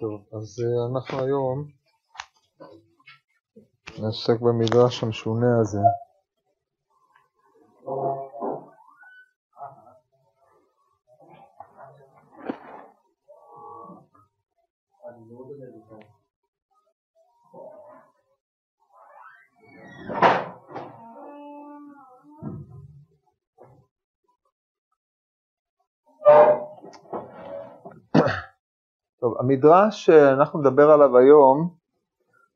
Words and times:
טוב, 0.00 0.24
אז 0.32 0.60
אה, 0.64 0.86
אנחנו 0.92 1.24
היום 1.24 1.68
נעסק 3.98 4.40
במדרש 4.40 5.02
המשונה 5.02 5.60
הזה. 5.60 5.78
המדרש 29.58 30.06
שאנחנו 30.06 30.60
נדבר 30.60 30.90
עליו 30.90 31.16
היום 31.16 31.70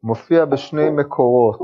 מופיע 0.03 0.45
בשני 0.45 0.91
מקורות. 0.91 1.59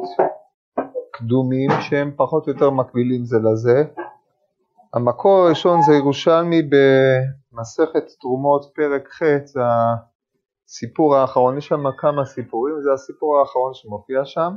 קדומים 1.12 1.70
שהם 1.80 2.12
פחות 2.16 2.46
או 2.46 2.52
יותר 2.52 2.70
מקבילים 2.70 3.24
זה 3.24 3.36
לזה. 3.38 3.84
המקור 4.94 5.38
הראשון 5.38 5.82
זה 5.82 5.92
ירושלמי 5.92 6.62
במסכת 6.62 8.04
תרומות 8.20 8.64
פרק 8.74 9.08
ח', 9.08 9.22
הסיפור 10.66 11.16
האחרון, 11.16 11.58
יש 11.58 11.66
שם 11.66 11.84
כמה 11.98 12.24
סיפורים, 12.24 12.74
זה 12.82 12.92
הסיפור 12.92 13.38
האחרון 13.38 13.74
שמופיע 13.74 14.24
שם, 14.24 14.56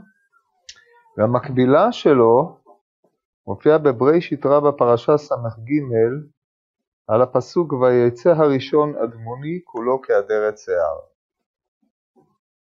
והמקבילה 1.17 1.91
שלו 1.91 2.57
מופיע 3.47 3.77
בבראשית 3.77 4.45
רבה 4.45 4.71
פרשה 4.71 5.17
ס"ג 5.17 5.71
על 7.13 7.21
הפסוק 7.21 7.73
ויצא 7.73 8.29
הראשון 8.29 8.95
אדמוני 8.95 9.59
כולו 9.63 10.01
כאדרת 10.01 10.57
שיער. 10.57 10.99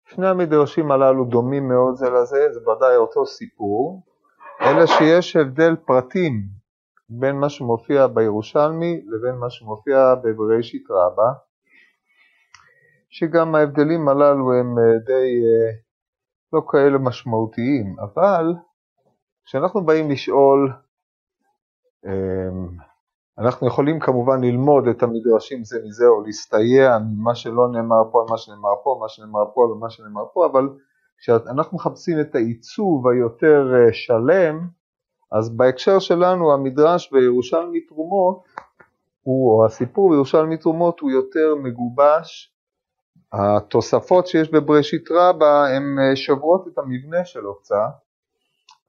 שני 0.05 0.27
המדרשים 0.27 0.91
הללו 0.91 1.25
דומים 1.25 1.67
מאוד 1.67 1.95
זה 1.95 2.09
לזה, 2.09 2.47
זה 2.51 2.69
ודאי 2.69 2.95
אותו 2.95 3.25
סיפור, 3.25 4.03
אלא 4.61 4.85
שיש 4.85 5.35
הבדל 5.35 5.75
פרטים 5.75 6.43
בין 7.09 7.35
מה 7.35 7.49
שמופיע 7.49 8.07
בירושלמי 8.07 9.01
לבין 9.07 9.35
מה 9.35 9.49
שמופיע 9.49 10.15
בבראשית 10.23 10.83
רבה, 10.89 11.31
שגם 13.09 13.55
ההבדלים 13.55 14.09
הללו 14.09 14.53
הם 14.53 14.77
אה, 14.79 14.99
די 15.05 15.41
אה, 15.45 15.71
לא 16.53 16.61
כאלה 16.71 16.97
משמעותיים, 16.97 17.95
אבל 17.99 18.53
כשאנחנו 19.45 19.85
באים 19.85 20.11
לשאול 20.11 20.73
אמ, 22.05 22.88
אנחנו 23.39 23.67
יכולים 23.67 23.99
כמובן 23.99 24.43
ללמוד 24.43 24.87
את 24.87 25.03
המדרשים 25.03 25.63
זה 25.63 25.79
מזה 25.85 26.07
או 26.07 26.21
להסתייע 26.21 26.97
ממה 26.97 27.35
שלא 27.35 27.69
נאמר 27.71 28.11
פה 28.11 28.21
על 28.21 28.25
מה 28.29 28.37
שנאמר 28.37 28.75
פה, 28.83 28.97
מה 29.01 29.09
שנאמר 29.09 29.45
פה 29.53 29.63
על 29.63 29.79
מה 29.79 29.89
שנאמר 29.89 30.23
פה, 30.33 30.45
אבל 30.45 30.69
כשאנחנו 31.17 31.77
מחפשים 31.77 32.19
את 32.19 32.35
העיצוב 32.35 33.07
היותר 33.07 33.73
אה, 33.75 33.93
שלם, 33.93 34.67
אז 35.31 35.57
בהקשר 35.57 35.99
שלנו 35.99 36.53
המדרש 36.53 37.11
בירושלמי 37.11 37.81
תרומות, 37.81 38.43
הוא, 39.23 39.51
או 39.51 39.65
הסיפור 39.65 40.09
בירושלמי 40.09 40.57
תרומות 40.57 40.99
הוא 40.99 41.11
יותר 41.11 41.55
מגובש, 41.63 42.53
התוספות 43.33 44.27
שיש 44.27 44.51
בבראשית 44.51 45.11
רבה 45.11 45.67
הן 45.67 45.99
אה, 45.99 46.15
שוברות 46.15 46.67
את 46.67 46.77
המבנה 46.77 47.25
שלו 47.25 47.55
קצת, 47.55 47.75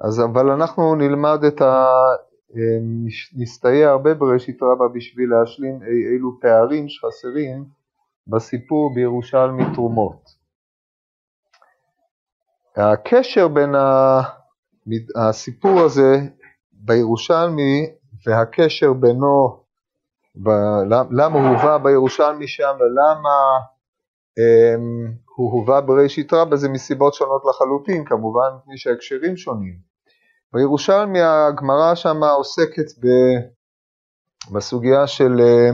אז 0.00 0.20
אבל 0.20 0.50
אנחנו 0.50 0.94
נלמד 0.94 1.44
את 1.44 1.62
ה... 1.62 1.86
נסתייע 3.36 3.90
הרבה 3.90 4.14
בראשית 4.14 4.62
רבה 4.62 4.88
בשביל 4.94 5.30
להשלים 5.30 5.82
אילו 5.82 6.40
פערים 6.40 6.88
שחסרים 6.88 7.64
בסיפור 8.26 8.94
בירושלמי 8.94 9.62
תרומות. 9.74 10.40
הקשר 12.76 13.48
בין 13.48 13.74
הסיפור 15.16 15.80
הזה 15.80 16.16
בירושלמי 16.72 17.86
והקשר 18.26 18.92
בינו, 18.92 19.62
למה 21.10 21.38
הוא 21.38 21.48
הובא 21.48 21.78
בירושלמי 21.78 22.48
שם 22.48 22.76
ולמה 22.80 23.58
אמ, 24.38 25.12
הוא 25.36 25.52
הובא 25.52 25.80
בראשית 25.80 26.32
רבה 26.32 26.56
זה 26.56 26.68
מסיבות 26.68 27.14
שונות 27.14 27.42
לחלוטין, 27.48 28.04
כמובן 28.04 28.48
מפני 28.58 28.78
שההקשרים 28.78 29.36
שונים. 29.36 29.89
בירושלמי 30.52 31.20
הגמרא 31.20 31.94
שם 31.94 32.24
עוסקת 32.24 32.98
ב, 33.00 33.06
בסוגיה 34.52 35.06
של 35.06 35.40
אה, 35.40 35.70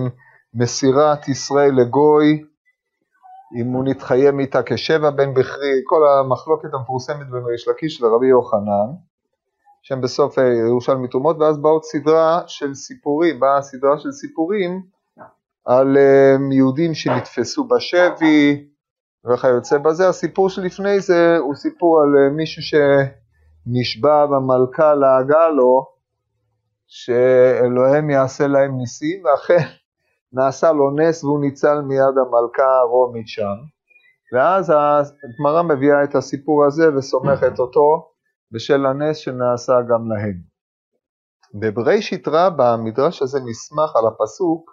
מסירת 0.54 1.28
ישראל 1.28 1.74
לגוי, 1.74 2.44
אם 3.60 3.72
הוא 3.72 3.84
נתחייב 3.84 4.38
איתה 4.38 4.62
כשבע 4.62 5.10
בן 5.10 5.34
בכרי, 5.34 5.80
כל 5.84 6.00
המחלוקת 6.08 6.74
המפורסמת 6.74 7.30
בין 7.30 7.42
ריש 7.44 7.68
לקיש 7.68 8.02
לרבי 8.02 8.26
יוחנן, 8.26 8.92
שהם 9.82 10.00
בסוף 10.00 10.38
אה, 10.38 10.44
ירושלמי 10.68 11.08
תרומות, 11.08 11.36
ואז 11.38 11.58
באות 11.58 11.84
סדרה 11.84 12.42
של 12.46 12.74
סיפורים, 12.74 13.40
באה 13.40 13.62
סדרה 13.62 13.98
של 13.98 14.12
סיפורים 14.12 14.82
על 15.64 15.96
אה, 15.96 16.36
יהודים 16.52 16.94
שנתפסו 16.94 17.68
בשבי 17.68 18.66
וכיוצא 19.24 19.78
בזה. 19.78 20.08
הסיפור 20.08 20.48
שלפני 20.50 21.00
זה 21.00 21.36
הוא 21.36 21.54
סיפור 21.54 22.00
על 22.02 22.30
מישהו 22.36 22.62
ש... 22.62 22.74
נשבע 23.66 24.26
במלכה 24.26 24.94
לעגה 24.94 25.48
לו 25.48 25.86
שאלוהים 26.86 28.10
יעשה 28.10 28.46
להם 28.46 28.76
ניסים, 28.76 29.24
ואכן 29.24 29.66
נעשה 30.32 30.72
לו 30.72 30.90
נס 30.90 31.24
והוא 31.24 31.40
ניצל 31.40 31.80
מיד 31.80 32.14
המלכה 32.18 32.78
הרומית 32.80 33.28
שם. 33.28 33.56
ואז 34.34 34.70
הגמרא 34.70 35.62
מביאה 35.62 36.04
את 36.04 36.14
הסיפור 36.14 36.64
הזה 36.64 36.96
וסומכת 36.96 37.58
אותו 37.58 38.10
בשל 38.52 38.86
הנס 38.86 39.16
שנעשה 39.16 39.72
גם 39.90 40.10
להם. 40.10 40.56
בבראשית 41.60 42.28
רבה 42.28 42.72
המדרש 42.72 43.22
הזה 43.22 43.38
נסמך 43.38 43.96
על 43.96 44.06
הפסוק 44.06 44.70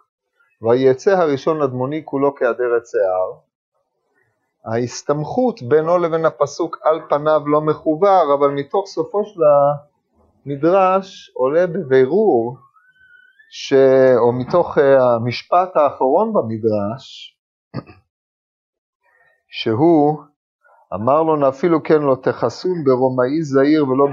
ויצא 0.61 1.11
הראשון 1.11 1.61
אדמוני 1.61 2.01
כולו 2.05 2.35
כאדרת 2.35 2.85
שיער, 2.85 3.31
ההסתמכות 4.65 5.61
בינו 5.61 5.97
לבין 5.97 6.25
הפסוק 6.25 6.77
על 6.83 7.01
פניו 7.09 7.41
לא 7.47 7.61
מחובר, 7.61 8.23
אבל 8.39 8.47
מתוך 8.47 8.87
סופו 8.87 9.25
של 9.25 9.39
המדרש 10.45 11.31
עולה 11.33 11.67
בבירור, 11.67 12.57
ש... 13.49 13.73
או 14.17 14.31
מתוך 14.31 14.77
אה, 14.77 15.15
המשפט 15.15 15.75
האחרון 15.75 16.33
במדרש, 16.33 17.37
שהוא 19.47 20.19
אמר 20.93 21.23
לו 21.23 21.35
נפילו 21.35 21.83
כן 21.83 22.01
לא 22.01 22.15
תכסון 22.23 22.83
ברומאי 22.83 23.43
זעיר 23.43 23.87
ולא 23.87 24.05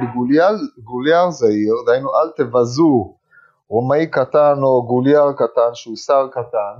בגולייר 0.78 1.31
זעיר, 1.31 1.75
דהיינו 1.87 2.09
אל 2.09 2.31
תבזו 2.37 3.15
רומאי 3.69 4.06
קטן 4.11 4.55
או 4.62 4.87
גולייר 4.87 5.32
קטן 5.32 5.75
שהוא 5.75 5.97
שר 5.97 6.28
קטן, 6.32 6.75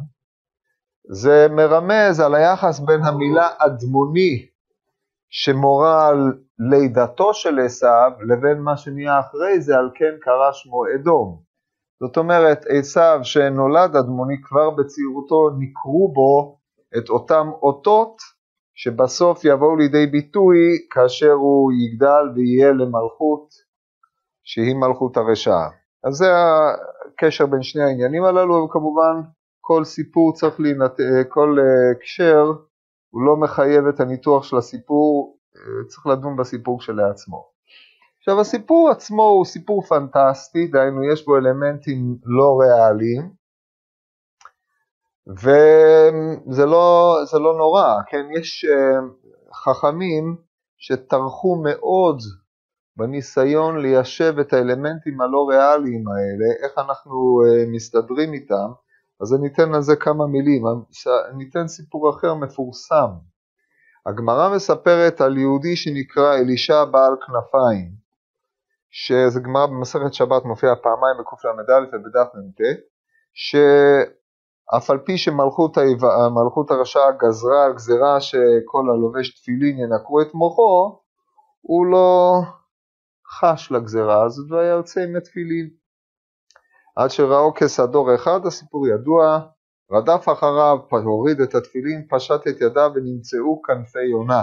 זה 1.13 1.47
מרמז 1.51 2.21
על 2.21 2.35
היחס 2.35 2.81
בין 2.81 3.05
המילה 3.05 3.49
אדמוני 3.59 4.47
שמורה 5.31 6.09
על 6.09 6.33
לידתו 6.59 7.35
של 7.35 7.59
עשיו 7.59 8.11
לבין 8.29 8.61
מה 8.61 8.77
שנהיה 8.77 9.21
אחרי 9.21 9.61
זה 9.61 9.77
על 9.77 9.91
כן 9.95 10.15
קרא 10.21 10.53
שמו 10.53 10.83
אדום. 10.95 11.43
זאת 12.01 12.17
אומרת 12.17 12.65
עשיו 12.69 13.21
שנולד 13.23 13.97
אדמוני 13.97 14.35
כבר 14.43 14.71
בצעירותו 14.71 15.51
נקרו 15.59 16.13
בו 16.13 16.59
את 16.99 17.09
אותם 17.09 17.51
אותות 17.63 18.17
שבסוף 18.75 19.45
יבואו 19.45 19.77
לידי 19.77 20.07
ביטוי 20.07 20.57
כאשר 20.91 21.33
הוא 21.33 21.73
יגדל 21.73 22.25
ויהיה 22.35 22.73
למלכות 22.73 23.49
שהיא 24.45 24.75
מלכות 24.77 25.17
הרשעה. 25.17 25.69
אז 26.05 26.15
זה 26.15 26.27
הקשר 27.13 27.47
בין 27.47 27.63
שני 27.63 27.83
העניינים 27.83 28.25
הללו 28.25 28.65
וכמובן 28.65 29.21
כל 29.73 29.85
סיפור 29.85 30.33
צריך 30.33 30.61
להינתן, 30.61 31.03
אה, 31.03 31.25
כל 31.25 31.57
אה, 31.59 31.91
הקשר 31.97 32.45
הוא 33.11 33.23
לא 33.27 33.37
מחייב 33.37 33.87
את 33.87 34.01
הניתוח 34.01 34.45
של 34.45 34.57
הסיפור, 34.57 35.39
אה, 35.57 35.89
צריך 35.89 36.07
לדון 36.07 36.37
בסיפור 36.37 36.81
כשלעצמו. 36.81 37.51
עכשיו 38.19 38.41
הסיפור 38.41 38.91
עצמו 38.91 39.23
הוא 39.23 39.45
סיפור 39.45 39.83
פנטסטי, 39.83 40.67
דהיינו 40.67 41.13
יש 41.13 41.27
בו 41.27 41.37
אלמנטים 41.37 42.17
לא 42.25 42.59
ריאליים, 42.61 43.31
וזה 45.27 46.67
לא, 46.67 47.15
לא 47.33 47.57
נורא, 47.59 47.95
כן, 48.07 48.27
יש 48.39 48.67
חכמים 49.65 50.37
שטרחו 50.79 51.63
מאוד 51.65 52.19
בניסיון 52.97 53.79
ליישב 53.79 54.35
את 54.41 54.53
האלמנטים 54.53 55.21
הלא 55.21 55.47
ריאליים 55.51 56.05
האלה, 56.09 56.65
איך 56.65 56.79
אנחנו 56.79 57.41
מסתדרים 57.73 58.33
איתם, 58.33 58.71
אז 59.23 59.35
אני 59.35 59.49
אתן 59.49 59.75
על 59.75 59.83
זה 59.83 59.97
כמה 59.97 60.27
מילים, 60.27 60.63
אני 61.31 61.49
אתן 61.51 61.69
סיפור 61.69 62.11
אחר 62.11 62.35
מפורסם. 62.35 63.11
הגמרא 64.07 64.55
מספרת 64.55 65.21
על 65.21 65.39
יהודי 65.39 65.77
שנקרא 65.77 66.35
אלישע 66.35 66.85
בעל 66.85 67.15
כנפיים, 67.27 67.91
שזה 68.91 69.41
גמרא 69.41 69.67
במסכת 69.67 70.15
שבת 70.15 70.45
מופיע 70.45 70.75
פעמיים 70.83 71.17
בקל"א 71.21 71.87
ובדף 71.93 72.29
מ"ט, 72.35 72.61
אף 74.77 74.91
על 74.91 74.99
פי 74.99 75.19
שמלכות 75.19 76.71
הרשע 76.71 77.11
גזרה 77.11 77.73
גזרה 77.73 78.21
שכל 78.21 78.85
הלובש 78.91 79.41
תפילין 79.41 79.79
ינקרו 79.79 80.21
את 80.21 80.35
מוחו, 80.35 81.01
הוא 81.61 81.87
לא 81.87 82.41
חש 83.39 83.73
לגזרה 83.73 84.25
הזאת 84.25 84.51
והיה 84.51 84.71
יוצא 84.71 85.01
עם 85.01 85.17
התפילין. 85.17 85.80
עד 86.97 87.11
שראו 87.11 87.55
כסדור 87.55 88.15
אחד, 88.15 88.47
הסיפור 88.47 88.89
ידוע, 88.89 89.41
רדף 89.93 90.29
אחריו, 90.33 90.79
הוריד 90.91 91.41
את 91.41 91.55
התפילין, 91.55 92.07
פשט 92.11 92.41
את 92.49 92.61
ידיו 92.61 92.91
ונמצאו 92.95 93.63
כנפי 93.63 94.05
יונה. 94.05 94.43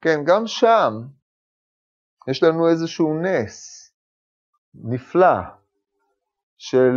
כן, 0.00 0.20
גם 0.26 0.46
שם 0.46 0.92
יש 2.28 2.42
לנו 2.42 2.68
איזשהו 2.68 3.14
נס 3.14 3.84
נפלא 4.74 5.36
של 6.56 6.92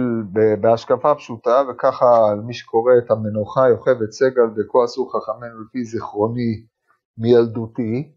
בהשקפה 0.61 1.15
פשוטה, 1.15 1.61
וככה 1.69 2.05
מי 2.45 2.53
שקורא 2.53 2.93
את 3.05 3.11
המנוחה 3.11 3.69
יוכבד 3.69 4.11
סגל 4.11 4.47
וכה 4.55 4.83
עשו 4.83 5.09
חכמינו 5.09 5.63
לפי 5.63 5.83
זיכרוני 5.83 6.65
מילדותי, 7.17 8.16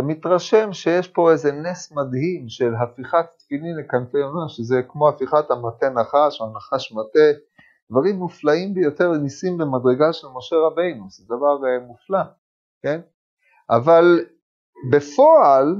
אתה 0.00 0.08
מתרשם 0.08 0.72
שיש 0.72 1.08
פה 1.08 1.32
איזה 1.32 1.52
נס 1.52 1.92
מדהים 1.92 2.48
של 2.48 2.74
הפיכת 2.74 3.26
תפילין 3.38 3.76
לכנפי 3.76 4.18
יונה, 4.18 4.48
שזה 4.48 4.82
כמו 4.88 5.08
הפיכת 5.08 5.50
המטה 5.50 5.90
נחש 5.90 6.40
או 6.40 6.46
הנחש 6.46 6.92
מטה, 6.92 7.38
דברים 7.90 8.16
מופלאים 8.16 8.74
ביותר, 8.74 9.12
ניסים 9.12 9.58
במדרגה 9.58 10.12
של 10.12 10.26
משה 10.34 10.56
רבינו, 10.56 11.04
זה 11.10 11.24
דבר 11.26 11.56
uh, 11.56 11.86
מופלא, 11.86 12.22
כן? 12.82 13.00
אבל 13.70 14.24
בפועל, 14.92 15.76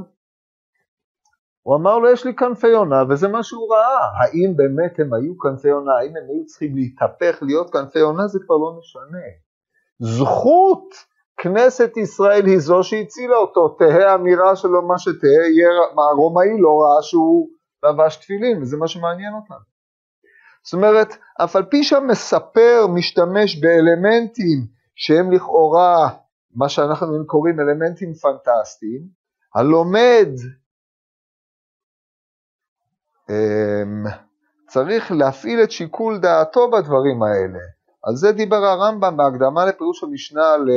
הוא 1.63 1.77
אמר 1.77 1.99
לו, 1.99 2.11
יש 2.11 2.25
לי 2.25 2.35
כנפי 2.35 2.69
יונה, 2.69 3.03
וזה 3.09 3.29
מה 3.29 3.43
שהוא 3.43 3.75
ראה. 3.75 4.07
האם 4.21 4.57
באמת 4.57 5.01
הם 5.01 5.15
היו 5.15 5.39
כנפי 5.39 5.69
יונה, 5.69 5.93
האם 5.93 6.17
הם 6.17 6.29
היו 6.31 6.47
צריכים 6.47 6.77
להתהפך 6.77 7.39
להיות 7.43 7.71
כנפי 7.73 7.99
יונה, 7.99 8.27
זה 8.27 8.39
כבר 8.47 8.57
לא 8.57 8.79
משנה. 8.79 9.27
זכות 9.99 11.10
כנסת 11.43 11.97
ישראל 11.97 12.47
היא 12.47 12.59
זו 12.59 12.83
שהצילה 12.83 13.37
אותו, 13.37 13.69
תהא 13.69 14.15
אמירה 14.15 14.57
שלו 14.57 14.83
מה 14.89 14.99
שתהא, 14.99 15.43
הרומאי 16.13 16.61
לא 16.61 16.69
ראה 16.81 17.03
שהוא 17.03 17.49
לבש 17.85 18.17
תפילין, 18.17 18.63
וזה 18.63 18.77
מה 18.77 18.89
שמעניין 18.89 19.35
אותנו. 19.35 19.71
זאת 20.65 20.75
אומרת, 20.75 21.09
אף 21.45 21.57
על 21.57 21.65
פי 21.65 21.85
שהמספר 21.85 22.87
משתמש 22.95 23.61
באלמנטים 23.61 24.67
שהם 24.95 25.33
לכאורה 25.33 26.09
מה 26.55 26.69
שאנחנו 26.69 27.27
קוראים 27.27 27.61
אלמנטים 27.61 28.15
פנטסטיים, 28.15 29.03
הלומד 29.55 30.29
אמ, 33.31 34.05
צריך 34.69 35.13
להפעיל 35.13 35.63
את 35.63 35.71
שיקול 35.71 36.19
דעתו 36.19 36.71
בדברים 36.71 37.23
האלה. 37.23 37.59
על 38.03 38.17
זה 38.17 38.33
דיבר 38.33 38.57
הרמב"ם 38.57 39.17
בהקדמה 39.17 39.67
לפירוש 39.67 40.05
המשנה 40.05 40.57
ל... 40.57 40.71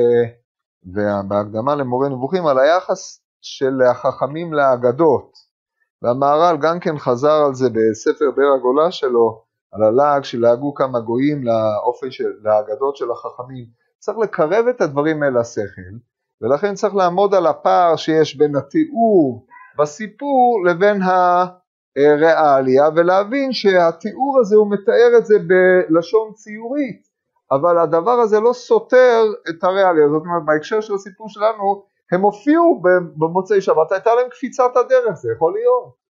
ובהקדמה 0.85 1.75
למורה 1.75 2.09
נבוכים 2.09 2.47
על 2.47 2.59
היחס 2.59 3.21
של 3.41 3.81
החכמים 3.91 4.53
לאגדות. 4.53 5.53
והמהר"ל 6.01 6.57
גם 6.57 6.79
כן 6.79 6.97
חזר 6.97 7.43
על 7.45 7.53
זה 7.53 7.69
בספר 7.69 8.31
בר 8.35 8.53
הגולה 8.57 8.91
שלו, 8.91 9.43
על 9.71 9.83
הלעג 9.83 10.23
שלעגו 10.23 10.73
כמה 10.73 10.99
גויים 10.99 11.43
לאופן 11.43 12.11
של, 12.11 12.31
לאגדות 12.41 12.97
של 12.97 13.11
החכמים. 13.11 13.65
צריך 13.99 14.17
לקרב 14.17 14.67
את 14.67 14.81
הדברים 14.81 15.23
אל 15.23 15.37
השכל, 15.37 15.95
ולכן 16.41 16.73
צריך 16.73 16.95
לעמוד 16.95 17.35
על 17.35 17.47
הפער 17.47 17.95
שיש 17.95 18.37
בין 18.37 18.55
התיאור 18.55 19.45
בסיפור 19.79 20.65
לבין 20.65 21.01
הריאליה, 21.01 22.89
ולהבין 22.95 23.53
שהתיאור 23.53 24.39
הזה 24.41 24.55
הוא 24.55 24.71
מתאר 24.71 25.17
את 25.17 25.25
זה 25.25 25.35
בלשון 25.39 26.33
ציורית, 26.33 27.12
אבל 27.55 27.77
הדבר 27.77 28.11
הזה 28.11 28.39
לא 28.39 28.53
סותר 28.53 29.23
את 29.49 29.63
הריאליה, 29.63 30.09
זאת 30.09 30.21
אומרת 30.25 30.45
בהקשר 30.45 30.81
של 30.81 30.93
הסיפור 30.93 31.29
שלנו 31.29 31.85
הם 32.11 32.21
הופיעו 32.21 32.81
במוצאי 33.17 33.61
שבת, 33.61 33.91
הייתה 33.91 34.15
להם 34.15 34.29
קפיצת 34.29 34.75
הדרך, 34.75 35.13
זה 35.13 35.29
יכול 35.35 35.53
להיות. 35.53 36.03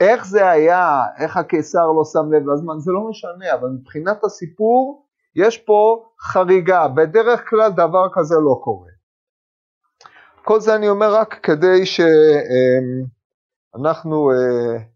איך 0.00 0.26
זה 0.26 0.50
היה, 0.50 1.02
איך 1.18 1.36
הקיסר 1.36 1.86
לא 1.86 2.04
שם 2.04 2.32
לב 2.32 2.48
לזמן, 2.48 2.78
זה 2.78 2.92
לא 2.92 3.08
משנה, 3.08 3.54
אבל 3.54 3.68
מבחינת 3.68 4.24
הסיפור 4.24 5.06
יש 5.36 5.58
פה 5.58 6.04
חריגה, 6.20 6.88
בדרך 6.88 7.50
כלל 7.50 7.70
דבר 7.72 8.08
כזה 8.12 8.34
לא 8.34 8.60
קורה. 8.64 8.88
כל 10.44 10.60
זה 10.60 10.74
אני 10.74 10.88
אומר 10.88 11.14
רק 11.14 11.40
כדי 11.42 11.86
שאנחנו 13.74 14.30
אה, 14.30 14.93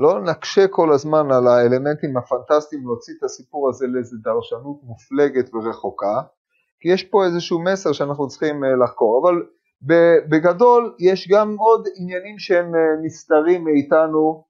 לא 0.00 0.20
נקשה 0.20 0.68
כל 0.68 0.92
הזמן 0.92 1.32
על 1.32 1.46
האלמנטים 1.46 2.16
הפנטסטיים 2.16 2.82
להוציא 2.86 3.14
את 3.18 3.22
הסיפור 3.22 3.68
הזה 3.68 3.86
לאיזו 3.86 4.16
דרשנות 4.22 4.76
מופלגת 4.82 5.54
ורחוקה, 5.54 6.20
כי 6.80 6.88
יש 6.88 7.04
פה 7.04 7.24
איזשהו 7.24 7.64
מסר 7.64 7.92
שאנחנו 7.92 8.28
צריכים 8.28 8.64
אה, 8.64 8.68
לחקור, 8.84 9.22
אבל 9.22 9.42
בגדול 10.30 10.94
יש 10.98 11.28
גם 11.30 11.56
עוד 11.58 11.88
עניינים 11.96 12.38
שהם 12.38 12.74
אה, 12.74 12.80
נסתרים 13.02 13.64
מאיתנו 13.64 14.44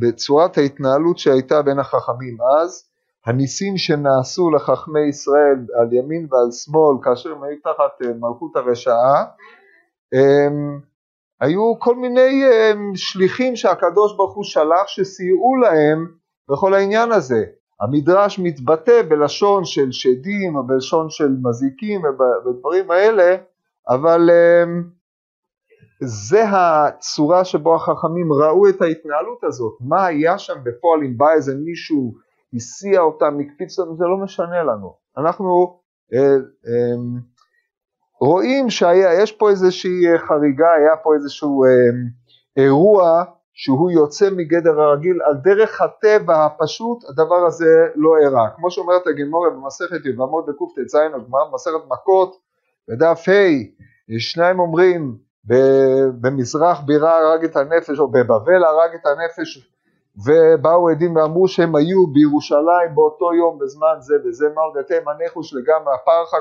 בצורת 0.00 0.58
ההתנהלות 0.58 1.18
שהייתה 1.18 1.62
בין 1.62 1.78
החכמים 1.78 2.36
אז, 2.62 2.84
הניסים 3.26 3.76
שנעשו 3.76 4.50
לחכמי 4.50 5.08
ישראל 5.08 5.66
על 5.80 5.92
ימין 5.92 6.26
ועל 6.30 6.50
שמאל 6.50 6.96
כאשר 7.02 7.32
הם 7.32 7.42
היו 7.42 7.56
תחת 7.62 8.06
אה, 8.06 8.12
מלכות 8.20 8.56
הרשעה, 8.56 9.24
הם, 10.12 10.80
היו 11.40 11.78
כל 11.78 11.96
מיני 11.96 12.44
הם, 12.44 12.92
שליחים 12.94 13.56
שהקדוש 13.56 14.16
ברוך 14.16 14.34
הוא 14.34 14.44
שלח 14.44 14.86
שסייעו 14.86 15.56
להם 15.56 16.06
בכל 16.50 16.74
העניין 16.74 17.12
הזה. 17.12 17.44
המדרש 17.80 18.38
מתבטא 18.38 19.02
בלשון 19.08 19.64
של 19.64 19.92
שדים 19.92 20.56
או 20.56 20.66
בלשון 20.66 21.10
של 21.10 21.28
מזיקים 21.42 22.00
ובדברים 22.04 22.90
האלה, 22.90 23.36
אבל 23.88 24.30
הם, 24.30 24.90
זה 26.00 26.44
הצורה 26.48 27.44
שבו 27.44 27.74
החכמים 27.74 28.32
ראו 28.32 28.68
את 28.68 28.82
ההתנהלות 28.82 29.44
הזאת, 29.44 29.72
מה 29.80 30.06
היה 30.06 30.38
שם 30.38 30.54
בפועל 30.64 31.00
אם 31.04 31.18
בא 31.18 31.32
איזה 31.32 31.54
מישהו 31.54 32.14
הסיע 32.54 33.00
אותם, 33.00 33.38
הקפיץ 33.40 33.78
אותם, 33.78 33.96
זה 33.96 34.04
לא 34.04 34.16
משנה 34.24 34.62
לנו. 34.62 34.94
אנחנו 35.18 35.78
אה, 36.14 36.20
אה, 36.66 37.20
רואים 38.20 38.70
שיש 38.70 39.32
פה 39.32 39.50
איזושהי 39.50 40.18
חריגה, 40.18 40.72
היה 40.72 40.96
פה 41.02 41.14
איזשהו 41.14 41.64
אה, 41.64 41.68
אירוע 42.56 43.24
שהוא 43.52 43.90
יוצא 43.90 44.30
מגדר 44.30 44.80
הרגיל, 44.80 45.18
על 45.22 45.34
דרך 45.34 45.80
הטבע 45.80 46.44
הפשוט 46.44 47.04
הדבר 47.08 47.46
הזה 47.46 47.86
לא 47.94 48.10
אירע. 48.22 48.48
כמו 48.56 48.70
שאומרת 48.70 49.06
הגמורה 49.06 49.50
במסכת 49.50 50.06
יבמות 50.06 50.46
בקט"ז, 50.46 50.94
הגמרא 50.94 51.44
במסכת 51.50 51.88
מכות, 51.88 52.36
בדף 52.88 53.24
ה', 53.28 54.18
שניים 54.18 54.58
אומרים 54.58 55.16
במזרח 56.20 56.80
בירה 56.80 57.18
הרג 57.18 57.44
את 57.44 57.56
הנפש, 57.56 57.98
או 57.98 58.08
בבבל 58.08 58.64
הרג 58.64 58.94
את 58.94 59.06
הנפש 59.06 59.70
ובאו 60.26 60.88
עדים 60.88 61.16
ואמרו 61.16 61.48
שהם 61.48 61.76
היו 61.76 62.06
בירושלים 62.06 62.94
באותו 62.94 63.34
יום 63.34 63.58
בזמן 63.58 63.96
זה 63.98 64.14
וזה 64.24 64.46
מרגתם 64.56 65.08
הניחוש 65.08 65.54
לגמרי 65.54 65.94
הפרחה 65.94 66.36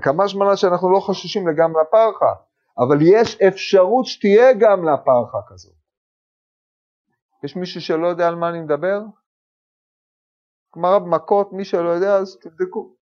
כמשמלן 0.00 0.12
וכמשמלן 0.12 0.56
שאנחנו 0.56 0.92
לא 0.92 1.00
חוששים 1.00 1.48
לגמרי 1.48 1.82
הפרחה 1.82 2.34
אבל 2.78 2.98
יש 3.02 3.40
אפשרות 3.40 4.04
שתהיה 4.06 4.52
גם 4.52 4.88
לפרחה 4.88 5.38
כזאת. 5.48 5.74
יש 7.44 7.56
מישהו 7.56 7.80
שלא 7.80 8.06
יודע 8.06 8.28
על 8.28 8.34
מה 8.34 8.48
אני 8.48 8.60
מדבר? 8.60 9.00
גמרא 10.76 10.98
במכות, 10.98 11.52
מי 11.52 11.64
שלא 11.64 11.88
יודע 11.88 12.16
אז 12.16 12.38
תבדקו. 12.42 12.96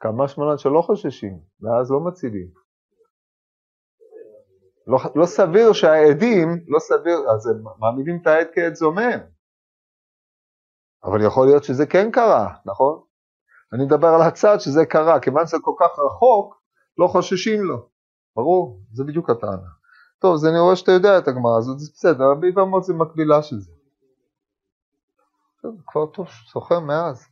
כמה 0.00 0.28
שמונה 0.28 0.58
שלא 0.58 0.80
חוששים, 0.80 1.40
ואז 1.60 1.90
לא 1.90 2.00
מצילים. 2.00 2.48
לא, 4.86 4.98
לא 5.14 5.26
סביר 5.26 5.72
שהעדים, 5.72 6.48
לא 6.68 6.78
סביר, 6.78 7.18
אז 7.34 7.46
הם 7.46 7.62
מעמידים 7.78 8.18
את 8.22 8.26
העד 8.26 8.46
כעד 8.54 8.74
זומם. 8.74 9.33
אבל 11.04 11.26
יכול 11.26 11.46
להיות 11.46 11.64
שזה 11.64 11.86
כן 11.86 12.10
קרה, 12.10 12.48
נכון? 12.66 13.00
אני 13.72 13.84
מדבר 13.84 14.08
על 14.08 14.22
הצד 14.22 14.60
שזה 14.60 14.86
קרה, 14.86 15.20
כיוון 15.20 15.46
שזה 15.46 15.56
כל 15.62 15.74
כך 15.80 15.98
רחוק, 15.98 16.54
לא 16.98 17.06
חוששים 17.06 17.64
לו. 17.64 17.88
ברור, 18.36 18.80
זה 18.92 19.04
בדיוק 19.04 19.30
הטענה. 19.30 19.68
טוב, 20.18 20.34
אז 20.34 20.46
אני 20.46 20.58
רואה 20.58 20.76
שאתה 20.76 20.92
יודע 20.92 21.18
את 21.18 21.28
הגמרא 21.28 21.58
הזאת, 21.58 21.78
זה 21.78 21.90
בסדר, 21.94 22.24
רבי 22.30 22.50
ואמות 22.56 22.84
זה 22.84 22.94
מקבילה 22.94 23.42
של 23.42 23.56
זה. 23.58 23.70
כבר 25.86 26.06
טוב, 26.06 26.26
זוכר 26.52 26.80
מאז. 26.80 27.26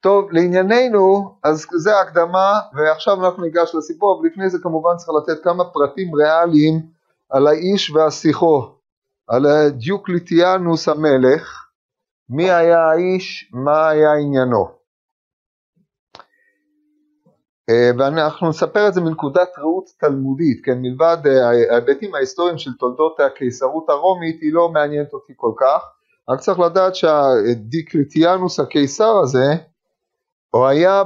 טוב, 0.00 0.32
לענייננו, 0.32 1.38
אז 1.44 1.66
זה 1.76 1.96
ההקדמה, 1.96 2.60
ועכשיו 2.74 3.26
אנחנו 3.26 3.42
ניגש 3.42 3.74
לסיפור, 3.74 4.18
אבל 4.18 4.28
לפני 4.28 4.50
זה 4.50 4.58
כמובן 4.62 4.96
צריך 4.96 5.10
לתת 5.22 5.44
כמה 5.44 5.64
פרטים 5.64 6.14
ריאליים 6.14 6.86
על 7.30 7.46
האיש 7.46 7.90
והשיחו, 7.90 8.74
על 9.28 9.46
דיוקליטיאנוס 9.68 10.88
המלך, 10.88 11.67
מי 12.30 12.50
היה 12.50 12.78
האיש, 12.78 13.50
מה 13.52 13.88
היה 13.88 14.12
עניינו. 14.12 14.78
אה, 17.70 17.90
ואנחנו 17.98 18.48
נספר 18.48 18.88
את 18.88 18.94
זה 18.94 19.00
מנקודת 19.00 19.48
ראות 19.58 19.84
תלמודית, 20.00 20.64
כן, 20.64 20.78
מלבד 20.82 21.16
אה, 21.26 21.48
ההיבטים 21.70 22.14
ההיסטוריים 22.14 22.58
של 22.58 22.70
תולדות 22.78 23.20
הקיסרות 23.20 23.88
הרומית, 23.88 24.40
היא 24.40 24.52
לא 24.52 24.68
מעניינת 24.68 25.12
אותי 25.12 25.32
כל 25.36 25.52
כך, 25.60 25.82
רק 26.28 26.40
צריך 26.40 26.58
לדעת 26.58 26.94
שהדיקליטיאנוס 26.94 28.60
הקיסר 28.60 29.18
הזה, 29.22 29.54
הוא 30.50 30.66
היה 30.66 31.02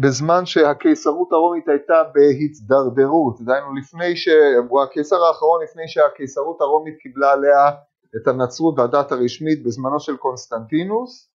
בזמן 0.00 0.46
שהקיסרות 0.46 1.32
הרומית 1.32 1.68
הייתה 1.68 2.02
בהתדרדרות, 2.14 3.40
דהיינו 3.40 3.74
לפני 3.74 4.16
ש... 4.16 4.28
הוא 4.68 4.82
הקיסר 4.82 5.16
האחרון 5.24 5.62
לפני 5.62 5.88
שהקיסרות 5.88 6.60
הרומית 6.60 6.94
קיבלה 6.98 7.32
עליה 7.32 7.70
את 8.16 8.28
הנצרות 8.28 8.78
כדת 8.78 9.12
הרשמית 9.12 9.64
בזמנו 9.64 10.00
של 10.00 10.16
קונסטנטינוס, 10.16 11.30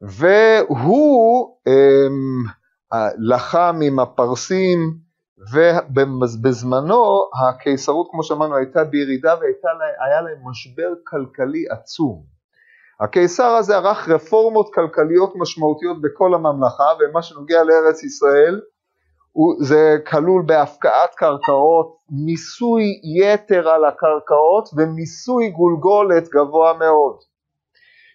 והוא 0.00 1.56
אמ, 1.66 2.44
לחם 3.18 3.76
עם 3.82 3.98
הפרסים, 3.98 5.10
ובזמנו 5.52 7.30
הקיסרות 7.42 8.08
כמו 8.10 8.22
שאמרנו 8.22 8.56
הייתה 8.56 8.84
בירידה 8.84 9.34
והיה 9.40 10.20
להם 10.20 10.38
משבר 10.50 10.92
כלכלי 11.04 11.64
עצום. 11.70 12.22
הקיסר 13.00 13.46
הזה 13.46 13.76
ערך 13.76 14.08
רפורמות 14.08 14.74
כלכליות 14.74 15.32
משמעותיות 15.36 16.00
בכל 16.00 16.34
הממלכה, 16.34 16.84
ומה 17.00 17.22
שנוגע 17.22 17.62
לארץ 17.64 18.02
ישראל 18.02 18.60
זה 19.60 19.96
כלול 20.10 20.42
בהפקעת 20.46 21.14
קרקעות, 21.14 21.96
מיסוי 22.10 23.00
יתר 23.20 23.68
על 23.68 23.84
הקרקעות 23.84 24.68
ומיסוי 24.76 25.50
גולגולת 25.50 26.28
גבוה 26.28 26.72
מאוד. 26.78 27.16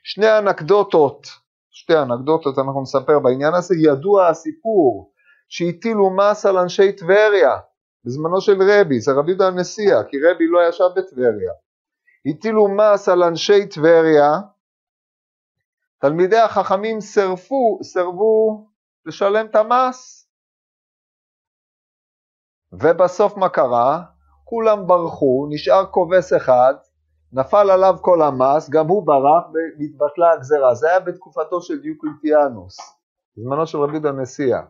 שני 0.04 0.38
אנקדוטות 0.38 1.28
שתי 1.76 1.98
אנקדוטות 1.98 2.60
אנחנו 2.60 2.82
נספר 2.82 3.20
בעניין 3.20 3.54
הזה, 3.54 3.76
ידוע 3.78 4.28
הסיפור 4.28 5.12
שהטילו 5.50 6.10
מס 6.10 6.46
על 6.46 6.58
אנשי 6.58 6.92
טבריה 6.92 7.58
בזמנו 8.06 8.42
של 8.42 8.62
רבי, 8.62 9.00
זה 9.00 9.12
רבי 9.12 9.32
יהודה 9.32 9.48
הנשיאה, 9.48 10.04
כי 10.04 10.18
רבי 10.18 10.48
לא 10.48 10.60
ישב 10.70 10.90
בטבריה. 10.96 11.52
הטילו 12.26 12.68
מס 12.68 13.10
על 13.10 13.24
אנשי 13.24 13.66
טבריה, 13.66 14.32
תלמידי 16.02 16.38
החכמים 16.38 17.02
סרפו, 17.02 17.80
סרבו 17.84 18.68
לשלם 19.06 19.46
את 19.46 19.56
המס. 19.56 20.25
ובסוף 22.82 23.38
מה 23.38 23.50
קרה? 23.50 24.01
כולם 24.44 24.88
ברחו, 24.88 25.48
נשאר 25.50 25.86
כובס 25.86 26.34
אחד, 26.34 26.74
נפל 27.34 27.70
עליו 27.70 27.96
כל 28.01 28.22
המס, 28.22 28.70
גם 28.70 28.88
הוא 28.88 29.08
ברח 29.08 29.44
והתבטלה 29.53 30.32
הגזרה. 30.32 30.75
זה 30.75 30.89
היה 30.89 31.00
בתקופתו 31.00 31.62
של 31.62 31.82
דיוקלטיאנוס, 31.82 32.77
בזמנו 33.38 33.67
של 33.67 33.77
רבי 33.77 33.94
יהודה 33.94 34.10
הנשיאה. 34.10 34.62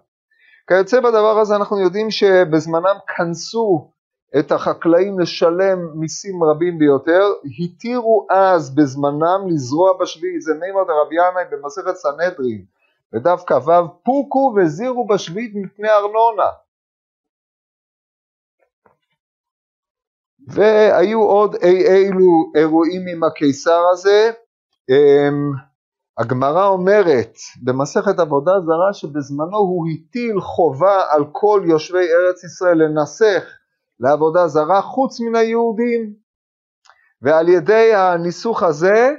כיוצא 0.68 1.00
בדבר 1.00 1.40
הזה 1.40 1.56
אנחנו 1.56 1.80
יודעים 1.80 2.12
שבזמנם 2.12 2.96
כנסו 3.18 3.92
את 4.40 4.52
החקלאים 4.52 5.20
לשלם 5.20 6.00
מיסים 6.00 6.44
רבים 6.44 6.80
ביותר, 6.80 7.24
התירו 7.60 8.28
אז 8.32 8.76
בזמנם 8.76 9.48
לזרוע 9.48 9.92
בשביעית, 10.02 10.42
זה 10.42 10.54
מימר 10.54 10.84
דרבי 10.84 11.16
ינאי 11.16 11.44
במסכת 11.52 11.96
סנהדרין, 11.96 12.66
בדף 13.14 13.44
כ"ו, 13.48 13.72
פוקו 14.04 14.56
וזירו 14.58 15.08
בשביעית 15.08 15.52
מפני 15.56 15.90
ארנונה. 15.90 16.50
והיו 20.48 21.22
עוד 21.22 21.56
אי 21.56 21.88
אילו 21.88 22.52
אירועים 22.56 23.02
עם 23.08 23.24
הקיסר 23.24 23.82
הזה. 23.94 24.32
אמ, 24.90 25.52
הגמרא 26.18 26.68
אומרת 26.68 27.34
במסכת 27.64 28.20
עבודה 28.20 28.52
זרה 28.66 28.94
שבזמנו 28.94 29.58
הוא 29.58 29.88
הטיל 29.88 30.42
חובה 30.42 31.04
על 31.10 31.24
כל 31.32 31.62
יושבי 31.70 32.08
ארץ 32.14 32.44
ישראל 32.44 32.78
לנסח 32.78 33.44
לעבודה 34.00 34.48
זרה 34.48 34.82
חוץ 34.82 35.20
מן 35.20 35.36
היהודים 35.36 36.14
ועל 37.22 37.50
ידי 37.50 37.96
הניסוך 37.96 38.64
הזה 38.64 39.12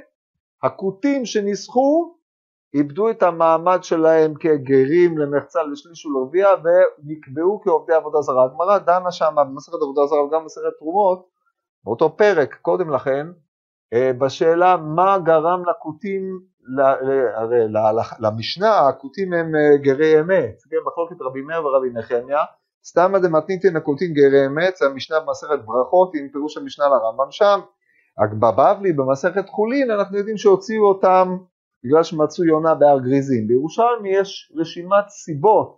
הכותים 0.63 1.25
שניסחו 1.25 2.16
איבדו 2.73 3.09
את 3.09 3.23
המעמד 3.23 3.83
שלהם 3.83 4.33
כגרים 4.33 5.17
למחצה 5.17 5.63
לשליש 5.63 6.05
ולרביע 6.05 6.47
ונקבעו 6.63 7.61
כעובדי 7.63 7.93
עבודה 7.93 8.21
זרה. 8.21 8.43
הגמרא 8.45 8.77
דנה 8.77 9.11
שם 9.11 9.35
במסכת 9.37 9.73
עבודה 9.81 10.05
זרה 10.05 10.23
וגם 10.23 10.41
במסכת 10.41 10.63
תרומות, 10.79 11.27
באותו 11.83 12.17
פרק 12.17 12.57
קודם 12.61 12.89
לכן, 12.89 13.27
אה, 13.93 14.11
בשאלה 14.17 14.77
מה 14.77 15.17
גרם 15.19 15.63
לכותים, 15.69 16.39
הרי 17.35 17.59
למשנה 18.19 18.87
הכותים 18.87 19.33
הם 19.33 19.55
אה, 19.55 19.77
גרי 19.77 20.19
אמת, 20.19 20.61
כן, 20.69 20.77
מחלוקת 20.87 21.21
רבי 21.21 21.41
מאיר 21.41 21.65
ורבי 21.65 21.89
נחמיה, 21.89 22.39
סתמא 22.85 23.19
דמתניתין 23.19 23.75
הכותים 23.75 24.13
גרי 24.13 24.45
אמת, 24.45 24.75
זה 24.75 24.85
המשנה 24.85 25.19
במסכת 25.19 25.59
ברכות 25.65 26.11
עם 26.15 26.29
פירוש 26.29 26.57
המשנה 26.57 26.85
לרמב"ם 26.87 27.31
שם, 27.31 27.59
בבבלי 28.39 28.93
במסכת 28.93 29.49
חולין 29.49 29.91
אנחנו 29.91 30.17
יודעים 30.17 30.37
שהוציאו 30.37 30.83
אותם 30.83 31.37
בגלל 31.83 32.03
שמצאו 32.03 32.45
יונה 32.45 32.75
בהר 32.75 32.99
גריזים. 32.99 33.47
בירושלמי 33.47 34.09
יש 34.15 34.51
רשימת 34.55 35.09
סיבות 35.09 35.77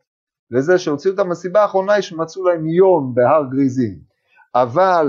לזה 0.52 0.78
שהוציאו 0.78 1.14
אותם 1.14 1.32
הסיבה 1.32 1.62
האחרונה 1.62 1.94
היא 1.94 2.02
שמצאו 2.02 2.44
להם 2.44 2.66
יון 2.66 3.14
בהר 3.14 3.44
גריזים. 3.52 4.00
אבל 4.56 5.08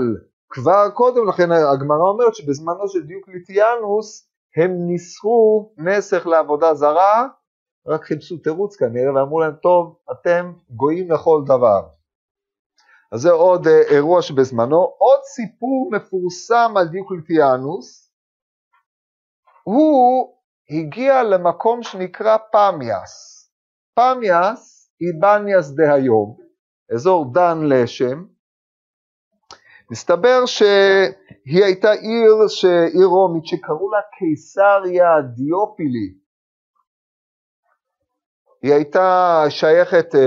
כבר 0.49 0.89
קודם 0.93 1.29
לכן 1.29 1.51
הגמרא 1.51 2.09
אומרת 2.13 2.35
שבזמנו 2.35 2.87
של 2.87 3.01
דיוקליטיאנוס 3.01 4.27
הם 4.57 4.71
ניסחו 4.87 5.71
נסך 5.77 6.27
לעבודה 6.27 6.73
זרה, 6.73 7.27
רק 7.87 8.03
חיפשו 8.03 8.37
תירוץ 8.37 8.75
כנראה 8.75 9.13
ואמרו 9.13 9.39
להם 9.39 9.53
טוב 9.61 9.95
אתם 10.11 10.53
גויים 10.69 11.11
לכל 11.11 11.41
דבר. 11.45 11.81
אז 13.11 13.21
זה 13.21 13.31
עוד 13.31 13.67
אה, 13.67 13.81
אירוע 13.81 14.21
שבזמנו. 14.21 14.77
עוד 14.97 15.19
סיפור 15.23 15.89
מפורסם 15.91 16.73
על 16.77 16.87
דיוקליטיאנוס 16.87 18.11
הוא 19.63 20.33
הגיע 20.71 21.23
למקום 21.23 21.83
שנקרא 21.83 22.37
פמיאס. 22.51 23.45
פמיאס 23.95 24.91
היא 24.99 25.21
בניאס 25.21 25.71
דהיום, 25.71 26.37
אזור 26.93 27.33
דן 27.33 27.59
לשם. 27.63 28.25
מסתבר 29.91 30.45
שהיא 30.45 31.63
הייתה 31.63 31.91
עיר, 31.91 32.35
עיר 32.93 33.07
רומית 33.07 33.45
שקראו 33.45 33.91
לה 33.91 33.99
קיסריה 34.17 35.21
דיופילי. 35.35 36.13
היא 38.61 38.73
הייתה 38.73 39.43
שייכת 39.49 40.15
אה, 40.15 40.21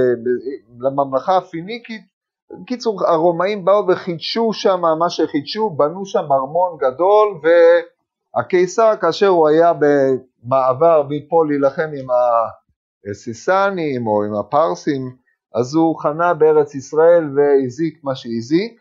לממלכה 0.80 1.36
הפיניקית. 1.36 2.02
בקיצור, 2.62 3.06
הרומאים 3.06 3.64
באו 3.64 3.86
וחידשו 3.88 4.52
שם 4.52 4.80
מה 4.98 5.10
שחידשו, 5.10 5.70
בנו 5.70 6.06
שם 6.06 6.32
ארמון 6.32 6.78
גדול, 6.78 7.40
והקיסר, 8.36 8.96
כאשר 9.00 9.28
הוא 9.28 9.48
היה 9.48 9.72
מעבר 10.44 11.02
מפה 11.08 11.44
להילחם 11.48 11.90
עם 12.00 12.06
הסיסנים 13.10 14.06
או 14.06 14.24
עם 14.24 14.34
הפרסים, 14.34 15.16
אז 15.54 15.74
הוא 15.74 16.00
חנה 16.00 16.34
בארץ 16.34 16.74
ישראל 16.74 17.24
והזיק 17.36 18.04
מה 18.04 18.14
שהזיק, 18.14 18.80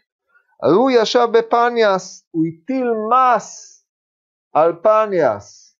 אז 0.63 0.71
הוא 0.71 0.91
ישב 0.91 1.27
בפניאס, 1.33 2.27
הוא 2.31 2.43
הטיל 2.45 2.87
מס 3.09 3.79
על 4.53 4.73
פניאס. 4.83 5.77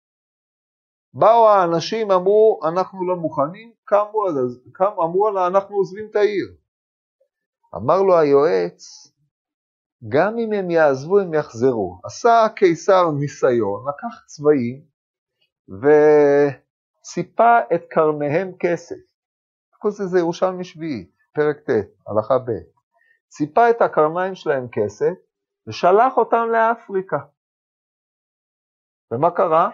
באו 1.13 1.49
האנשים, 1.49 2.11
אמרו, 2.11 2.59
אנחנו 2.67 3.07
לא 3.07 3.15
מוכנים, 3.15 3.71
קמו, 3.83 4.23
קמו 4.71 5.03
אמרו 5.03 5.47
אנחנו 5.47 5.75
עוזבים 5.75 6.07
את 6.11 6.15
העיר. 6.15 6.47
אמר 7.75 8.01
לו 8.01 8.17
היועץ, 8.17 8.83
גם 10.09 10.37
אם 10.37 10.53
הם 10.53 10.71
יעזבו 10.71 11.19
הם 11.19 11.33
יחזרו. 11.33 11.99
עשה 12.03 12.43
הקיסר 12.45 13.11
ניסיון, 13.19 13.85
לקח 13.89 14.25
צבאים, 14.25 14.92
וציפה 15.69 17.59
את 17.75 17.81
קרניהם 17.89 18.51
כסף. 18.59 18.95
כל 19.79 19.91
זה 19.91 20.05
זה 20.05 20.19
ירושלמי 20.19 20.63
שביעי, 20.63 21.11
פרק 21.33 21.57
ט', 21.57 21.69
הלכה 22.07 22.37
ב'. 22.37 22.51
ציפה 23.27 23.69
את 23.69 23.81
הקרניים 23.81 24.35
שלהם 24.35 24.67
כסף 24.71 25.13
ושלח 25.67 26.17
אותם 26.17 26.47
לאפריקה. 26.51 27.17
ומה 29.11 29.31
קרה? 29.31 29.69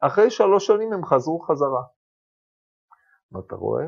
אחרי 0.00 0.30
שלוש 0.30 0.66
שנים 0.66 0.92
הם 0.92 1.04
חזרו 1.04 1.40
חזרה. 1.40 1.82
אתה 3.38 3.54
רואה? 3.54 3.84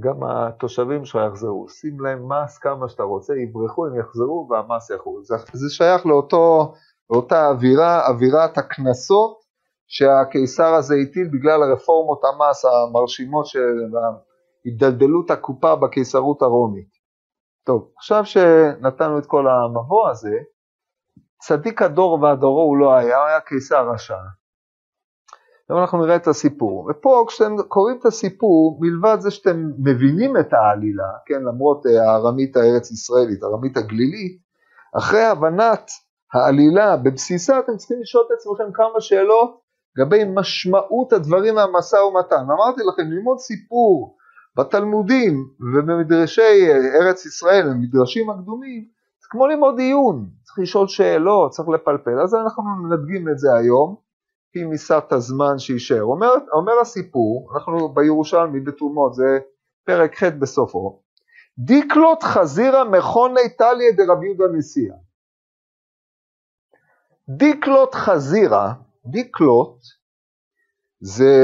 גם 0.00 0.24
התושבים 0.24 1.04
שלך 1.04 1.22
יחזרו, 1.30 1.68
שים 1.68 2.00
להם 2.00 2.28
מס 2.32 2.58
כמה 2.58 2.88
שאתה 2.88 3.02
רוצה, 3.02 3.34
יברחו, 3.34 3.86
הם 3.86 4.00
יחזרו 4.00 4.48
והמס 4.50 4.90
יחול. 4.90 5.24
זה, 5.24 5.34
זה 5.52 5.66
שייך 5.70 6.06
לאותו, 6.06 6.74
לאותה 7.10 7.48
אווירה, 7.48 8.08
אווירת 8.08 8.58
הקנסות 8.58 9.45
שהקיסר 9.88 10.74
הזה 10.74 10.94
הטיל 10.94 11.28
בגלל 11.32 11.62
הרפורמות 11.62 12.20
המס 12.24 12.64
המרשימות 12.64 13.46
של 13.46 13.74
הידלדלות 14.64 15.30
הקופה 15.30 15.76
בקיסרות 15.76 16.42
הרומית. 16.42 16.88
טוב, 17.66 17.90
עכשיו 17.96 18.24
שנתנו 18.24 19.18
את 19.18 19.26
כל 19.26 19.44
המבוא 19.48 20.08
הזה, 20.08 20.36
צדיק 21.38 21.82
הדור 21.82 22.22
והדורו 22.22 22.62
הוא 22.62 22.76
לא 22.76 22.94
היה, 22.94 23.18
הוא 23.18 23.26
היה 23.26 23.40
קיסר 23.40 23.90
רשע. 23.90 24.16
עכשיו 25.62 25.80
אנחנו 25.80 26.04
נראה 26.04 26.16
את 26.16 26.26
הסיפור. 26.26 26.90
ופה 26.90 27.24
כשאתם 27.28 27.62
קוראים 27.68 27.98
את 28.00 28.06
הסיפור, 28.06 28.78
מלבד 28.80 29.16
זה 29.20 29.30
שאתם 29.30 29.56
מבינים 29.78 30.36
את 30.36 30.52
העלילה, 30.52 31.10
כן, 31.26 31.42
למרות 31.42 31.86
אה, 31.86 32.12
הארמית 32.12 32.56
הארץ 32.56 32.90
ישראלית, 32.90 33.42
הארמית 33.42 33.76
הגלילית, 33.76 34.38
אחרי 34.98 35.24
הבנת 35.24 35.90
העלילה 36.34 36.96
בבסיסה 36.96 37.58
אתם 37.58 37.76
צריכים 37.76 38.00
לשאול 38.00 38.24
את 38.26 38.32
עצמכם 38.32 38.72
כמה 38.72 39.00
שאלות 39.00 39.65
לגבי 39.96 40.24
משמעות 40.34 41.12
הדברים 41.12 41.54
מהמשא 41.54 41.96
ומתן. 41.96 42.44
אמרתי 42.44 42.80
לכם, 42.88 43.02
ללמוד 43.02 43.38
סיפור 43.38 44.16
בתלמודים 44.56 45.48
ובמדרשי 45.60 46.68
ארץ 47.00 47.26
ישראל, 47.26 47.68
המדרשים 47.70 48.30
הקדומים, 48.30 48.84
זה 49.22 49.28
כמו 49.30 49.46
ללמוד 49.46 49.78
עיון, 49.78 50.30
צריך 50.42 50.58
לשאול 50.58 50.88
שאלות, 50.88 51.50
צריך 51.50 51.68
לפלפל, 51.68 52.20
אז 52.20 52.34
אנחנו 52.34 52.62
נדגים 52.90 53.28
את 53.28 53.38
זה 53.38 53.54
היום, 53.54 53.96
לפי 54.50 54.64
מיסת 54.64 55.04
הזמן 55.10 55.58
שיישאר. 55.58 56.02
אומר, 56.02 56.28
אומר 56.52 56.72
הסיפור, 56.80 57.52
אנחנו 57.54 57.88
בירושלמי 57.88 58.60
בתרומות, 58.60 59.14
זה 59.14 59.38
פרק 59.86 60.16
ח' 60.16 60.24
בסופו, 60.24 61.02
דיקלות 61.58 62.22
חזירה 62.22 62.84
מכוני 62.84 63.48
טליה 63.58 63.92
דרבי 63.96 64.26
יהודה 64.26 64.44
נשיאה. 64.58 64.96
דיקלות 67.28 67.94
חזירה, 67.94 68.72
דיקלות, 69.10 69.78
זה 71.00 71.34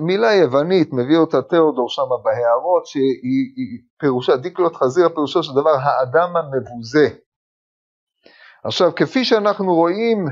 מילה 0.00 0.34
יוונית, 0.34 0.92
מביא 0.92 1.16
אותה 1.16 1.42
תיאודור 1.42 1.88
שם 1.88 2.08
בהערות, 2.24 2.86
שהיא 2.86 3.80
פירושה, 3.98 4.36
דיקלות 4.36 4.76
חזירה 4.76 5.08
פירושו 5.08 5.42
של 5.42 5.52
דבר 5.52 5.76
האדם 5.82 6.36
המבוזה. 6.36 7.08
עכשיו, 8.64 8.94
כפי 8.94 9.24
שאנחנו 9.24 9.74
רואים 9.74 10.24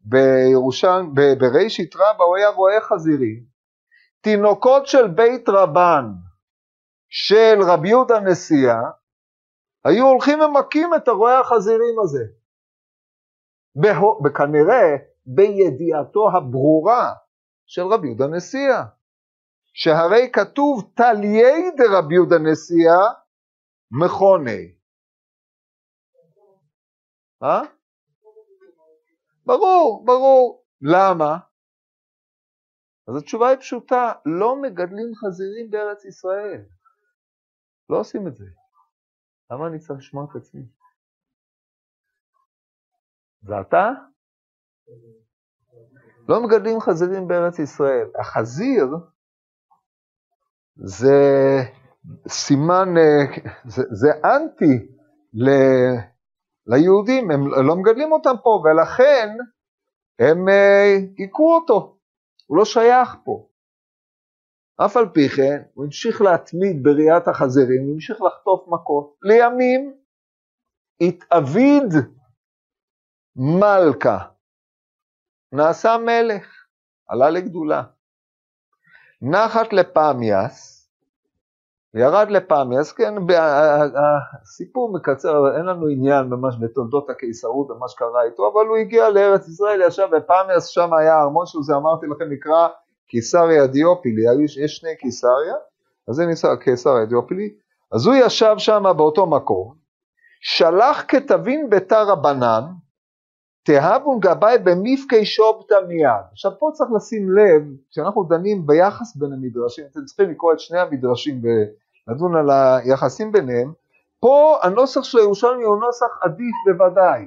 בירושלים, 0.00 1.14
בראשית 1.38 1.96
רבה, 1.96 2.24
הוא 2.24 2.36
היה 2.36 2.48
רועה 2.48 2.80
חזירים, 2.80 3.44
תינוקות 4.20 4.86
של 4.86 5.08
בית 5.08 5.48
רבן, 5.48 6.04
של 7.08 7.58
רבי 7.62 7.88
יהודה 7.88 8.20
נשיאה, 8.20 8.82
היו 9.84 10.06
הולכים 10.06 10.40
ומכים 10.40 10.94
את 10.94 11.08
הרועה 11.08 11.40
החזירים 11.40 11.94
הזה. 12.02 12.24
וכנראה 14.24 14.96
בידיעתו 15.26 16.30
הברורה 16.36 17.12
של 17.66 17.82
רבי 17.82 18.06
יהודה 18.06 18.26
נשיאה. 18.26 18.84
שהרי 19.74 20.30
כתוב 20.32 20.92
תליי 20.94 21.70
דרבי 21.76 22.14
יהודה 22.14 22.36
נשיאה 22.38 23.04
מכוני. 23.90 24.74
אה? 27.42 27.60
ברור, 29.46 30.04
ברור. 30.06 30.64
למה? 30.80 31.38
אז 33.08 33.16
התשובה 33.16 33.48
היא 33.48 33.58
פשוטה, 33.58 34.12
לא 34.26 34.62
מגדלים 34.62 35.12
חזירים 35.14 35.70
בארץ 35.70 36.04
ישראל. 36.04 36.64
לא 37.90 38.00
עושים 38.00 38.28
את 38.28 38.36
זה. 38.36 38.44
למה 39.50 39.66
אני 39.66 39.78
צריך 39.78 39.98
לשמוע 39.98 40.24
את 40.30 40.36
עצמי? 40.36 40.62
זה 43.42 43.60
אתה? 43.60 44.11
לא 46.28 46.42
מגדלים 46.42 46.80
חזירים 46.80 47.28
בארץ 47.28 47.58
ישראל. 47.58 48.06
החזיר 48.20 48.86
זה 50.76 51.18
סימן, 52.28 52.88
זה, 53.64 53.82
זה 53.90 54.08
אנטי 54.24 54.86
ל, 55.34 55.50
ליהודים, 56.66 57.30
הם 57.30 57.66
לא 57.66 57.76
מגדלים 57.76 58.12
אותם 58.12 58.34
פה, 58.42 58.62
ולכן 58.64 59.28
הם 60.18 60.48
היכו 61.18 61.54
אותו, 61.54 61.98
הוא 62.46 62.58
לא 62.58 62.64
שייך 62.64 63.16
פה. 63.24 63.48
אף 64.84 64.96
על 64.96 65.08
פי 65.14 65.28
כן, 65.28 65.62
הוא 65.74 65.84
המשיך 65.84 66.20
להתמיד 66.20 66.82
בראיית 66.82 67.28
החזירים, 67.28 67.82
הוא 67.82 67.94
המשיך 67.94 68.22
לחטוף 68.22 68.68
מכות. 68.68 69.16
לימים 69.22 69.94
התאביד 71.00 71.92
מלכה, 73.36 74.18
נעשה 75.52 75.96
מלך, 75.98 76.46
עלה 77.08 77.30
לגדולה. 77.30 77.82
נחת 79.22 79.72
לפמיאס, 79.72 80.88
ירד 81.94 82.30
לפמיאס, 82.30 82.92
כן, 82.92 83.14
הסיפור 84.42 84.92
מקצר, 84.92 85.56
אין 85.56 85.66
לנו 85.66 85.86
עניין 85.86 86.26
ממש 86.26 86.54
בתולדות 86.60 87.10
הקיסרות 87.10 87.70
ומה 87.70 87.88
שקרה 87.88 88.22
איתו, 88.22 88.52
אבל 88.52 88.66
הוא 88.66 88.76
הגיע 88.76 89.10
לארץ 89.10 89.48
ישראל, 89.48 89.82
ישב 89.86 90.08
בפמיאס, 90.16 90.66
שם 90.66 90.94
היה 90.94 91.14
הארמון 91.14 91.46
שלו, 91.46 91.62
זה 91.62 91.76
אמרתי 91.76 92.06
לכם, 92.06 92.32
נקרא 92.32 92.68
קיסריה 93.08 93.66
דיופילי, 93.66 94.22
יש 94.44 94.76
שני 94.76 94.96
קיסריה, 94.96 95.54
אז 96.08 96.14
זה 96.14 96.26
נקרא 96.26 96.56
קיסריה 96.56 97.04
דיופילי, 97.04 97.54
אז 97.92 98.06
הוא 98.06 98.14
ישב 98.14 98.54
שם 98.58 98.84
באותו 98.96 99.26
מקום, 99.26 99.74
שלח 100.40 101.04
כתבין 101.08 101.70
ביתר 101.70 102.08
רבנן, 102.08 102.62
תהבון 103.64 104.20
גבאי 104.20 104.58
במפקי 104.58 105.24
שובתא 105.24 105.74
מיד. 105.88 106.24
עכשיו 106.32 106.52
פה 106.58 106.70
צריך 106.72 106.90
לשים 106.96 107.30
לב, 107.30 107.62
כשאנחנו 107.90 108.24
דנים 108.24 108.66
ביחס 108.66 109.16
בין 109.16 109.32
המדרשים, 109.32 109.84
אתם 109.90 110.04
צריכים 110.04 110.30
לקרוא 110.30 110.52
את 110.52 110.60
שני 110.60 110.78
המדרשים 110.80 111.40
ולדון 111.42 112.36
על 112.36 112.50
היחסים 112.50 113.32
ביניהם, 113.32 113.72
פה 114.20 114.56
הנוסח 114.62 115.02
של 115.02 115.18
הירושלמי 115.18 115.64
הוא 115.64 115.76
נוסח 115.76 116.18
עדיף 116.22 116.54
בוודאי, 116.66 117.24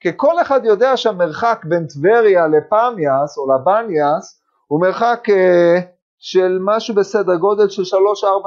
כי 0.00 0.08
כל 0.16 0.40
אחד 0.42 0.64
יודע 0.64 0.96
שהמרחק 0.96 1.64
בין 1.64 1.86
טבריה 1.86 2.46
לפמיאס 2.46 3.38
או 3.38 3.54
לבניאס 3.54 4.42
הוא 4.66 4.80
מרחק 4.80 5.28
uh, 5.28 5.82
של 6.18 6.58
משהו 6.60 6.94
בסדר 6.94 7.36
גודל 7.36 7.68
של 7.68 7.82
3-4 7.82 7.86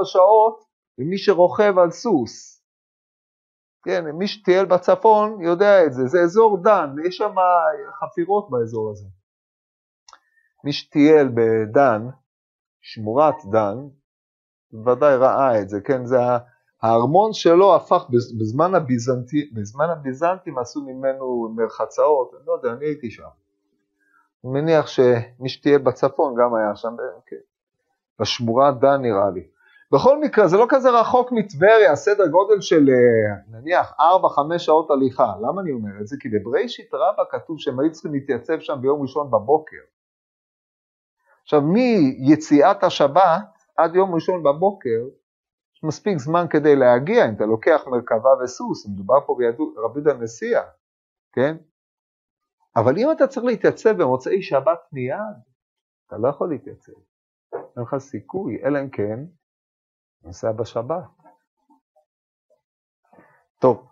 שעות 0.03 0.63
למי 0.97 1.17
שרוכב 1.17 1.79
על 1.79 1.91
סוס. 1.91 2.58
כן, 3.83 4.05
מי 4.05 4.27
שטייל 4.27 4.65
בצפון 4.65 5.41
יודע 5.41 5.85
את 5.85 5.93
זה, 5.93 6.05
זה 6.05 6.19
אזור 6.21 6.63
דן, 6.63 6.95
יש 7.07 7.17
שם 7.17 7.35
חפירות 7.99 8.49
באזור 8.49 8.89
הזה. 8.91 9.05
מי 10.63 10.73
שטייל 10.73 11.29
בדן, 11.33 12.07
שמורת 12.81 13.35
דן, 13.51 13.77
ודאי 14.85 15.15
ראה 15.15 15.61
את 15.61 15.69
זה, 15.69 15.81
כן, 15.81 16.05
זה 16.05 16.17
הארמון 16.81 17.33
שלו 17.33 17.75
הפך, 17.75 18.05
בזמן, 18.39 18.75
הביזנטי, 18.75 19.49
בזמן 19.53 19.89
הביזנטים 19.89 20.57
עשו 20.57 20.81
ממנו 20.81 21.53
מרחצאות, 21.55 22.31
אני 22.37 22.45
לא 22.45 22.53
יודע, 22.53 22.77
אני 22.77 22.85
הייתי 22.85 23.11
שם. 23.11 23.23
אני 24.43 24.51
מניח 24.51 24.87
שמי 24.87 25.49
שתהיה 25.49 25.79
בצפון 25.79 26.35
גם 26.35 26.55
היה 26.55 26.75
שם, 26.75 26.95
כן. 27.25 27.35
בשמורת 28.19 28.79
דן 28.79 29.01
נראה 29.01 29.29
לי. 29.29 29.47
בכל 29.93 30.19
מקרה, 30.19 30.47
זה 30.47 30.57
לא 30.57 30.65
כזה 30.69 30.89
רחוק 30.89 31.31
מטבריה, 31.31 31.95
סדר 31.95 32.27
גודל 32.27 32.61
של 32.61 32.89
אה, 32.89 33.59
נניח 33.59 33.91
4-5 33.91 34.57
שעות 34.57 34.91
הליכה. 34.91 35.33
למה 35.41 35.61
אני 35.61 35.71
אומר 35.71 36.01
את 36.01 36.07
זה? 36.07 36.15
כי 36.19 36.29
בבראשית 36.29 36.93
רבה 36.93 37.23
כתוב 37.31 37.59
שהם 37.59 37.79
היו 37.79 37.91
צריכים 37.91 38.13
להתייצב 38.13 38.59
שם 38.59 38.77
ביום 38.81 39.01
ראשון 39.01 39.31
בבוקר. 39.31 39.81
עכשיו, 41.43 41.61
מיציאת 41.61 42.83
השבת 42.83 43.59
עד 43.77 43.95
יום 43.95 44.15
ראשון 44.15 44.43
בבוקר, 44.43 44.99
יש 45.75 45.83
מספיק 45.83 46.17
זמן 46.17 46.45
כדי 46.49 46.75
להגיע, 46.75 47.29
אם 47.29 47.35
אתה 47.35 47.45
לוקח 47.45 47.81
מרכבה 47.87 48.29
וסוס, 48.43 48.87
מדובר 48.87 49.19
פה 49.25 49.37
ברבי 49.75 49.99
יהודה 49.99 50.23
נשיאה, 50.23 50.63
כן? 51.33 51.57
אבל 52.75 52.97
אם 52.97 53.11
אתה 53.11 53.27
צריך 53.27 53.45
להתייצב 53.45 54.01
במוצאי 54.01 54.41
שבת 54.41 54.79
מיד, 54.91 55.37
אתה 56.07 56.17
לא 56.17 56.27
יכול 56.27 56.49
להתייצב. 56.49 56.91
אין 57.53 57.83
לך 57.83 57.97
סיכוי, 57.97 58.61
אלא 58.63 58.79
אם 58.79 58.89
כן 58.89 59.19
נוסע 60.23 60.51
בשבת. 60.51 61.03
טוב, 63.59 63.87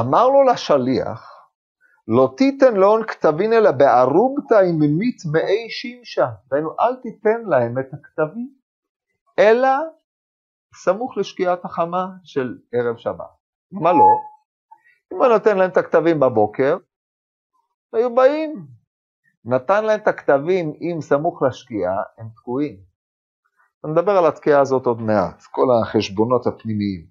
אמר 0.00 0.28
לו 0.28 0.42
לשליח, 0.42 1.32
לא 2.08 2.34
תיתן 2.36 2.74
לאון 2.74 3.06
כתבין 3.06 3.52
אלא 3.52 3.70
בערובתא 3.72 4.54
עם 4.54 4.76
ממית 4.80 5.22
מאי 5.32 5.70
שמשה, 5.70 6.26
דהיינו 6.50 6.70
אל 6.80 6.96
תיתן 7.02 7.42
להם 7.46 7.78
את 7.78 7.86
הכתבים, 7.94 8.54
אלא 9.38 9.68
סמוך 10.74 11.16
לשקיעת 11.16 11.64
החמה 11.64 12.06
של 12.24 12.58
ערב 12.72 12.96
שבת. 12.96 13.30
מה 13.72 13.92
לא? 13.92 14.10
אם 15.12 15.16
הוא 15.16 15.26
נותן 15.26 15.58
להם 15.58 15.70
את 15.70 15.76
הכתבים 15.76 16.20
בבוקר, 16.20 16.76
היו 17.92 18.14
באים. 18.14 18.66
נתן 19.44 19.84
להם 19.84 20.00
את 20.00 20.08
הכתבים 20.08 20.72
אם 20.80 21.00
סמוך 21.00 21.42
לשקיעה, 21.42 22.02
הם 22.18 22.28
תקועים. 22.36 22.91
נדבר 23.86 24.18
על 24.18 24.26
התקיעה 24.26 24.60
הזאת 24.60 24.86
עוד 24.86 25.00
מעט, 25.00 25.42
כל 25.50 25.66
החשבונות 25.82 26.46
הפנימיים. 26.46 27.06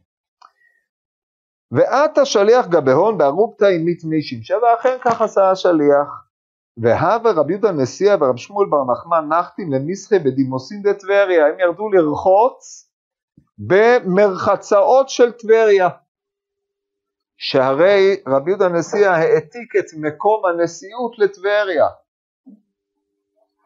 ואת 1.71 2.17
השליח 2.17 2.67
גבהון 2.67 3.17
בערובתא 3.17 3.65
עם 3.65 3.85
מיתמי 3.85 4.21
שמשה, 4.21 4.55
ואכן 4.57 4.97
כך 5.01 5.21
עשה 5.21 5.51
השליח. 5.51 6.07
והווה 6.77 7.31
רבי 7.31 7.53
יהודה 7.53 7.71
נשיאה 7.71 8.15
ורב 8.19 8.37
שמואל 8.37 8.67
בר 8.69 8.91
נחמן 8.91 9.27
נחתים 9.29 9.73
למסחי 9.73 10.19
בדימוסין 10.19 10.81
דטבריה, 10.81 11.47
הם 11.47 11.59
ירדו 11.59 11.89
לרחוץ 11.89 12.89
במרחצאות 13.57 15.09
של 15.09 15.31
טבריה. 15.31 15.89
שהרי 17.37 18.23
רבי 18.27 18.51
יהודה 18.51 18.69
נשיאה 18.69 19.15
העתיק 19.15 19.75
את 19.79 19.85
מקום 19.97 20.45
הנשיאות 20.45 21.19
לטבריה. 21.19 21.87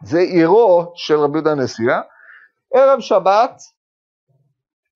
זה 0.03 0.19
עירו 0.19 0.91
של 0.95 1.15
רבי 1.15 1.37
יהודה 1.37 1.51
הנשיאה. 1.51 2.01
ערב 2.73 2.99
שבת, 2.99 3.61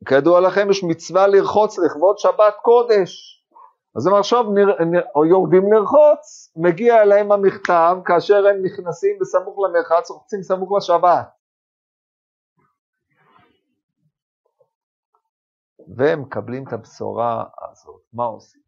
כידוע 0.05 0.41
לכם, 0.41 0.67
יש 0.71 0.83
מצווה 0.83 1.27
לרחוץ 1.27 1.79
לכבוד 1.79 2.17
שבת 2.17 2.53
קודש. 2.61 3.39
אז 3.95 4.07
הם 4.07 4.13
עכשיו 4.13 4.43
נר, 4.43 4.85
נר, 4.91 5.25
יורדים 5.29 5.73
לרחוץ, 5.73 6.53
מגיע 6.55 7.01
אליהם 7.01 7.31
המכתב 7.31 7.97
כאשר 8.05 8.47
הם 8.47 8.65
נכנסים 8.65 9.17
בסמוך 9.21 9.59
למרחץ, 9.59 10.09
רוחצים 10.09 10.43
סמוך 10.43 10.69
לשבת. 10.77 11.27
והם 15.95 16.21
מקבלים 16.21 16.63
את 16.67 16.73
הבשורה 16.73 17.43
הזאת, 17.71 18.01
מה 18.13 18.23
עושים? 18.23 18.61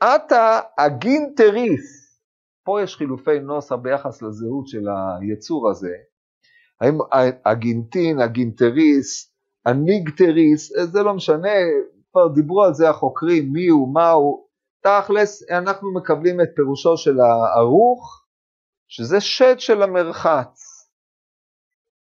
עתה 0.00 0.60
הגינטריס, 0.78 2.20
פה 2.64 2.82
יש 2.82 2.96
חילופי 2.96 3.40
נוסח 3.40 3.74
ביחס 3.74 4.22
לזהות 4.22 4.68
של 4.68 4.84
היצור 5.20 5.70
הזה, 5.70 5.96
האם 6.80 6.98
הגינטין, 7.44 8.20
הגינטריס, 8.20 9.34
הניגטריס, 9.66 10.72
זה 10.92 11.02
לא 11.02 11.14
משנה, 11.14 11.48
כבר 12.12 12.28
דיברו 12.28 12.64
על 12.64 12.74
זה 12.74 12.90
החוקרים, 12.90 13.52
מי 13.52 13.68
הוא, 13.68 13.94
מה 13.94 14.10
הוא, 14.10 14.44
תכלס 14.80 15.50
אנחנו 15.50 15.94
מקבלים 15.94 16.40
את 16.40 16.48
פירושו 16.56 16.96
של 16.96 17.20
הערוך, 17.20 18.24
שזה 18.88 19.20
שד 19.20 19.60
של 19.60 19.82
המרחץ. 19.82 20.74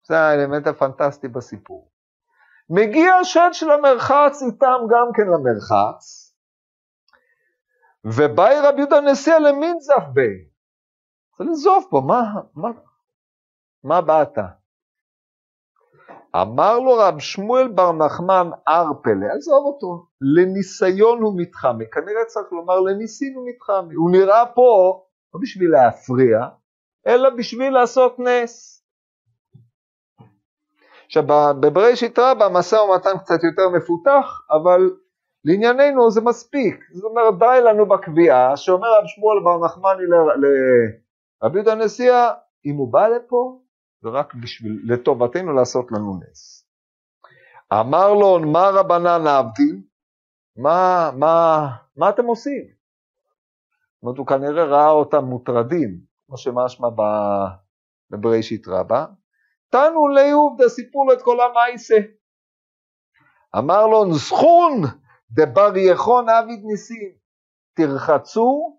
זה 0.06 0.18
האלמנט 0.18 0.66
הפנטסטי 0.66 1.28
בסיפור. 1.28 1.90
מגיע 2.70 3.14
השד 3.14 3.48
של 3.52 3.70
המרחץ 3.70 4.42
איתם 4.42 4.80
גם 4.90 5.06
כן 5.14 5.22
למרחץ, 5.22 6.34
ובאי 8.04 8.54
רבי 8.62 8.78
יהודה 8.78 9.00
נשיאה 9.00 9.38
למינזף 9.38 10.02
בי. 10.12 10.48
צריך 11.30 11.40
לנזוף 11.40 11.84
פה, 11.90 12.02
מה, 12.06 12.22
מה, 12.54 12.68
מה 13.84 14.00
באת? 14.00 14.38
אמר 16.36 16.78
לו 16.78 16.94
רב 16.94 17.18
שמואל 17.18 17.68
בר 17.68 17.92
נחמן 17.92 18.50
ארפלה, 18.68 19.32
עזוב 19.36 19.64
אותו, 19.64 20.06
לניסיון 20.20 21.22
הוא 21.22 21.34
מתחמי, 21.36 21.84
כנראה 21.90 22.24
צריך 22.26 22.52
לומר 22.52 22.80
לניסין 22.80 23.34
הוא 23.34 23.48
מתחמי, 23.48 23.94
הוא 23.94 24.10
נראה 24.10 24.46
פה 24.46 25.00
לא 25.34 25.40
בשביל 25.42 25.70
להפריע, 25.70 26.38
אלא 27.06 27.30
בשביל 27.30 27.72
לעשות 27.72 28.18
נס. 28.18 28.84
עכשיו 31.06 31.22
בבראשית 31.60 32.18
רבה 32.18 32.46
המשא 32.46 32.76
ומתן 32.76 33.18
קצת 33.18 33.44
יותר 33.44 33.68
מפותח, 33.76 34.46
אבל 34.50 34.90
לענייננו 35.44 36.10
זה 36.10 36.20
מספיק, 36.20 36.84
זאת 36.92 37.04
אומרת 37.04 37.38
די 37.38 37.60
לנו 37.64 37.86
בקביעה 37.86 38.56
שאומר 38.56 38.88
רב 38.98 39.06
שמואל 39.06 39.38
בר 39.44 39.64
נחמני 39.64 40.02
לרבי 41.42 41.58
יהודה 41.58 41.72
הנשיאה, 41.72 42.30
אם 42.66 42.76
הוא 42.76 42.92
בא 42.92 43.08
לפה 43.08 43.60
זה 44.02 44.08
רק 44.08 44.34
בשביל, 44.34 44.80
לטובתנו 44.84 45.52
לעשות 45.52 45.92
לנו 45.92 46.20
נס. 46.20 46.68
אמר 47.72 48.14
לו, 48.14 48.40
מה 48.52 48.68
רבנן 48.68 49.26
עבדים? 49.26 49.82
מה, 50.56 51.10
מה, 51.14 51.66
מה 51.96 52.08
אתם 52.08 52.26
עושים? 52.26 52.62
זאת 52.64 54.02
אומרת, 54.02 54.18
הוא 54.18 54.26
כנראה 54.26 54.64
ראה 54.64 54.90
אותם 54.90 55.24
מוטרדים, 55.24 56.00
כמו 56.26 56.36
שמשמע 56.36 56.88
בבראשית 58.10 58.68
רבה. 58.68 59.06
תנו 59.70 60.08
ליהודה, 60.08 60.68
סיפרו 60.68 61.06
לו 61.06 61.12
את 61.12 61.22
כל 61.22 61.36
המייסה. 61.40 61.98
אמר 63.58 63.86
לו, 63.86 64.04
נסחון 64.04 64.82
דבר 65.30 65.72
יכון 65.76 66.28
עביד 66.28 66.60
ניסים. 66.64 67.12
תרחצו, 67.74 68.78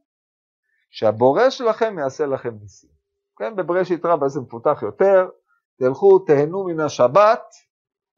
שהבורא 0.89 1.49
שלכם 1.49 1.99
יעשה 1.99 2.25
לכם 2.25 2.55
ניסים. 2.61 2.98
כן, 3.39 3.55
בבראשית 3.55 4.05
רבה 4.05 4.27
זה 4.27 4.41
מפותח 4.41 4.79
יותר, 4.81 5.29
תלכו, 5.79 6.19
תהנו 6.19 6.65
מן 6.65 6.79
השבת, 6.79 7.43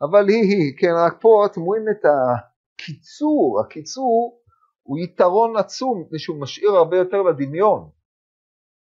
אבל 0.01 0.27
היא 0.27 0.43
היא, 0.43 0.77
כן, 0.79 0.93
רק 1.05 1.21
פה 1.21 1.45
אתם 1.45 1.61
רואים 1.61 1.85
את 1.91 2.05
הקיצור, 2.05 3.61
הקיצור 3.61 4.39
הוא 4.83 4.97
יתרון 4.99 5.57
עצום, 5.57 6.01
מפני 6.01 6.19
שהוא 6.19 6.41
משאיר 6.41 6.71
הרבה 6.71 6.97
יותר 6.97 7.21
לדמיון, 7.21 7.89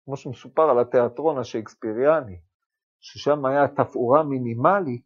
כמו 0.04 0.16
שמסופר 0.16 0.62
על 0.62 0.78
התיאטרון 0.78 1.38
השייקספיריאני, 1.38 2.40
ששם 3.00 3.44
היה 3.44 3.68
תפאורה 3.68 4.22
מינימלית 4.22 5.04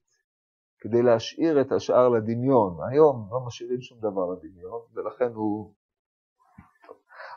כדי 0.80 1.02
להשאיר 1.02 1.60
את 1.60 1.72
השאר 1.72 2.08
לדמיון. 2.08 2.76
היום 2.90 3.28
לא 3.30 3.40
משאירים 3.46 3.80
שום 3.80 3.98
דבר 3.98 4.26
לדמיון, 4.32 4.80
ולכן 4.94 5.32
הוא... 5.34 5.74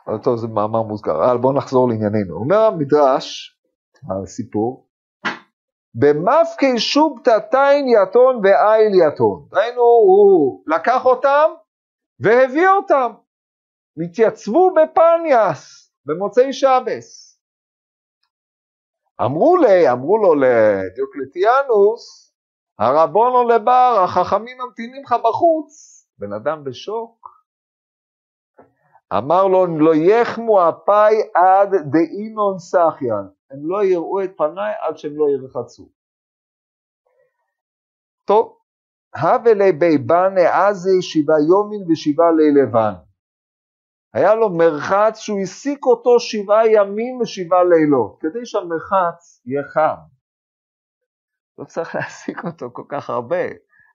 אבל 0.06 0.18
טוב, 0.18 0.36
זה 0.36 0.48
מאמר 0.48 0.82
מוסגר. 0.82 1.24
אבל 1.24 1.38
בואו 1.38 1.52
נחזור 1.52 1.88
לענייננו. 1.88 2.34
אומר 2.34 2.58
המדרש, 2.58 3.58
הסיפור, 4.10 4.88
במפקי 5.94 6.78
שובתתין 6.78 7.86
יתון 7.88 8.36
ואיל 8.36 8.92
יתון. 9.06 9.48
ראינו, 9.52 9.82
הוא 9.82 10.62
לקח 10.66 11.04
אותם 11.04 11.50
והביא 12.20 12.68
אותם. 12.68 13.12
התייצבו 14.04 14.70
בפניאס 14.74 15.92
במוצאי 16.06 16.52
שבס. 16.52 17.38
אמרו 19.24 19.56
לי, 19.56 19.90
אמרו 19.90 20.18
לו 20.18 20.34
לדיוקלטיאנוס, 20.34 22.34
הרבונו 22.78 23.48
לבר, 23.48 24.00
החכמים 24.04 24.58
ממתינים 24.58 25.02
לך 25.04 25.14
בחוץ. 25.24 25.72
בן 26.18 26.32
אדם 26.32 26.64
בשוק. 26.64 27.28
אמר 29.18 29.46
לו, 29.46 29.78
לא 29.78 29.94
יחמו 29.94 30.68
אפי 30.68 31.14
עד 31.34 31.70
דאינון 31.92 32.58
סחיין. 32.58 33.41
הם 33.52 33.58
לא 33.62 33.84
יראו 33.84 34.24
את 34.24 34.30
פניי 34.36 34.72
עד 34.80 34.98
שהם 34.98 35.12
לא 35.16 35.26
ירחצו. 35.28 35.88
טוב, 38.24 38.58
הווה 39.22 39.54
לבי 39.54 39.98
בנה 39.98 40.68
עזי 40.68 41.02
שבעה 41.02 41.40
יומין 41.48 41.90
ושבעה 41.90 42.32
לילבן. 42.32 42.94
היה 44.14 44.34
לו 44.34 44.50
מרחץ 44.50 45.18
שהוא 45.18 45.38
העסיק 45.38 45.86
אותו 45.86 46.20
שבעה 46.20 46.68
ימים 46.68 47.20
ושבעה 47.20 47.64
לילות, 47.64 48.18
כדי 48.20 48.46
שהמרחץ 48.46 49.42
יהיה 49.46 49.62
חם. 49.62 50.00
לא 51.58 51.64
צריך 51.64 51.94
להעסיק 51.94 52.44
אותו 52.44 52.70
כל 52.72 52.84
כך 52.88 53.10
הרבה, 53.10 53.44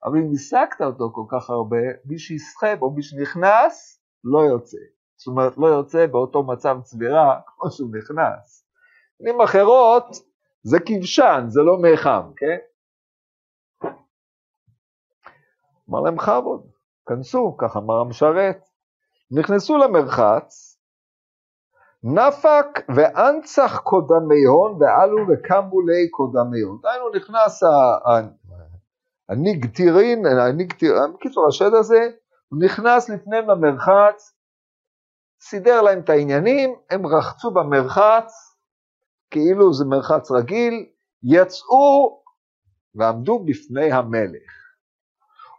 אבל 0.04 0.18
אם 0.18 0.30
העסקת 0.32 0.82
אותו 0.82 1.12
כל 1.14 1.26
כך 1.30 1.50
הרבה, 1.50 1.84
מי 2.06 2.20
שיסחב 2.20 2.78
או 2.82 2.92
מי 2.92 3.04
שנכנס, 3.04 4.02
לא 4.24 4.40
יוצא. 4.40 4.78
זאת 5.18 5.28
אומרת, 5.28 5.58
לא 5.58 5.68
יוצא 5.68 6.08
באותו 6.08 6.44
מצב 6.44 6.78
צבירה 6.84 7.40
כמו 7.46 7.72
שהוא 7.72 7.90
נכנס. 7.98 8.67
במילים 9.20 9.42
אחרות, 9.42 10.06
זה 10.64 10.78
כבשן, 10.80 11.46
זה 11.48 11.62
לא 11.62 11.78
מיחם, 11.78 12.32
כן? 12.38 12.58
אמר 15.90 16.00
להם 16.00 16.16
בכבוד, 16.16 16.68
כנסו, 17.10 17.58
כך 17.58 17.78
אמר 17.78 18.00
המשרת. 18.00 18.68
נכנסו 19.32 19.78
למרחץ, 19.78 20.80
נפק 22.04 22.66
ואנצח 22.96 23.80
קודמיון 23.80 24.78
ועלו 24.80 25.18
וקמו 25.18 25.82
לי 25.82 26.10
קודמיון. 26.10 26.80
דהיינו 26.82 27.10
נכנס 27.10 27.64
הניגטירין, 29.30 30.24
בקיצור 31.14 31.48
השד 31.48 31.74
הזה, 31.74 32.10
הוא 32.50 32.60
נכנס 32.64 33.10
לפניהם 33.10 33.50
למרחץ, 33.50 34.34
סידר 35.42 35.82
להם 35.82 36.00
את 36.00 36.10
העניינים, 36.10 36.76
הם 36.90 37.06
רחצו 37.08 37.52
במרחץ, 37.52 38.47
כאילו 39.32 39.74
זה 39.74 39.86
מרחץ 39.86 40.32
רגיל, 40.32 40.86
יצאו 41.24 42.24
ועמדו 42.96 43.40
בפני 43.46 43.92
המלך. 43.92 44.52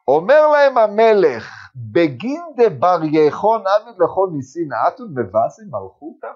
אומר 0.09 0.49
להם 0.49 0.79
המלך, 0.79 1.51
בגין 1.93 2.43
דבר 2.57 2.99
יחון 3.03 3.63
עביד 3.67 3.95
לכל 3.95 4.29
ניסין 4.33 4.69
אתון 4.89 5.15
מבאסי 5.19 5.63
מלכותא? 5.65 6.33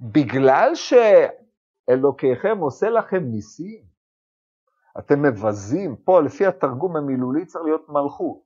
בגלל 0.00 0.72
שאלוקיכם 0.74 2.58
עושה 2.58 2.90
לכם 2.90 3.22
ניסים, 3.22 3.82
אתם 4.98 5.22
מבזים, 5.22 5.96
פה 5.96 6.20
לפי 6.22 6.46
התרגום 6.46 6.96
המילולי 6.96 7.46
צריך 7.46 7.64
להיות 7.64 7.88
מלכות. 7.88 8.42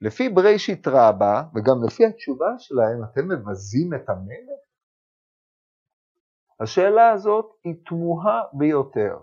לפי 0.00 0.28
בראשית 0.28 0.88
רבה, 0.88 1.42
וגם 1.54 1.84
לפי 1.86 2.06
התשובה 2.06 2.54
שלהם, 2.58 3.04
אתם 3.04 3.28
מבזים 3.28 3.94
את 3.94 4.08
המלך? 4.08 4.67
השאלה 6.60 7.10
הזאת 7.10 7.46
היא 7.64 7.74
תמוהה 7.86 8.42
ביותר, 8.52 9.18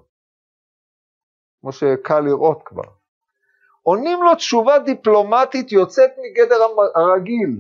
כמו 1.62 1.72
שקל 1.72 2.20
לראות 2.20 2.62
כבר. 2.66 2.92
עונים 3.82 4.24
לו 4.24 4.36
תשובה 4.36 4.80
דיפלומטית 4.80 5.72
יוצאת 5.72 6.12
מגדר 6.18 6.56
הרגיל. 6.96 7.60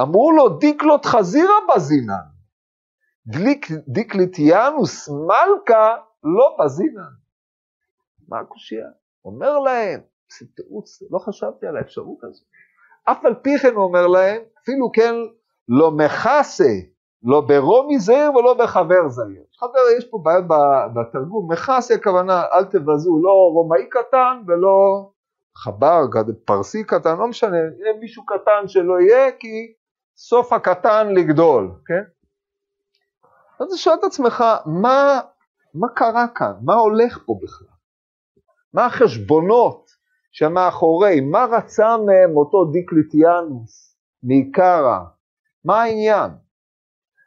אמרו 0.00 0.32
לו 0.32 0.48
דיקלות 0.48 1.04
חזירה 1.04 1.54
בזינן, 1.74 2.28
דיקליטיאנוס 3.88 5.08
מלכה 5.08 5.96
לא 6.24 6.56
בזינן. 6.60 7.12
מה 8.28 8.40
הקושייה? 8.40 8.88
אומר 9.24 9.58
להם, 9.58 10.00
זה 10.38 10.46
תירוץ, 10.56 11.02
לא 11.10 11.18
חשבתי 11.18 11.66
על 11.66 11.76
האפשרות 11.76 12.24
הזאת. 12.24 12.46
אף 13.04 13.24
על 13.24 13.34
פי 13.34 13.58
כן 13.62 13.74
הוא 13.74 13.84
אומר 13.84 14.06
להם, 14.06 14.42
אפילו 14.62 14.92
כן 14.92 15.14
לא 15.68 15.90
מכסה 15.90 16.72
לא 17.22 17.40
ברומי 17.40 17.98
זעיר 17.98 18.36
ולא 18.36 18.54
בחבר 18.54 19.08
זעיר. 19.08 19.42
חבר, 19.58 19.78
יש 19.98 20.04
פה 20.10 20.18
בעיה 20.22 20.40
בתרגום, 20.94 21.52
מכסי 21.52 21.94
הכוונה, 21.94 22.42
אל 22.52 22.64
תבזו, 22.64 23.20
לא 23.22 23.50
רומאי 23.52 23.88
קטן 23.90 24.42
ולא 24.46 25.08
חבר, 25.56 26.02
פרסי 26.44 26.84
קטן, 26.84 27.18
לא 27.18 27.28
משנה, 27.28 27.56
יהיה 27.56 27.98
מישהו 28.00 28.26
קטן 28.26 28.68
שלא 28.68 29.00
יהיה, 29.00 29.32
כי 29.32 29.72
סוף 30.16 30.52
הקטן 30.52 31.08
לגדול, 31.14 31.70
כן? 31.86 32.02
אז 33.60 33.76
שואל 33.76 33.96
את 34.00 34.04
עצמך, 34.04 34.44
מה, 34.66 35.20
מה 35.74 35.88
קרה 35.88 36.26
כאן? 36.34 36.52
מה 36.62 36.74
הולך 36.74 37.18
פה 37.26 37.38
בכלל? 37.42 37.68
מה 38.74 38.86
החשבונות 38.86 39.90
שמאחורי? 40.32 41.20
מה 41.20 41.44
רצה 41.44 41.96
מהם 41.96 42.36
אותו 42.36 42.64
דיקליטיאנוס 42.64 43.96
מעיקרא? 44.22 44.98
מה 45.64 45.82
העניין? 45.82 46.30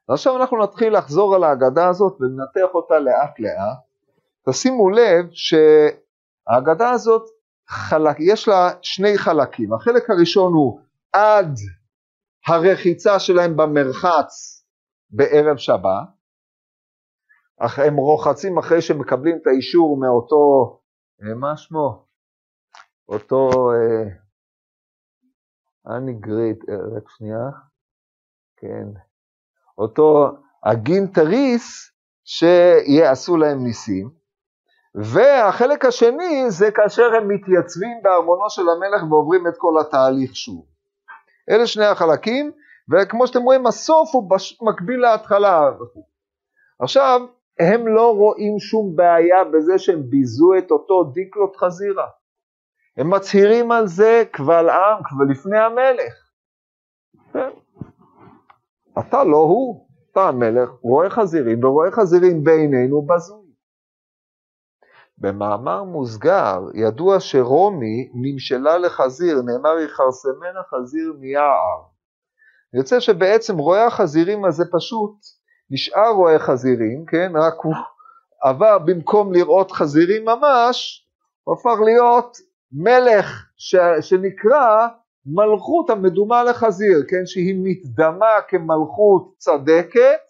ועכשיו 0.09 0.37
אנחנו 0.37 0.63
נתחיל 0.63 0.97
לחזור 0.97 1.35
על 1.35 1.43
ההגדה 1.43 1.89
הזאת 1.89 2.17
ולנתח 2.19 2.73
אותה 2.73 2.99
לאט 2.99 3.39
לאט. 3.39 3.77
תשימו 4.49 4.89
לב 4.89 5.25
שההגדה 5.31 6.89
הזאת, 6.89 7.29
חלק, 7.67 8.15
יש 8.19 8.47
לה 8.47 8.69
שני 8.81 9.17
חלקים. 9.17 9.73
החלק 9.73 10.09
הראשון 10.09 10.53
הוא 10.53 10.79
עד 11.13 11.55
הרחיצה 12.47 13.19
שלהם 13.19 13.57
במרחץ 13.57 14.63
בערב 15.09 15.57
שבת, 15.57 16.07
הם 17.59 17.95
רוחצים 17.95 18.57
אחרי 18.57 18.81
שמקבלים 18.81 19.37
את 19.41 19.47
האישור 19.47 19.99
מאותו, 19.99 20.79
אה, 21.23 21.35
מה 21.35 21.57
שמו? 21.57 22.05
אותו, 23.09 23.49
אני 25.87 26.13
גריט, 26.13 26.63
רק 26.95 27.09
שנייה, 27.09 27.49
כן, 28.57 28.87
אותו 29.77 30.29
הגינטריס 30.65 31.91
שיעשו 32.25 33.37
להם 33.37 33.63
ניסים. 33.63 34.09
והחלק 34.95 35.85
השני 35.85 36.45
זה 36.47 36.71
כאשר 36.71 37.15
הם 37.15 37.27
מתייצבים 37.27 37.97
בארמונו 38.03 38.49
של 38.49 38.61
המלך 38.69 39.11
ועוברים 39.11 39.47
את 39.47 39.53
כל 39.57 39.79
התהליך 39.81 40.35
שוב. 40.35 40.65
אלה 41.49 41.67
שני 41.67 41.85
החלקים, 41.85 42.51
וכמו 42.91 43.27
שאתם 43.27 43.41
רואים 43.41 43.67
הסוף 43.67 44.15
הוא 44.15 44.29
מקביל 44.61 44.99
להתחלה. 44.99 45.71
עכשיו, 46.79 47.21
הם 47.59 47.87
לא 47.87 48.15
רואים 48.15 48.59
שום 48.59 48.95
בעיה 48.95 49.43
בזה 49.43 49.79
שהם 49.79 50.09
ביזו 50.09 50.51
את 50.57 50.71
אותו 50.71 51.03
דיקלוט 51.03 51.57
חזירה. 51.57 52.07
הם 52.97 53.09
מצהירים 53.09 53.71
על 53.71 53.87
זה 53.87 54.23
קבל 54.31 54.69
עם, 54.69 55.03
קבל 55.03 55.31
לפני 55.31 55.59
המלך. 55.59 56.13
אתה 58.99 59.23
לא 59.23 59.37
הוא, 59.37 59.87
אתה 60.11 60.27
המלך, 60.27 60.69
רואה 60.81 61.09
חזירים, 61.09 61.63
ורואה 61.63 61.91
חזירים 61.91 62.43
בעינינו 62.43 63.01
בזוי. 63.01 63.51
במאמר 65.17 65.83
מוסגר, 65.83 66.59
ידוע 66.73 67.19
שרומי 67.19 68.11
נמשלה 68.13 68.77
לחזיר, 68.77 69.41
נאמר 69.41 69.79
יכרסמנה 69.79 70.59
חזיר 70.69 71.13
מיער. 71.19 71.83
יוצא 72.73 72.99
שבעצם 72.99 73.57
רואה 73.57 73.85
החזירים 73.85 74.45
הזה 74.45 74.63
פשוט 74.71 75.15
נשאר 75.69 76.09
רואה 76.15 76.39
חזירים, 76.39 77.05
כן, 77.05 77.31
רק 77.35 77.53
הוא 77.63 77.73
עבר 78.43 78.79
במקום 78.79 79.33
לראות 79.33 79.71
חזירים 79.71 80.25
ממש, 80.25 81.07
הוא 81.43 81.55
הפך 81.55 81.81
להיות 81.85 82.37
מלך 82.71 83.45
ש, 83.57 83.75
שנקרא 84.01 84.87
מלכות 85.25 85.89
המדומה 85.89 86.43
לחזיר, 86.43 87.03
כן, 87.09 87.25
שהיא 87.25 87.55
מתדמה 87.63 88.41
כמלכות 88.47 89.33
צדקת, 89.37 90.21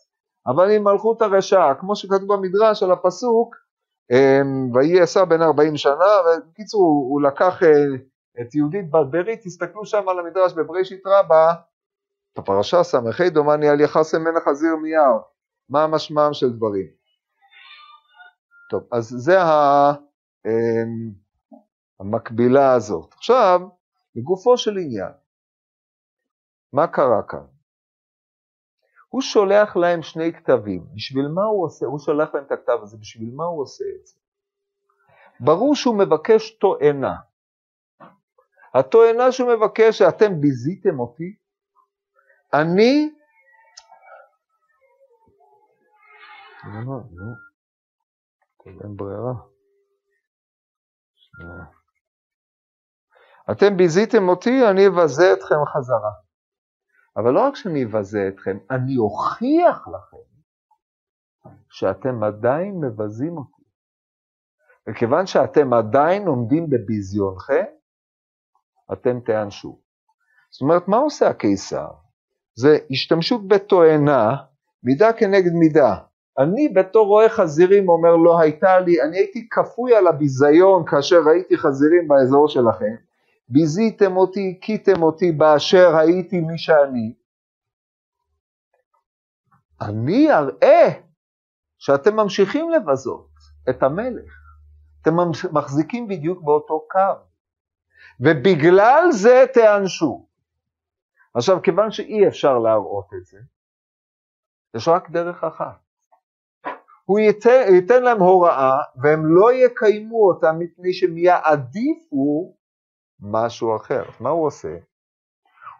אבל 0.48 0.70
היא 0.70 0.80
מלכות 0.80 1.22
הרשעה, 1.22 1.76
כמו 1.76 1.96
שכתוב 1.96 2.34
במדרש 2.34 2.84
על 2.84 2.92
הפסוק, 2.92 3.56
אמ, 4.12 4.76
ויהי 4.76 5.02
עשה 5.02 5.26
בן 5.26 5.42
ארבעים 5.42 5.78
שנה, 5.78 6.12
ובקיצור 6.26 7.08
הוא 7.10 7.22
לקח 7.22 7.64
אה, 7.64 7.70
את 8.42 8.56
יהודית 8.56 8.90
ברברית, 8.92 9.40
תסתכלו 9.44 9.86
שם 9.86 10.10
על 10.10 10.20
המדרש 10.20 10.54
בבראשית 10.54 11.02
רבה, 11.06 11.54
בפרשה 12.38 12.84
ס"ה 12.84 13.00
דומני 13.32 13.70
על 13.70 13.82
יחסם 13.82 14.24
מלך 14.24 14.44
חזיר 14.44 14.76
מיער, 14.76 15.20
מה 15.70 15.84
המשמעם 15.84 16.34
של 16.34 16.50
דברים. 16.50 16.88
טוב, 18.70 18.84
אז 18.92 19.06
זה 19.18 19.42
ה... 19.42 19.94
אמ, 20.46 21.12
המקבילה 22.00 22.74
הזאת. 22.74 23.14
עכשיו, 23.14 23.62
לגופו 24.16 24.58
של 24.58 24.78
עניין, 24.78 25.12
מה 26.74 26.88
קרה 26.88 27.24
כאן? 27.30 27.46
הוא 29.10 29.22
שולח 29.22 29.76
להם 29.76 30.02
שני 30.02 30.34
כתבים, 30.34 30.86
בשביל 30.96 31.28
מה 31.28 31.44
הוא 31.44 31.66
עושה? 31.66 31.86
הוא 31.86 32.00
שולח 32.00 32.36
להם 32.36 32.44
את 32.46 32.52
הכתב 32.52 32.78
הזה, 32.82 32.98
בשביל 32.98 33.32
מה 33.36 33.46
הוא 33.46 33.62
עושה 33.62 33.84
את 34.02 34.08
זה? 34.08 34.20
ברור 35.40 35.76
שהוא 35.76 36.00
מבקש 36.00 36.52
תואנה. 36.52 37.16
התואנה 38.74 39.32
שהוא 39.32 39.50
מבקש, 39.56 39.98
שאתם 39.98 40.42
ביזיתם 40.42 41.00
אותי, 41.00 41.36
אני... 42.54 43.10
אין 48.66 48.96
ברירה. 48.96 49.34
אתם 53.52 53.78
ביזיתם 53.78 54.30
אותי, 54.30 54.70
אני 54.70 54.88
אבזה 54.88 55.34
אתכם 55.34 55.56
חזרה. 55.66 56.12
אבל 57.18 57.32
לא 57.32 57.40
רק 57.40 57.56
שאני 57.56 57.86
אבזה 57.86 58.30
אתכם, 58.34 58.58
אני 58.72 58.98
אוכיח 58.98 59.88
לכם 59.88 60.32
שאתם 61.70 62.24
עדיין 62.24 62.80
מבזים 62.80 63.38
אותי. 63.38 63.64
וכיוון 64.90 65.26
שאתם 65.26 65.74
עדיין 65.74 66.28
עומדים 66.28 66.70
בביזיונכם, 66.70 67.66
אתם 68.94 69.20
תיענשו. 69.20 69.80
זאת 70.52 70.62
אומרת, 70.62 70.88
מה 70.88 70.98
עושה 70.98 71.30
הקיסר? 71.30 71.88
זה 72.56 72.78
השתמשות 72.92 73.48
בתואנה, 73.48 74.36
מידה 74.84 75.14
כנגד 75.14 75.54
מידה. 75.54 75.96
אני 76.40 76.70
בתור 76.70 77.08
רואה 77.08 77.30
חזירים 77.30 77.90
אומר 77.90 78.16
לא 78.16 78.40
הייתה 78.40 78.80
לי, 78.80 79.02
אני 79.02 79.18
הייתי 79.18 79.48
כפוי 79.52 79.96
על 79.96 80.08
הביזיון 80.08 80.84
כאשר 80.86 81.22
ראיתי 81.26 81.58
חזירים 81.58 82.08
באזור 82.08 82.48
שלכם, 82.48 82.96
ביזיתם 83.52 84.18
אותי, 84.18 84.58
הכיתם 84.58 85.04
אותי 85.04 85.32
באשר 85.32 85.96
הייתי 85.96 86.42
מי 86.42 86.58
שאני. 86.58 87.14
אני 89.82 90.32
אראה 90.32 91.02
שאתם 91.78 92.16
ממשיכים 92.16 92.70
לבזות 92.70 93.30
את 93.70 93.84
המלך. 93.84 94.34
אתם 95.02 95.12
מחזיקים 95.52 96.08
בדיוק 96.08 96.44
באותו 96.44 96.88
קו. 96.92 97.24
ובגלל 98.20 99.04
זה 99.12 99.46
תיענשו. 99.54 100.28
עכשיו, 101.34 101.62
כיוון 101.62 101.92
שאי 101.92 102.28
אפשר 102.28 102.60
להראות 102.60 103.08
את 103.18 103.26
זה, 103.26 103.40
יש 104.76 104.88
רק 104.88 105.10
דרך 105.10 105.44
אחת. 105.44 105.82
הוא 107.06 107.20
ייתן, 107.20 107.74
ייתן 107.74 108.04
להם 108.04 108.20
הוראה 108.20 108.72
והם 109.02 109.26
לא 109.26 109.54
יקיימו 109.54 110.28
אותה 110.28 110.52
מפני 110.52 110.94
שהם 110.94 111.18
יעדיפו 111.18 112.56
משהו 113.22 113.76
אחר. 113.76 114.04
מה 114.20 114.30
הוא 114.30 114.48
עושה? 114.48 114.76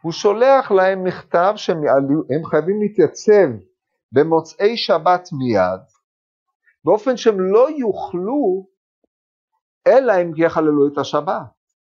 הוא 0.02 0.12
שולח 0.12 0.72
להם 0.72 1.04
מכתב 1.04 1.54
שהם 1.56 2.46
חייבים 2.46 2.82
להתייצב 2.82 3.50
במוצאי 4.12 4.78
שבת 4.78 5.30
מיד, 5.40 5.82
באופן 6.86 7.18
שהם 7.18 7.40
לא 7.40 7.70
יוכלו 7.70 8.68
אלא 9.88 10.14
אם 10.22 10.32
יחללו 10.38 10.88
את 10.88 10.98
השבת, 10.98 11.42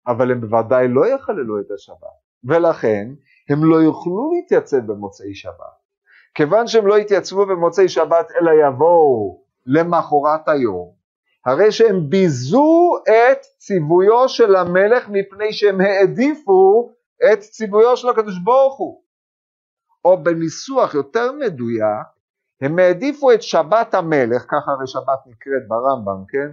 אבל 0.07 0.31
הם 0.31 0.41
בוודאי 0.41 0.87
לא 0.87 1.07
יחללו 1.07 1.59
את 1.59 1.71
השבת, 1.71 2.17
ולכן 2.43 3.07
הם 3.49 3.63
לא 3.63 3.75
יוכלו 3.75 4.31
להתייצב 4.33 4.77
במוצאי 4.77 5.35
שבת. 5.35 5.77
כיוון 6.35 6.67
שהם 6.67 6.87
לא 6.87 6.99
יתייצבו 6.99 7.45
במוצאי 7.45 7.89
שבת 7.89 8.27
אלא 8.31 8.51
יבואו 8.67 9.43
למחרת 9.65 10.47
היום, 10.47 10.96
הרי 11.47 11.71
שהם 11.71 12.09
ביזו 12.09 12.93
את 13.03 13.41
ציוויו 13.57 14.29
של 14.29 14.55
המלך 14.55 15.09
מפני 15.09 15.53
שהם 15.53 15.81
העדיפו 15.81 16.89
את 17.33 17.39
ציוויו 17.39 17.97
של 17.97 18.09
הקדוש 18.09 18.39
ברוך 18.43 18.77
הוא. 18.77 19.01
או 20.05 20.23
בניסוח 20.23 20.93
יותר 20.93 21.31
מדויק, 21.31 22.07
הם 22.61 22.79
העדיפו 22.79 23.31
את 23.31 23.41
שבת 23.41 23.93
המלך, 23.93 24.41
ככה 24.41 24.71
הרי 24.71 24.87
שבת 24.87 25.19
נקראת 25.25 25.67
ברמב"ם, 25.67 26.23
כן? 26.27 26.49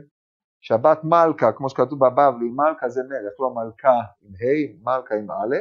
שבת 0.60 1.04
מלכה, 1.04 1.52
כמו 1.52 1.68
שכתוב 1.70 1.98
בבבלי, 1.98 2.48
מלכה 2.56 2.88
זה 2.88 3.00
מלך, 3.02 3.40
לא 3.40 3.50
מלכה 3.54 4.00
עם 4.22 4.32
ה', 4.40 4.82
מלכה 4.82 5.14
עם 5.14 5.30
א', 5.30 5.56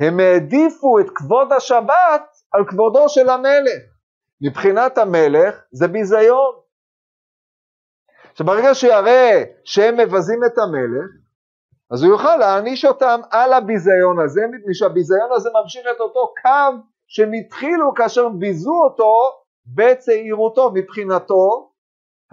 הם 0.00 0.20
העדיפו 0.20 0.98
את 0.98 1.06
כבוד 1.14 1.52
השבת 1.52 2.22
על 2.52 2.64
כבודו 2.68 3.08
של 3.08 3.28
המלך. 3.28 3.82
מבחינת 4.40 4.98
המלך 4.98 5.62
זה 5.72 5.88
ביזיון. 5.88 6.67
שברגע 8.38 8.74
שיראה 8.74 9.44
שהם 9.64 9.96
מבזים 9.96 10.44
את 10.44 10.58
המלך, 10.58 11.10
אז 11.90 12.02
הוא 12.02 12.12
יוכל 12.12 12.36
להעניש 12.36 12.84
אותם 12.84 13.20
על 13.30 13.52
הביזיון 13.52 14.20
הזה, 14.24 14.40
מפני 14.52 14.74
שהביזיון 14.74 15.32
הזה 15.32 15.50
ממשיך 15.62 15.82
את 15.96 16.00
אותו 16.00 16.32
קו 16.42 16.78
שהם 17.06 17.32
התחילו 17.32 17.94
כאשר 17.94 18.28
ביזו 18.28 18.74
אותו 18.84 19.12
בצעירותו. 19.66 20.70
מבחינתו, 20.74 21.72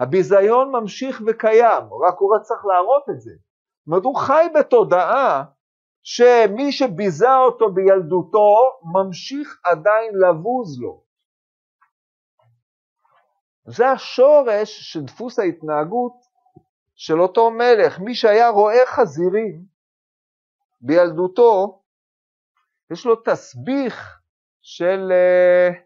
הביזיון 0.00 0.72
ממשיך 0.72 1.22
וקיים, 1.26 1.84
רק 2.08 2.14
הוא 2.18 2.36
רק 2.36 2.42
צריך 2.42 2.66
להראות 2.66 3.04
את 3.10 3.20
זה. 3.20 3.30
זאת 3.30 3.86
אומרת, 3.86 4.04
הוא 4.04 4.16
חי 4.16 4.46
בתודעה 4.54 5.44
שמי 6.02 6.72
שביזה 6.72 7.36
אותו 7.36 7.72
בילדותו 7.72 8.56
ממשיך 8.94 9.60
עדיין 9.64 10.12
לבוז 10.14 10.80
לו. 10.80 11.05
זה 13.66 13.88
השורש 13.90 14.92
של 14.92 15.04
דפוס 15.04 15.38
ההתנהגות 15.38 16.12
של 16.94 17.20
אותו 17.20 17.50
מלך. 17.50 17.98
מי 17.98 18.14
שהיה 18.14 18.48
רואה 18.48 18.86
חזירים 18.86 19.64
בילדותו, 20.80 21.82
יש 22.90 23.06
לו 23.06 23.16
תסביך 23.24 24.20
של 24.60 25.12
uh, 25.12 25.76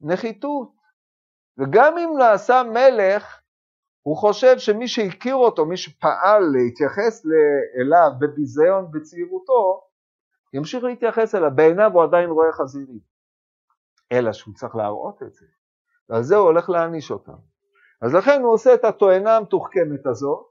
נחיתות. 0.00 0.72
וגם 1.58 1.98
אם 1.98 2.10
נעשה 2.18 2.62
מלך, 2.62 3.40
הוא 4.02 4.16
חושב 4.16 4.58
שמי 4.58 4.88
שהכיר 4.88 5.34
אותו, 5.34 5.66
מי 5.66 5.76
שפעל 5.76 6.42
להתייחס 6.52 7.26
אליו 7.80 8.10
בביזיון 8.20 8.90
בצעירותו, 8.90 9.82
ימשיך 10.52 10.84
להתייחס 10.84 11.34
אליו, 11.34 11.50
בעיניו 11.54 11.90
הוא 11.94 12.02
עדיין 12.02 12.30
רואה 12.30 12.52
חזירים. 12.52 13.00
אלא 14.12 14.32
שהוא 14.32 14.54
צריך 14.54 14.76
להראות 14.76 15.22
את 15.22 15.32
זה. 15.34 15.46
ועל 16.08 16.22
זה 16.22 16.36
הוא 16.36 16.46
הולך 16.46 16.70
להעניש 16.70 17.10
אותם. 17.10 17.36
אז 18.02 18.14
לכן 18.14 18.42
הוא 18.42 18.52
עושה 18.52 18.74
את 18.74 18.84
התואנה 18.84 19.36
המתוחכמת 19.36 20.06
הזו, 20.06 20.48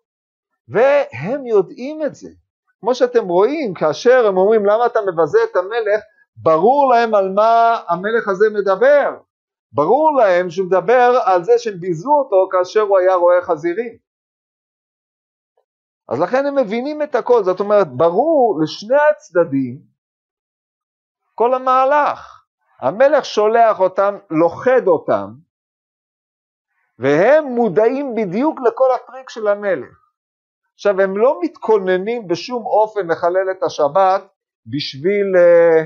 והם 0.68 1.46
יודעים 1.46 2.06
את 2.06 2.15
זה. 2.15 2.30
כמו 2.80 2.96
שאתם 2.96 3.28
רואים, 3.28 3.74
כאשר 3.74 4.28
הם 4.28 4.38
אומרים 4.38 4.65
למה 4.65 4.86
אתה 4.86 5.00
מבזה 5.02 5.38
את 5.52 5.56
המלך, 5.56 6.02
ברור 6.36 6.94
להם 6.94 7.15
על 7.15 7.32
מה 7.32 7.80
המלך 7.88 8.28
הזה 8.28 8.46
מדבר. 8.54 9.18
ברור 9.72 10.18
להם 10.18 10.50
שהוא 10.50 10.68
מדבר 10.68 11.20
על 11.26 11.44
זה 11.44 11.52
שהם 11.58 11.80
ביזו 11.80 12.10
אותו 12.10 12.50
כאשר 12.52 12.82
הוא 12.82 12.98
היה 12.98 13.15
רועה 13.15 13.41
חזירים. 13.41 13.98
אז 16.10 16.20
לכן 16.20 16.46
הם 16.46 16.56
מבינים 16.56 17.02
את 17.02 17.15
הכל, 17.15 17.44
זאת 17.44 17.60
אומרת, 17.60 17.88
ברור 17.91 18.60
לשני 18.63 18.98
הצדדים 19.12 19.82
כל 21.36 21.54
המהלך. 21.54 22.35
המלך 22.80 23.26
שולח 23.26 23.80
אותם, 23.80 24.18
לוכד 24.30 24.88
אותם, 24.88 25.34
והם 27.00 27.46
מודעים 27.46 28.16
בדיוק 28.16 28.60
לכל 28.68 28.90
הטריק 28.96 29.30
של 29.30 29.48
המלך. 29.48 30.06
עכשיו, 30.74 31.02
הם 31.02 31.18
לא 31.18 31.40
מתכוננים 31.42 32.28
בשום 32.28 32.66
אופן 32.66 33.08
לחלל 33.08 33.52
את 33.52 33.64
השבת 33.64 34.22
בשביל 34.66 35.36
uh, 35.36 35.86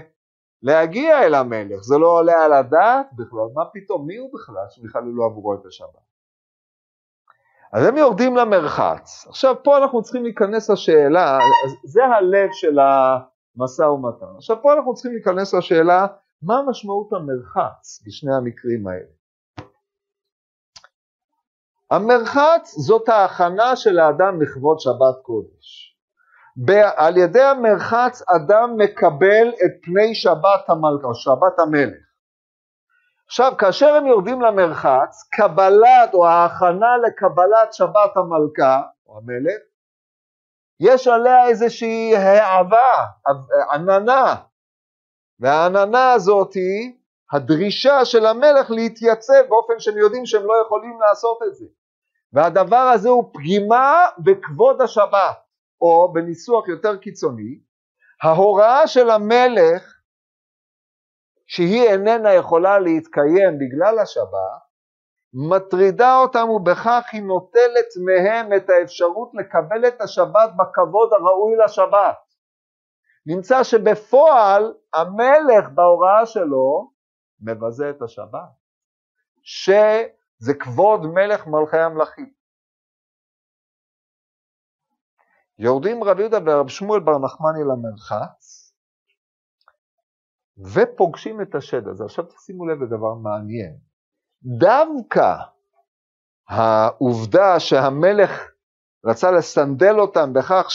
להגיע 0.63 1.23
אל 1.23 1.35
המלך, 1.35 1.81
זה 1.81 1.97
לא 1.97 2.07
עולה 2.07 2.45
על 2.45 2.53
הדעת 2.53 3.05
בכלל, 3.13 3.47
מה 3.53 3.65
פתאום, 3.73 4.07
מי 4.07 4.17
הוא 4.17 4.29
בכלל 4.33 4.65
שיחללו 4.69 5.25
עבורו 5.25 5.53
את 5.53 5.65
השבת? 5.65 6.09
אז 7.73 7.85
הם 7.85 7.97
יורדים 7.97 8.35
למרחץ. 8.35 9.27
עכשיו, 9.27 9.55
פה 9.63 9.77
אנחנו 9.77 10.01
צריכים 10.01 10.23
להיכנס 10.23 10.69
לשאלה, 10.69 11.39
זה 11.83 12.05
הלב 12.05 12.49
של 12.51 12.77
המשא 12.79 13.81
ומתן. 13.81 14.35
עכשיו, 14.37 14.61
פה 14.61 14.73
אנחנו 14.73 14.93
צריכים 14.93 15.11
להיכנס 15.11 15.53
לשאלה, 15.53 16.07
מה 16.41 16.61
משמעות 16.69 17.13
המרחץ 17.13 18.03
בשני 18.05 18.33
המקרים 18.35 18.87
האלה? 18.87 19.19
המרחץ 21.91 22.75
זאת 22.77 23.09
ההכנה 23.09 23.75
של 23.75 23.99
האדם 23.99 24.41
לכבוד 24.41 24.79
שבת 24.79 25.21
קודש. 25.23 25.95
על 26.95 27.17
ידי 27.17 27.41
המרחץ 27.41 28.21
אדם 28.29 28.77
מקבל 28.77 29.49
את 29.49 29.71
פני 29.83 30.15
שבת 30.15 30.69
המלכה, 30.69 31.07
שבת 31.13 31.59
המלך. 31.59 32.03
עכשיו, 33.25 33.53
כאשר 33.57 33.95
הם 33.95 34.05
יורדים 34.05 34.41
למרחץ, 34.41 35.29
קבלת 35.31 36.13
או 36.13 36.27
ההכנה 36.27 36.97
לקבלת 37.07 37.73
שבת 37.73 38.17
המלכה, 38.17 38.81
או 39.07 39.17
המלך, 39.17 39.61
יש 40.79 41.07
עליה 41.07 41.47
איזושהי 41.47 42.15
העבה, 42.15 43.05
עננה, 43.73 44.35
והעננה 45.39 46.11
הזאת 46.11 46.53
היא 46.53 46.93
הדרישה 47.33 48.05
של 48.05 48.25
המלך 48.25 48.71
להתייצב 48.71 49.41
באופן 49.49 49.79
שהם 49.79 49.97
יודעים 49.97 50.25
שהם 50.25 50.43
לא 50.43 50.53
יכולים 50.65 50.99
לעשות 51.01 51.39
את 51.47 51.55
זה. 51.55 51.65
והדבר 52.33 52.75
הזה 52.93 53.09
הוא 53.09 53.31
פגימה 53.33 54.05
בכבוד 54.17 54.81
השבת, 54.81 55.37
או 55.81 56.13
בניסוח 56.13 56.67
יותר 56.67 56.97
קיצוני, 56.97 57.59
ההוראה 58.23 58.87
של 58.87 59.09
המלך 59.09 59.99
שהיא 61.47 61.83
איננה 61.83 62.33
יכולה 62.33 62.79
להתקיים 62.79 63.59
בגלל 63.59 63.99
השבת, 63.99 64.59
מטרידה 65.33 66.17
אותם 66.17 66.49
ובכך 66.49 67.09
היא 67.11 67.21
נוטלת 67.21 67.87
מהם 68.05 68.53
את 68.53 68.69
האפשרות 68.69 69.31
לקבל 69.33 69.87
את 69.87 70.01
השבת 70.01 70.49
בכבוד 70.57 71.13
הראוי 71.13 71.53
לשבת. 71.65 72.28
נמצא 73.25 73.63
שבפועל 73.63 74.73
המלך 74.93 75.69
בהוראה 75.75 76.25
שלו 76.25 76.91
מבזה 77.41 77.89
את 77.89 78.01
השבת, 78.01 78.49
שזה 79.43 80.53
כבוד 80.59 81.01
מלך 81.13 81.47
מלכי 81.47 81.77
המלכים. 81.77 82.33
יורדים 85.59 86.03
רבי 86.03 86.21
יהודה 86.21 86.37
ורב 86.45 86.67
שמואל 86.67 86.99
בר 86.99 87.17
נחמני 87.17 87.63
למרחץ 87.63 88.73
ופוגשים 90.73 91.41
את 91.41 91.55
השד 91.55 91.87
הזה. 91.87 92.03
עכשיו 92.03 92.25
תשימו 92.25 92.65
לב 92.67 92.83
לדבר 92.83 93.13
מעניין. 93.13 93.77
דווקא 94.43 95.35
העובדה 96.49 97.59
שהמלך 97.59 98.51
רצה 99.05 99.31
לסנדל 99.31 99.99
אותם 99.99 100.33
בכך 100.33 100.65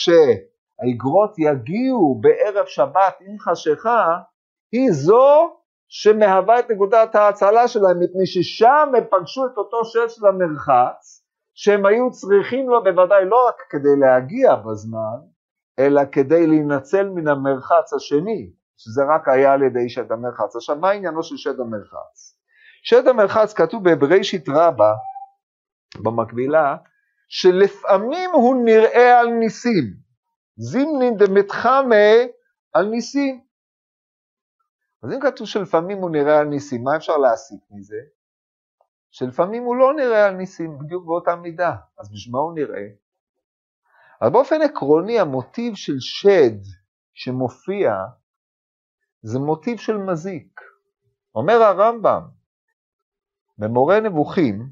שהאגרות 0.80 1.34
יגיעו 1.38 2.20
בערב 2.20 2.66
שבת 2.66 3.14
עם 3.20 3.38
חשיכה, 3.38 4.18
היא 4.72 4.92
זו 4.92 5.56
שמהווה 5.88 6.58
את 6.58 6.70
נקודת 6.70 7.14
ההצלה 7.14 7.68
שלהם, 7.68 8.00
מפני 8.00 8.26
ששם 8.26 8.92
הם 8.96 9.04
פגשו 9.10 9.46
את 9.46 9.58
אותו 9.58 9.84
שד 9.84 10.08
של 10.08 10.26
המרחץ, 10.26 11.24
שהם 11.54 11.86
היו 11.86 12.10
צריכים 12.10 12.68
לו 12.68 12.84
בוודאי 12.84 13.24
לא 13.24 13.48
רק 13.48 13.56
כדי 13.70 13.96
להגיע 14.00 14.54
בזמן, 14.54 15.18
אלא 15.78 16.02
כדי 16.12 16.46
להינצל 16.46 17.08
מן 17.08 17.28
המרחץ 17.28 17.92
השני, 17.96 18.50
שזה 18.76 19.02
רק 19.14 19.28
היה 19.28 19.52
על 19.52 19.62
ידי 19.62 19.88
שד 19.88 20.12
המרחץ. 20.12 20.56
עכשיו, 20.56 20.76
מה 20.76 20.90
עניינו 20.90 21.22
של 21.22 21.36
שד 21.36 21.60
המרחץ? 21.60 22.38
שד 22.82 23.08
המרחץ 23.08 23.52
כתוב 23.52 23.90
בבראשית 23.90 24.48
רבה, 24.48 24.92
במקבילה, 26.02 26.76
שלפעמים 27.28 28.30
הוא 28.30 28.64
נראה 28.64 29.20
על 29.20 29.28
ניסים. 29.28 30.03
זימנין 30.56 31.16
דמתחמה 31.16 32.14
על 32.72 32.86
ניסים. 32.86 33.44
אז 35.02 35.12
אם 35.12 35.20
כתוב 35.20 35.46
שלפעמים 35.46 35.98
הוא 35.98 36.10
נראה 36.10 36.38
על 36.38 36.46
ניסים, 36.46 36.84
מה 36.84 36.96
אפשר 36.96 37.16
להסיק 37.16 37.60
מזה? 37.70 37.96
שלפעמים 39.10 39.62
הוא 39.62 39.76
לא 39.76 39.94
נראה 39.94 40.26
על 40.26 40.34
ניסים 40.34 40.78
בדיוק 40.78 41.04
באותה 41.06 41.36
מידה, 41.36 41.76
אז 41.98 42.12
בשביל 42.12 42.32
מה 42.32 42.38
הוא 42.38 42.54
נראה? 42.54 42.86
אבל 44.22 44.30
באופן 44.30 44.62
עקרוני 44.62 45.20
המוטיב 45.20 45.74
של 45.74 45.96
שד 45.98 46.56
שמופיע 47.14 47.92
זה 49.22 49.38
מוטיב 49.38 49.78
של 49.78 49.96
מזיק. 49.96 50.60
אומר 51.34 51.62
הרמב"ם 51.62 52.22
במורה 53.58 54.00
נבוכים, 54.00 54.70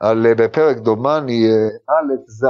על, 0.00 0.26
בפרק 0.38 0.76
דומני 0.76 1.46
א' 1.88 2.14
ז', 2.26 2.44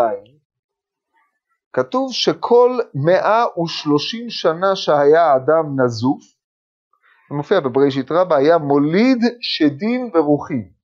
כתוב 1.72 2.12
שכל 2.12 2.78
130 2.94 4.30
שנה 4.30 4.76
שהיה 4.76 5.36
אדם 5.36 5.80
נזוף, 5.80 6.22
זה 7.30 7.36
מופיע 7.36 7.60
בבראשית 7.60 8.10
רבה, 8.10 8.36
היה 8.36 8.58
מוליד 8.58 9.18
שדים 9.40 10.10
ורוחים. 10.14 10.78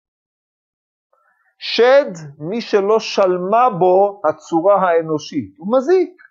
שד, 1.59 2.11
מי 2.37 2.61
שלא 2.61 2.99
שלמה 2.99 3.69
בו 3.79 4.21
הצורה 4.25 4.75
האנושית, 4.81 5.55
הוא 5.57 5.77
מזיק. 5.77 6.21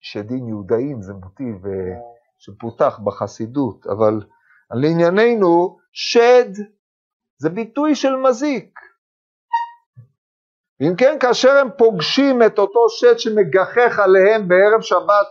שדים 0.00 0.48
יהודאים 0.48 1.02
זה 1.02 1.12
מוטיב 1.12 1.66
אה, 1.66 1.72
שפותח 2.38 2.98
בחסידות, 3.04 3.86
אבל 3.86 4.20
לענייננו, 4.70 5.78
שד 5.92 6.52
זה 7.38 7.50
ביטוי 7.50 7.94
של 7.94 8.16
מזיק. 8.16 8.78
אם 10.82 10.96
כן, 10.98 11.16
כאשר 11.20 11.50
הם 11.50 11.68
פוגשים 11.78 12.42
את 12.46 12.58
אותו 12.58 12.88
שד 12.88 13.18
שמגחך 13.18 13.98
עליהם 13.98 14.48
בערב 14.48 14.80
שבת 14.80 15.26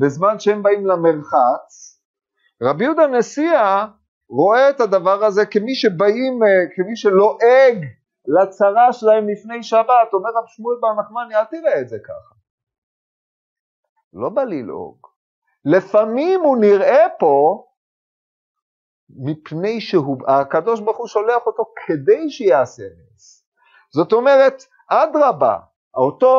בזמן 0.00 0.38
שהם 0.38 0.62
באים 0.62 0.86
למרחץ, 0.86 2.00
רבי 2.62 2.84
יהודה 2.84 3.06
נשיאה 3.06 3.86
רואה 4.28 4.70
את 4.70 4.80
הדבר 4.80 5.24
הזה 5.24 5.46
כמי 5.46 5.74
שבאים, 5.74 6.42
אה, 6.42 6.48
כמי 6.76 6.96
שלועג 6.96 7.84
לצרה 8.26 8.92
שלהם 8.92 9.28
לפני 9.28 9.62
שבת, 9.62 10.08
אומר 10.12 10.30
רב 10.30 10.44
שמואל 10.46 10.76
בר 10.80 10.92
נחמני, 11.00 11.34
אל 11.34 11.44
תראה 11.44 11.80
את 11.80 11.88
זה 11.88 11.96
ככה. 12.04 12.34
לא 14.12 14.28
בא 14.28 14.42
ללעוג. 14.42 15.06
לפעמים 15.64 16.40
הוא 16.40 16.56
נראה 16.60 17.06
פה 17.18 17.66
מפני 19.10 19.80
שהקדוש 19.80 20.80
ברוך 20.80 20.98
הוא 20.98 21.06
שולח 21.06 21.46
אותו 21.46 21.64
כדי 21.86 22.30
שיעשה 22.30 22.82
נס. 22.82 23.35
זאת 23.96 24.12
אומרת, 24.12 24.62
אדרבה, 24.88 25.56
אותו 25.94 26.36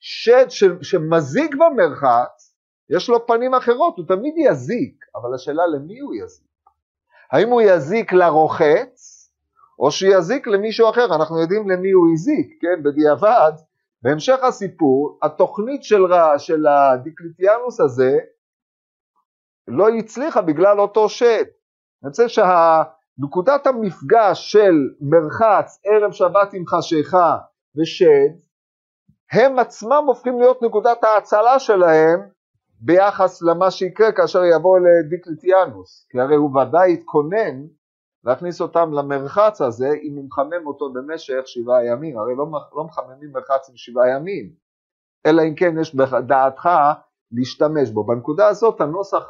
שד 0.00 0.46
שמזיק 0.82 1.54
במרחץ, 1.54 2.54
יש 2.90 3.08
לו 3.08 3.26
פנים 3.26 3.54
אחרות, 3.54 3.96
הוא 3.96 4.06
תמיד 4.08 4.34
יזיק, 4.36 5.04
אבל 5.14 5.34
השאלה 5.34 5.66
למי 5.66 5.98
הוא 5.98 6.14
יזיק? 6.14 6.46
האם 7.32 7.48
הוא 7.48 7.62
יזיק 7.62 8.12
לרוחץ, 8.12 9.24
או 9.78 9.90
שיזיק 9.90 10.46
למישהו 10.46 10.90
אחר, 10.90 11.14
אנחנו 11.14 11.40
יודעים 11.40 11.70
למי 11.70 11.90
הוא 11.90 12.08
הזיק, 12.12 12.58
כן, 12.60 12.82
בדיעבד, 12.82 13.52
בהמשך 14.02 14.38
הסיפור, 14.42 15.18
התוכנית 15.22 15.84
של, 15.84 16.02
של 16.38 16.66
הדיקליטיאנוס 16.66 17.80
הזה 17.80 18.18
לא 19.68 19.88
הצליחה 19.88 20.42
בגלל 20.42 20.80
אותו 20.80 21.08
שד. 21.08 21.44
אני 22.02 22.08
רוצה 22.08 22.28
שנקודת 23.20 23.66
המפגש 23.66 24.52
של 24.52 24.74
מרחץ, 25.00 25.80
ערב 25.84 26.12
שבת 26.12 26.52
עם 26.52 26.66
חשיכה 26.66 27.36
ושד, 27.76 28.30
הם 29.32 29.58
עצמם 29.58 30.04
הופכים 30.06 30.40
להיות 30.40 30.62
נקודת 30.62 31.04
ההצלה 31.04 31.58
שלהם 31.58 32.20
ביחס 32.80 33.42
למה 33.42 33.70
שיקרה 33.70 34.12
כאשר 34.12 34.44
יבוא 34.44 34.78
לדיקליטיאנוס, 34.78 36.06
כי 36.10 36.20
הרי 36.20 36.36
הוא 36.36 36.60
ודאי 36.60 36.92
התכונן 36.92 37.66
להכניס 38.24 38.60
אותם 38.60 38.92
למרחץ 38.92 39.60
הזה 39.60 39.88
אם 40.02 40.16
הוא 40.16 40.24
מחמם 40.24 40.66
אותו 40.66 40.92
במשך 40.92 41.42
שבעה 41.44 41.86
ימים, 41.86 42.18
הרי 42.18 42.34
לא, 42.36 42.46
לא 42.76 42.84
מחממים 42.84 43.32
מרחץ 43.32 43.68
עם 43.70 43.76
שבעה 43.76 44.08
ימים, 44.08 44.50
אלא 45.26 45.42
אם 45.42 45.54
כן 45.54 45.78
יש 45.80 45.94
בדעתך 45.94 46.68
להשתמש 47.32 47.90
בו. 47.90 48.04
בנקודה 48.04 48.48
הזאת 48.48 48.80
הנוסח 48.80 49.28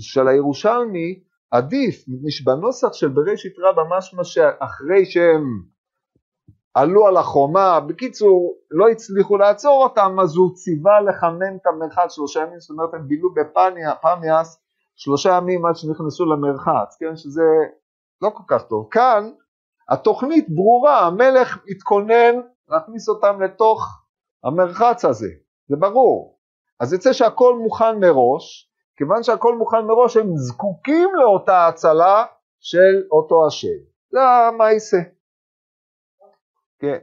של 0.00 0.28
הירושלמי 0.28 1.29
עדיף, 1.50 2.04
מפני 2.08 2.30
שבנוסח 2.30 2.92
של 2.92 3.08
בראשית 3.08 3.52
רבה 3.58 3.82
משמע 3.98 4.24
שאחרי 4.24 5.06
שהם 5.06 5.44
עלו 6.74 7.06
על 7.06 7.16
החומה, 7.16 7.80
בקיצור 7.80 8.54
לא 8.70 8.88
הצליחו 8.88 9.36
לעצור 9.36 9.84
אותם 9.84 10.16
אז 10.22 10.36
הוא 10.36 10.54
ציווה 10.54 11.00
לחמם 11.00 11.56
את 11.56 11.66
המרחץ 11.66 12.14
שלושה 12.14 12.40
ימים, 12.40 12.60
זאת 12.60 12.70
אומרת 12.70 12.94
הם 12.94 13.08
בילו 13.08 13.34
בפמיאס 13.34 14.62
שלושה 14.96 15.30
ימים 15.36 15.66
עד 15.66 15.76
שנכנסו 15.76 16.24
למרחץ, 16.24 16.96
כן, 17.00 17.16
שזה 17.16 17.42
לא 18.22 18.30
כל 18.30 18.42
כך 18.46 18.62
טוב. 18.62 18.88
כאן 18.90 19.30
התוכנית 19.88 20.46
ברורה, 20.48 21.06
המלך 21.06 21.58
מתכונן 21.70 22.34
להכניס 22.68 23.08
אותם 23.08 23.42
לתוך 23.42 23.86
המרחץ 24.44 25.04
הזה, 25.04 25.28
זה 25.68 25.76
ברור. 25.76 26.38
אז 26.80 26.92
יצא 26.92 27.12
שהכל 27.12 27.58
מוכן 27.58 28.00
מראש, 28.00 28.69
כיוון 29.00 29.22
שהכל 29.22 29.56
מוכן 29.56 29.84
מראש 29.86 30.16
הם 30.16 30.36
זקוקים 30.36 31.08
לאותה 31.14 31.66
הצלה 31.66 32.24
של 32.60 33.08
אותו 33.10 33.46
השם. 33.46 33.78
זה 34.10 34.20
המעשה. 34.20 34.96
כן. 36.78 36.98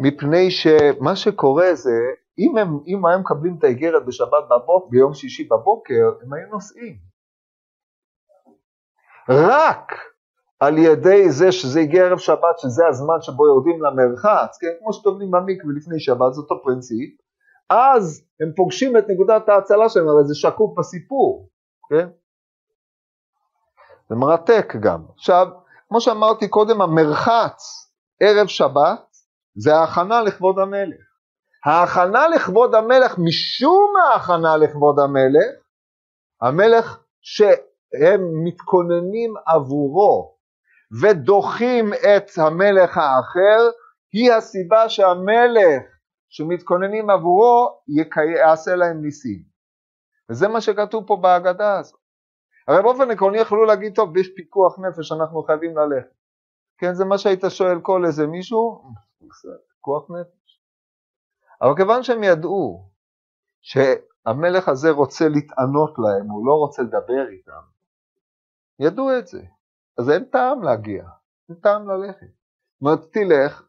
מפני 0.00 0.50
שמה 0.50 1.16
שקורה 1.16 1.74
זה 1.74 1.98
אם 2.38 2.58
הם, 2.58 2.68
אם 2.86 3.06
הם 3.06 3.20
מקבלים 3.20 3.56
את 3.58 3.64
האיגרת 3.64 4.06
בשבת 4.06 4.44
בבוקר, 4.50 4.88
ביום 4.90 5.14
שישי 5.14 5.44
בבוקר, 5.44 6.04
הם 6.22 6.32
היו 6.32 6.48
נוסעים. 6.48 6.96
רק 9.28 9.92
על 10.60 10.78
ידי 10.78 11.30
זה 11.30 11.52
שזה 11.52 11.80
הגיע 11.80 12.04
ערב 12.04 12.18
שבת, 12.18 12.58
שזה 12.58 12.86
הזמן 12.88 13.20
שבו 13.20 13.46
יורדים 13.46 13.82
למרחץ, 13.82 14.58
כן, 14.60 14.68
כמו 14.80 14.92
שטובלים 14.92 15.30
במקווה 15.30 15.72
לפני 15.76 16.00
שבת, 16.00 16.32
זה 16.34 16.40
אותו 16.40 16.62
פרינציפ, 16.62 17.10
אז 17.70 18.24
הם 18.40 18.52
פוגשים 18.56 18.96
את 18.96 19.04
נקודת 19.08 19.48
ההצלה 19.48 19.88
שלהם, 19.88 20.08
הרי 20.08 20.24
זה 20.24 20.34
שקוף 20.34 20.78
בסיפור, 20.78 21.48
כן? 21.90 22.08
זה 24.08 24.16
מרתק 24.16 24.72
גם. 24.80 25.04
עכשיו, 25.14 25.46
כמו 25.88 26.00
שאמרתי 26.00 26.48
קודם, 26.48 26.80
המרחץ 26.80 27.92
ערב 28.20 28.46
שבת 28.46 29.16
זה 29.54 29.74
ההכנה 29.74 30.22
לכבוד 30.22 30.58
המלך. 30.58 31.08
ההכנה 31.66 32.28
לכבוד 32.28 32.74
המלך, 32.74 33.18
משום 33.18 33.92
ההכנה 33.96 34.56
לכבוד 34.56 34.98
המלך, 34.98 35.54
המלך 36.42 37.02
שהם 37.20 38.20
מתכוננים 38.44 39.34
עבורו 39.46 40.37
ודוחים 41.02 41.92
את 41.92 42.30
המלך 42.38 42.96
האחר, 42.96 43.70
היא 44.12 44.32
הסיבה 44.32 44.88
שהמלך 44.88 45.82
שמתכוננים 46.28 47.10
עבורו 47.10 47.80
יעשה 48.36 48.74
להם 48.74 49.02
ניסים. 49.02 49.42
וזה 50.30 50.48
מה 50.48 50.60
שכתוב 50.60 51.06
פה 51.06 51.16
בהגדה 51.16 51.78
הזאת. 51.78 52.00
הרי 52.68 52.82
באופן 52.82 53.10
עקרוני 53.10 53.38
יכלו 53.38 53.64
להגיד, 53.64 53.94
טוב, 53.94 54.16
יש 54.16 54.28
פיקוח 54.36 54.78
נפש, 54.78 55.12
אנחנו 55.12 55.42
חייבים 55.42 55.76
ללכת. 55.76 56.18
כן, 56.78 56.94
זה 56.94 57.04
מה 57.04 57.18
שהיית 57.18 57.42
שואל 57.48 57.80
כל 57.82 58.02
איזה 58.06 58.26
מישהו, 58.26 58.92
פיקוח 59.68 60.10
נפש. 60.10 60.60
אבל 61.62 61.76
כיוון 61.76 62.02
שהם 62.02 62.22
ידעו 62.22 62.90
שהמלך 63.60 64.68
הזה 64.68 64.90
רוצה 64.90 65.28
להתענות 65.28 65.94
להם, 65.98 66.30
הוא 66.30 66.46
לא 66.46 66.52
רוצה 66.52 66.82
לדבר 66.82 67.28
איתם, 67.28 67.62
ידעו 68.78 69.18
את 69.18 69.26
זה, 69.26 69.42
אז 69.98 70.10
אין 70.10 70.24
טעם 70.24 70.62
להגיע, 70.62 71.04
אין 71.48 71.56
טעם 71.56 71.88
ללכת. 71.88 72.26
זאת 72.26 72.80
אומרת, 72.80 73.12
תלך, 73.12 73.62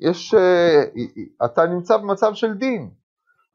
יש, 0.00 0.34
אה, 0.34 0.84
אתה 1.44 1.66
נמצא 1.66 1.96
במצב 1.96 2.34
של 2.34 2.54
דין, 2.54 2.90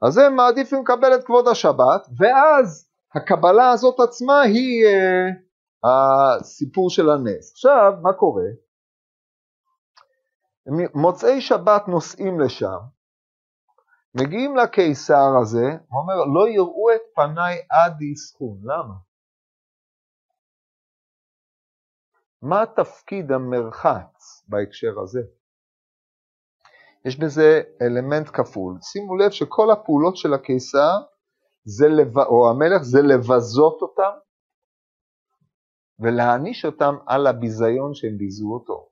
אז 0.02 0.18
הם 0.18 0.36
מעדיפים 0.36 0.82
לקבל 0.82 1.14
את 1.14 1.24
כבוד 1.24 1.48
השבת, 1.48 2.06
ואז 2.18 2.88
הקבלה 3.14 3.70
הזאת 3.70 4.00
עצמה 4.00 4.40
היא 4.40 4.86
uh, 4.86 5.88
הסיפור 5.88 6.90
של 6.90 7.10
הנס. 7.10 7.52
עכשיו, 7.52 7.92
מה 8.02 8.12
קורה? 8.12 8.48
מוצאי 10.94 11.40
שבת 11.40 11.88
נוסעים 11.88 12.40
לשם, 12.40 12.78
מגיעים 14.14 14.56
לקיסר 14.56 15.38
הזה, 15.42 15.66
הוא 15.88 16.00
אומר, 16.00 16.14
לא 16.34 16.48
יראו 16.48 16.90
את 16.94 17.00
פניי 17.14 17.58
עד 17.70 18.02
יסחון. 18.02 18.58
למה? 18.62 18.94
מה 22.42 22.64
תפקיד 22.76 23.32
המרחץ 23.32 24.44
בהקשר 24.48 25.00
הזה? 25.02 25.20
יש 27.04 27.18
בזה 27.20 27.60
אלמנט 27.82 28.28
כפול. 28.32 28.78
שימו 28.82 29.16
לב 29.16 29.30
שכל 29.30 29.70
הפעולות 29.70 30.16
של 30.16 30.34
הקיסר, 30.34 30.96
זה 31.64 31.88
לב... 31.88 32.18
או 32.18 32.50
המלך, 32.50 32.82
זה 32.82 33.02
לבזות 33.02 33.82
אותם 33.82 34.10
ולהעניש 36.00 36.64
אותם 36.64 36.94
על 37.06 37.26
הביזיון 37.26 37.94
שהם 37.94 38.18
ביזו 38.18 38.46
אותו. 38.52 38.88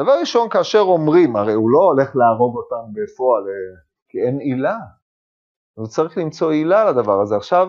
דבר 0.00 0.12
ראשון, 0.20 0.48
כאשר 0.48 0.80
אומרים, 0.80 1.36
הרי 1.36 1.52
הוא 1.52 1.70
לא 1.70 1.78
הולך 1.78 2.16
להרוג 2.16 2.56
אותם 2.56 2.92
בפועל, 2.92 3.42
אה, 3.42 3.80
כי 4.08 4.18
אין 4.18 4.38
עילה. 4.38 4.78
הוא 5.74 5.86
צריך 5.86 6.18
למצוא 6.18 6.50
עילה 6.50 6.90
לדבר 6.90 7.20
הזה. 7.20 7.36
עכשיו, 7.36 7.68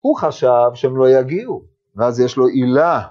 הוא 0.00 0.16
חשב 0.16 0.70
שהם 0.74 0.96
לא 0.96 1.10
יגיעו, 1.10 1.62
ואז 1.96 2.20
יש 2.20 2.36
לו 2.36 2.46
עילה 2.46 3.08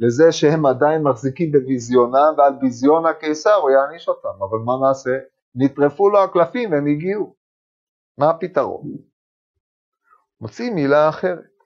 לזה 0.00 0.32
שהם 0.32 0.66
עדיין 0.66 1.02
מחזיקים 1.02 1.52
בביזיונם, 1.52 2.34
ועל 2.38 2.52
ביזיון 2.60 3.06
הקיסר 3.06 3.54
הוא 3.54 3.70
יעניש 3.70 4.08
אותם, 4.08 4.42
אבל 4.48 4.58
מה 4.64 4.88
נעשה? 4.88 5.18
נטרפו 5.54 6.08
לו 6.08 6.24
הקלפים 6.24 6.72
והם 6.72 6.86
הגיעו. 6.86 7.34
מה 8.18 8.30
הפתרון? 8.30 8.96
מוצאים 10.40 10.74
מילה 10.74 11.08
אחרת. 11.08 11.56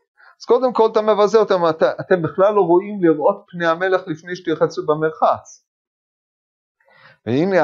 אז 0.40 0.44
קודם 0.44 0.72
כל 0.72 0.88
אתה 0.92 1.02
מבזה 1.02 1.38
אותם, 1.38 1.60
את, 1.70 1.82
אתם 2.00 2.22
בכלל 2.22 2.54
לא 2.54 2.60
רואים 2.60 3.02
לראות 3.02 3.44
פני 3.48 3.66
המלך 3.66 4.02
לפני 4.06 4.36
שתרחצו 4.36 4.86
במרחץ. 4.86 5.66
והנה 7.26 7.56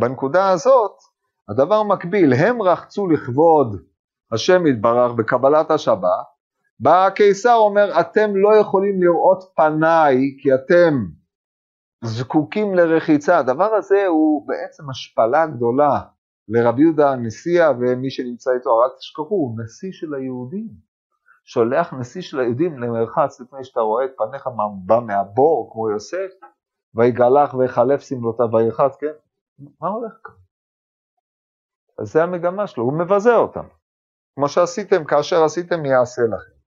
בנקודה 0.00 0.50
הזאת, 0.50 0.96
הדבר 1.48 1.82
מקביל, 1.82 2.32
הם 2.32 2.62
רחצו 2.62 3.06
לכבוד 3.06 3.82
השם 4.32 4.66
יתברך 4.66 5.12
בקבלת 5.12 5.70
השבת, 5.70 6.26
בא 6.80 7.06
הקיסר 7.06 7.54
אומר 7.54 8.00
אתם 8.00 8.36
לא 8.36 8.56
יכולים 8.60 9.02
לראות 9.02 9.52
פניי 9.56 10.16
כי 10.42 10.54
אתם 10.54 10.94
זקוקים 12.04 12.74
לרחיצה, 12.74 13.38
הדבר 13.38 13.74
הזה 13.74 14.06
הוא 14.06 14.48
בעצם 14.48 14.90
השפלה 14.90 15.46
גדולה 15.46 16.00
לרבי 16.48 16.82
יהודה 16.82 17.10
הנשיאה 17.10 17.70
ומי 17.70 18.10
שנמצא 18.10 18.50
איתו, 18.50 18.84
אל 18.84 18.88
תשכחו, 18.98 19.34
הוא 19.34 19.58
נשיא 19.64 19.92
של 19.92 20.14
היהודים, 20.14 20.68
שולח 21.44 21.92
נשיא 21.92 22.22
של 22.22 22.40
היהודים 22.40 22.78
למרחץ 22.78 23.40
לפני 23.40 23.64
שאתה 23.64 23.80
רואה 23.80 24.04
את 24.04 24.10
פניך 24.16 24.48
בא 24.86 25.00
מהבור 25.00 25.70
כמו 25.72 25.90
יוסף, 25.90 26.30
ויגלח 26.94 27.54
ויחלף 27.54 28.00
שמלותיו 28.00 28.46
וירחץ, 28.52 28.96
כן? 28.96 29.12
מה 29.80 29.88
הולך 29.88 30.12
כאן? 30.24 30.34
אז 31.98 32.12
זה 32.12 32.22
המגמה 32.22 32.66
שלו, 32.66 32.84
הוא 32.84 32.98
מבזה 32.98 33.36
אותם. 33.36 33.64
כמו 34.34 34.48
שעשיתם, 34.48 35.04
כאשר 35.04 35.44
עשיתם 35.44 35.84
יעשה 35.84 36.22
לכם. 36.22 36.57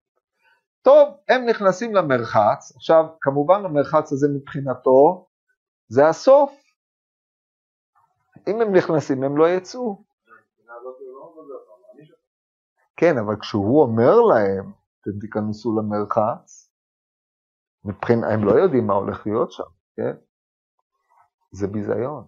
טוב, 0.81 1.17
הם 1.29 1.45
נכנסים 1.45 1.95
למרחץ, 1.95 2.75
עכשיו 2.75 3.03
כמובן 3.21 3.65
המרחץ 3.65 4.11
הזה 4.11 4.27
מבחינתו 4.35 5.27
זה 5.87 6.07
הסוף, 6.07 6.51
אם 8.47 8.61
הם 8.61 8.75
נכנסים 8.75 9.23
הם 9.23 9.37
לא 9.37 9.49
יצאו. 9.49 10.03
כן, 12.97 13.17
אבל 13.17 13.35
כשהוא 13.41 13.81
אומר 13.81 14.21
להם, 14.21 14.71
אתם 15.01 15.19
תיכנסו 15.21 15.79
למרחץ, 15.79 16.71
מבחינת, 17.85 18.23
הם 18.31 18.43
לא 18.43 18.51
יודעים 18.51 18.87
מה 18.87 18.93
הולך 18.93 19.27
להיות 19.27 19.51
שם, 19.51 19.63
כן? 19.95 20.15
זה 21.51 21.67
ביזיון. 21.67 22.27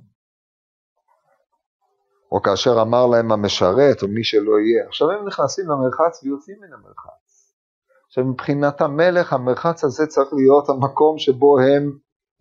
או 2.32 2.42
כאשר 2.42 2.82
אמר 2.82 3.08
להם 3.08 3.32
המשרת, 3.32 4.02
או 4.02 4.08
מי 4.08 4.24
שלא 4.24 4.60
יהיה. 4.60 4.88
עכשיו 4.88 5.12
הם 5.12 5.28
נכנסים 5.28 5.66
למרחץ 5.70 6.24
ויוצאים 6.24 6.58
מן 6.62 6.74
המרחץ. 6.74 7.33
עכשיו 8.14 8.26
מבחינת 8.26 8.82
המלך, 8.82 9.34
המרחץ 9.34 9.84
הזה 9.84 10.08
צריך 10.08 10.34
להיות 10.34 10.70
המקום 10.70 11.18
שבו 11.18 11.60
הם 11.60 11.92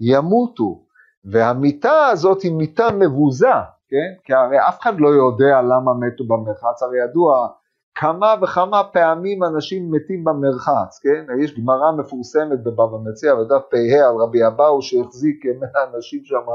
ימותו. 0.01 0.85
והמיטה 1.25 2.07
הזאת 2.07 2.43
היא 2.43 2.53
מיטה 2.53 2.89
מבוזה, 2.99 3.53
כן? 3.89 4.23
כי 4.25 4.33
הרי 4.35 4.69
אף 4.69 4.81
אחד 4.81 5.01
לא 5.01 5.09
יודע 5.09 5.63
למה 5.63 5.93
מתו 5.95 6.25
במרחץ, 6.27 6.83
הרי 6.83 6.99
ידוע 7.05 7.49
כמה 7.95 8.35
וכמה 8.43 8.85
פעמים 8.85 9.45
אנשים 9.45 9.91
מתים 9.91 10.25
במרחץ, 10.25 11.01
כן? 11.03 11.43
יש 11.45 11.61
גמרא 11.61 11.93
מפורסמת 11.99 12.65
בבבא 12.65 12.99
מציע, 13.05 13.35
בדף 13.35 13.63
פ"ה 13.71 14.09
על 14.09 14.17
רבי 14.23 14.47
אבאו 14.47 14.83
שהחזיק 14.83 15.45
100 15.61 15.69
אנשים 15.95 16.21
שם 16.25 16.47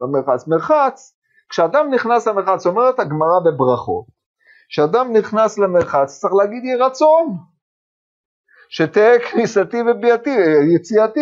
במרחץ. 0.00 0.48
מרחץ, 0.48 1.16
כשאדם 1.48 1.90
נכנס 1.94 2.28
למרחץ, 2.28 2.66
אומרת 2.66 3.00
הגמרא 3.00 3.38
בברכות, 3.44 4.04
כשאדם 4.68 5.12
נכנס 5.12 5.58
למרחץ 5.58 6.18
צריך 6.20 6.34
להגיד 6.34 6.64
יהי 6.64 6.76
רצון, 6.76 7.49
שתהא 8.72 9.18
כניסתי 9.18 9.76
וביאתי, 9.82 10.30
יציאתי 10.74 11.20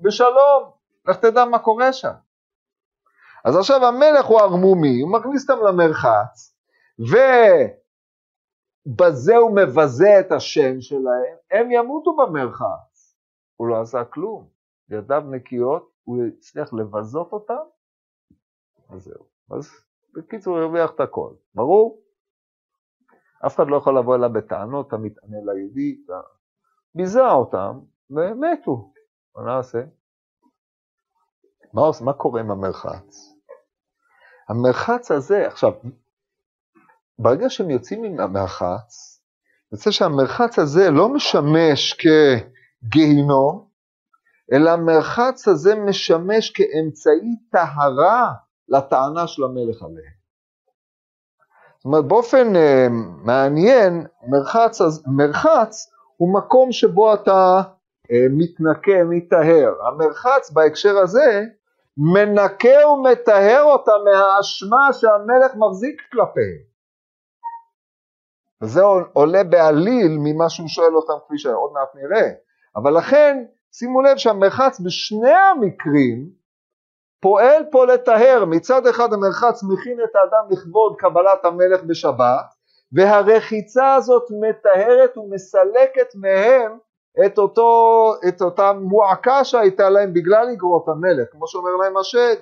בשלום, 0.00 0.70
לך 1.08 1.16
תדע 1.16 1.44
מה 1.44 1.58
קורה 1.58 1.92
שם. 1.92 2.12
אז 3.44 3.56
עכשיו 3.56 3.84
המלך 3.84 4.26
הוא 4.26 4.40
ערמומי, 4.40 5.00
הוא 5.00 5.12
מכניס 5.12 5.50
אותם 5.50 5.64
למרחץ, 5.66 6.56
ובזה 8.86 9.36
הוא 9.36 9.56
מבזה 9.56 10.20
את 10.20 10.32
השם 10.32 10.80
שלהם, 10.80 11.36
הם 11.50 11.70
ימותו 11.70 12.16
במרחץ. 12.16 13.16
הוא 13.56 13.68
לא 13.68 13.80
עשה 13.80 14.04
כלום, 14.04 14.48
ידיו 14.90 15.22
נקיות, 15.30 15.90
הוא 16.04 16.24
הצליח 16.38 16.72
לבזות 16.72 17.32
אותם, 17.32 17.64
אז 18.90 19.02
זהו. 19.02 19.24
אז 19.50 19.70
בקיצור 20.14 20.56
הוא 20.56 20.62
הרוויח 20.62 20.90
את 20.94 21.00
הכל, 21.00 21.32
ברור? 21.54 22.02
אף 23.46 23.56
אחד 23.56 23.68
לא 23.68 23.76
יכול 23.76 23.98
לבוא 23.98 24.16
אליו 24.16 24.30
בטענות, 24.32 24.88
אתה 24.88 24.96
מתענה 24.96 25.36
ליהודי, 25.44 26.02
אתה 26.04 26.20
ביזה 26.94 27.20
אותם, 27.20 27.78
והם 28.10 28.40
מתו. 28.40 28.92
מה 29.36 29.42
נעשה? 29.42 29.78
מה, 31.72 31.82
מה 32.00 32.12
קורה 32.12 32.40
עם 32.40 32.50
המרחץ? 32.50 33.34
המרחץ 34.48 35.10
הזה, 35.10 35.46
עכשיו, 35.46 35.72
ברגע 37.18 37.50
שהם 37.50 37.70
יוצאים 37.70 38.02
מן 38.02 38.20
המרחץ, 38.20 39.20
יוצא 39.72 39.90
שהמרחץ 39.90 40.58
הזה 40.58 40.90
לא 40.90 41.08
משמש 41.08 41.96
כגיהינום, 42.82 43.68
אלא 44.52 44.70
המרחץ 44.70 45.48
הזה 45.48 45.74
משמש 45.74 46.50
כאמצעי 46.50 47.36
טהרה 47.50 48.32
לטענה 48.68 49.26
של 49.26 49.44
המלך 49.44 49.82
עליהם. 49.82 50.20
זאת 51.76 51.84
אומרת, 51.84 52.04
באופן 52.04 52.52
uh, 52.54 52.90
מעניין, 53.24 54.06
מרחץ, 54.28 54.78
מרחץ 55.06 55.90
הוא 56.20 56.34
מקום 56.34 56.72
שבו 56.72 57.14
אתה 57.14 57.60
uh, 57.62 58.12
מתנקה, 58.30 59.04
מטהר. 59.08 59.72
המרחץ 59.86 60.50
בהקשר 60.50 60.98
הזה 60.98 61.44
מנקה 61.96 62.88
ומטהר 62.88 63.62
אותה 63.62 63.92
מהאשמה 64.04 64.92
שהמלך 64.92 65.56
מחזיק 65.56 66.02
כלפיהם. 66.12 66.62
וזה 68.62 68.80
עולה 69.12 69.44
בעליל 69.44 70.18
ממה 70.18 70.48
שהוא 70.48 70.68
שואל 70.68 70.94
אותם 70.94 71.12
כפי 71.26 71.38
שעוד 71.38 71.72
מעט 71.72 71.88
נראה. 71.94 72.30
אבל 72.76 72.98
לכן, 72.98 73.44
שימו 73.72 74.02
לב 74.02 74.16
שהמרחץ 74.16 74.80
בשני 74.80 75.32
המקרים 75.32 76.30
פועל 77.20 77.62
פה 77.70 77.86
לטהר. 77.86 78.44
מצד 78.44 78.86
אחד 78.86 79.12
המרחץ 79.12 79.62
מכין 79.62 79.98
את 80.04 80.16
האדם 80.16 80.44
לכבוד 80.50 80.96
קבלת 80.98 81.44
המלך 81.44 81.82
בשבת, 81.84 82.59
והרחיצה 82.92 83.94
הזאת 83.94 84.22
מטהרת 84.40 85.16
ומסלקת 85.16 86.14
מהם 86.14 86.78
את, 87.26 87.38
אותו, 87.38 87.70
את 88.28 88.42
אותה 88.42 88.72
מועקה 88.72 89.44
שהייתה 89.44 89.90
להם 89.90 90.12
בגלל 90.14 90.46
אגרות 90.52 90.88
המלך, 90.88 91.28
כמו 91.32 91.48
שאומר 91.48 91.70
להם 91.70 91.96
השד. 91.96 92.36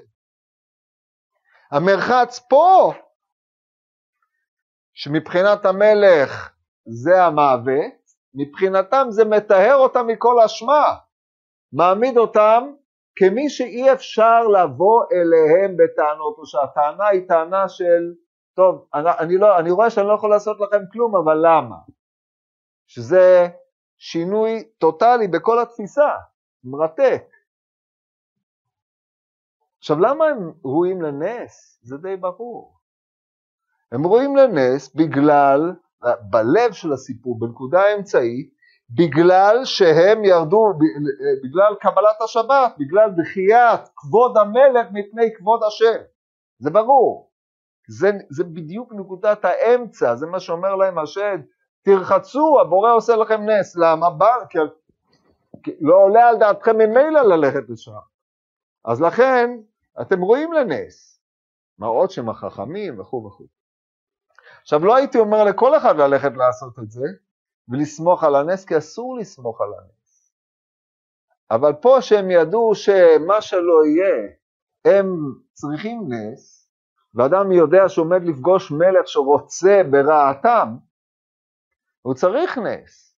המרחץ 1.73 2.39
פה, 2.39 2.93
שמבחינת 4.95 5.65
המלך 5.65 6.53
זה 6.87 7.25
המוות, 7.25 7.99
מבחינתם 8.35 9.07
זה 9.11 9.25
מטהר 9.25 9.75
אותם 9.75 10.07
מכל 10.07 10.41
אשמה, 10.47 10.95
מעמיד 11.73 12.19
אותם 12.19 12.73
כמי 13.17 13.51
שאי 13.51 13.93
אפשר 13.93 14.41
לבוא 14.49 15.05
אליהם 15.13 15.77
בטענות, 15.77 16.39
או 16.39 16.47
שהטענה 16.47 17.07
היא 17.07 17.29
טענה 17.29 17.69
של, 17.69 18.15
טוב, 18.59 18.89
אני, 18.95 19.11
אני, 19.19 19.39
לא, 19.39 19.59
אני 19.59 19.71
רואה 19.71 19.91
שאני 19.91 20.07
לא 20.07 20.13
יכול 20.13 20.31
לעשות 20.31 20.61
לכם 20.61 20.79
כלום, 20.93 21.17
אבל 21.17 21.37
למה? 21.43 21.77
שזה 22.87 23.49
שינוי 23.99 24.69
טוטאלי 24.79 25.29
בכל 25.29 25.59
התפיסה, 25.59 26.09
מרתק. 26.65 27.25
עכשיו 29.79 30.01
למה 30.01 30.25
הם 30.25 30.53
ראויים 30.65 31.03
לנס? 31.03 31.81
זה 31.83 31.97
די 31.97 32.17
ברור. 32.17 32.79
הם 33.93 34.07
ראויים 34.07 34.37
לנס 34.37 34.95
בגלל, 34.95 35.73
בלב 36.31 36.73
של 36.73 36.93
הסיפור, 36.93 37.39
בנקודה 37.39 37.81
האמצעית, 37.81 38.55
בגלל 38.91 39.65
שהם 39.65 40.25
ירדו, 40.25 40.73
בגלל 41.45 41.75
קבלת 41.81 42.21
השבת, 42.25 42.75
בגלל 42.79 43.11
דחיית 43.17 43.89
כבוד 43.97 44.37
המלך 44.37 44.87
מפני 44.93 45.35
כבוד 45.37 45.61
השם. 45.67 46.03
זה 46.59 46.71
ברור. 46.71 47.28
זה, 47.89 48.11
זה 48.31 48.45
בדיוק 48.45 48.93
נקודת 48.93 49.45
האמצע, 49.45 50.15
זה 50.15 50.27
מה 50.27 50.41
שאומר 50.41 50.77
להם 50.77 50.99
השד, 50.99 51.39
תרחצו, 51.83 52.61
הבורא 52.61 52.93
עושה 52.93 53.17
לכם 53.17 53.41
נס. 53.51 53.77
למה? 53.77 54.11
בר, 54.11 54.39
כי, 54.51 54.59
כי 55.63 55.71
לא 55.81 55.95
עולה 55.95 56.29
על 56.29 56.39
דעתכם 56.39 56.77
ממילא 56.77 57.21
ללכת 57.21 57.69
לשם. 57.69 57.93
אז 58.85 59.01
לכן, 59.01 59.51
אתם 60.01 60.21
רואים 60.21 60.53
לנס. 60.53 61.21
מראות 61.79 62.11
שהם 62.11 62.29
החכמים 62.29 63.01
וכו' 63.01 63.25
וכו'. 63.27 63.45
עכשיו, 64.63 64.85
לא 64.85 64.97
הייתי 64.97 65.19
אומר 65.19 65.45
לכל 65.45 65.77
אחד 65.77 65.97
ללכת 65.97 66.33
לעשות 66.37 66.79
את 66.79 66.91
זה, 66.91 67.07
ולסמוך 67.69 68.25
על 68.25 68.35
הנס, 68.37 68.65
כי 68.65 68.79
אסור 68.79 69.19
לסמוך 69.19 69.61
על 69.61 69.69
הנס. 69.79 70.33
אבל 71.51 71.73
פה 71.73 71.97
שהם 72.01 72.31
ידעו 72.31 72.75
שמה 72.75 73.41
שלא 73.41 73.85
יהיה, 73.87 74.29
הם 74.85 75.07
צריכים 75.53 76.09
נס, 76.09 76.58
ואדם 77.19 77.53
יודע 77.53 77.89
שעומד 77.89 78.23
לפגוש 78.25 78.71
מלך 78.71 79.09
שרוצה 79.09 79.83
ברעתם, 79.91 80.69
הוא 82.03 82.15
צריך 82.15 82.59
נס. 82.59 83.09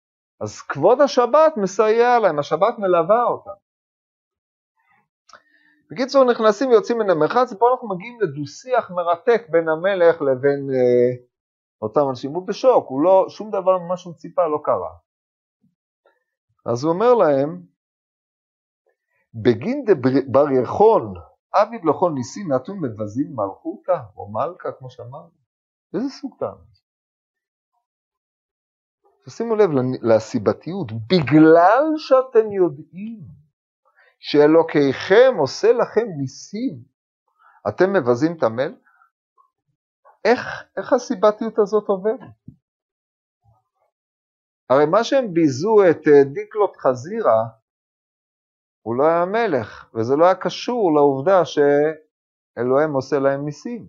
אז 0.41 0.61
כבוד 0.61 1.01
השבת 1.01 1.57
מסייע 1.57 2.19
להם, 2.19 2.39
השבת 2.39 2.79
מלווה 2.79 3.25
אותם. 3.25 3.59
בקיצור, 5.91 6.25
נכנסים 6.25 6.71
ויוצאים 6.71 6.99
מן 6.99 7.11
המרחץ, 7.11 7.53
ופה 7.53 7.67
אנחנו 7.73 7.89
מגיעים 7.89 8.21
לדו-שיח 8.21 8.91
מרתק 8.91 9.47
בין 9.49 9.69
המלך 9.69 10.23
לבין 10.23 10.69
אה, 10.71 11.25
אותם 11.83 12.01
אנשים, 12.11 12.31
הוא 12.33 12.47
בשוק, 12.47 12.89
הוא 12.89 13.03
לא, 13.03 13.27
שום 13.29 13.51
דבר 13.51 13.79
ממה 13.79 13.97
שהוא 13.97 14.15
ציפה 14.15 14.47
לא 14.47 14.61
קרה. 14.65 14.91
אז 16.67 16.85
הוא 16.85 16.93
אומר 16.93 17.15
להם, 17.15 17.63
בגין 19.35 19.85
דבר 20.33 20.45
יכון, 20.63 21.15
אביב 21.55 21.87
לכל 21.87 22.13
ניסים 22.15 22.53
נתון 22.53 22.79
מבזים 22.81 23.37
מלכותא, 23.37 23.99
או 24.17 24.33
מלכה, 24.33 24.73
כמו 24.79 24.91
שאמרנו. 24.91 25.31
איזה 25.95 26.09
סוג 26.09 26.37
טעם? 26.39 26.57
שימו 29.29 29.57
לב 29.57 29.71
לסיבתיות, 30.03 30.93
בגלל 30.93 31.85
שאתם 31.97 32.53
יודעים 32.53 33.21
שאלוקיכם 34.19 35.35
עושה 35.39 35.73
לכם 35.73 36.07
ניסים, 36.19 36.83
אתם 37.69 37.93
מבזים 37.93 38.37
את 38.37 38.43
המלך? 38.43 38.79
איך, 40.25 40.41
איך 40.77 40.93
הסיבתיות 40.93 41.59
הזאת 41.59 41.89
עוברת? 41.89 42.21
הרי 44.71 44.87
מה 44.87 45.05
שהם 45.05 45.35
ביזו 45.35 45.77
את 45.91 46.09
אה, 46.09 46.25
דיקלוט 46.25 46.77
חזירה, 46.77 47.49
הוא 48.83 48.97
לא 48.97 49.07
היה 49.07 49.25
מלך, 49.25 49.91
וזה 49.95 50.17
לא 50.17 50.25
היה 50.25 50.35
קשור 50.35 50.95
לעובדה 50.95 51.43
שאלוהים 51.45 52.93
עושה 52.93 53.19
להם 53.19 53.45
ניסים. 53.45 53.87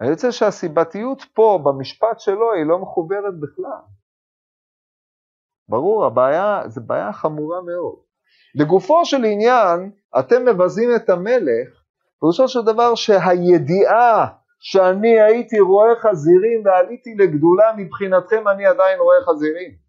אני 0.00 0.10
רוצה 0.10 0.32
שהסיבתיות 0.32 1.22
פה, 1.34 1.58
במשפט 1.64 2.20
שלו, 2.20 2.52
היא 2.52 2.66
לא 2.66 2.78
מחוברת 2.78 3.40
בכלל. 3.40 3.82
ברור, 5.68 6.04
הבעיה, 6.04 6.62
זו 6.68 6.80
בעיה 6.86 7.12
חמורה 7.12 7.60
מאוד. 7.62 7.96
לגופו 8.54 9.04
של 9.04 9.24
עניין, 9.24 9.90
אתם 10.18 10.44
מבזים 10.44 10.90
את 10.96 11.10
המלך, 11.10 11.82
פירושו 12.20 12.48
של 12.48 12.62
דבר 12.62 12.94
שהידיעה 12.94 14.28
שאני 14.60 15.20
הייתי 15.20 15.60
רואה 15.60 15.94
חזירים 15.96 16.62
ועליתי 16.64 17.14
לגדולה, 17.14 17.72
מבחינתכם 17.76 18.48
אני 18.48 18.66
עדיין 18.66 18.98
רואה 18.98 19.16
חזירים. 19.28 19.81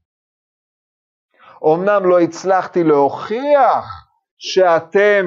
אמנם 1.65 2.09
לא 2.09 2.19
הצלחתי 2.19 2.83
להוכיח 2.83 3.85
שאתם 4.37 5.25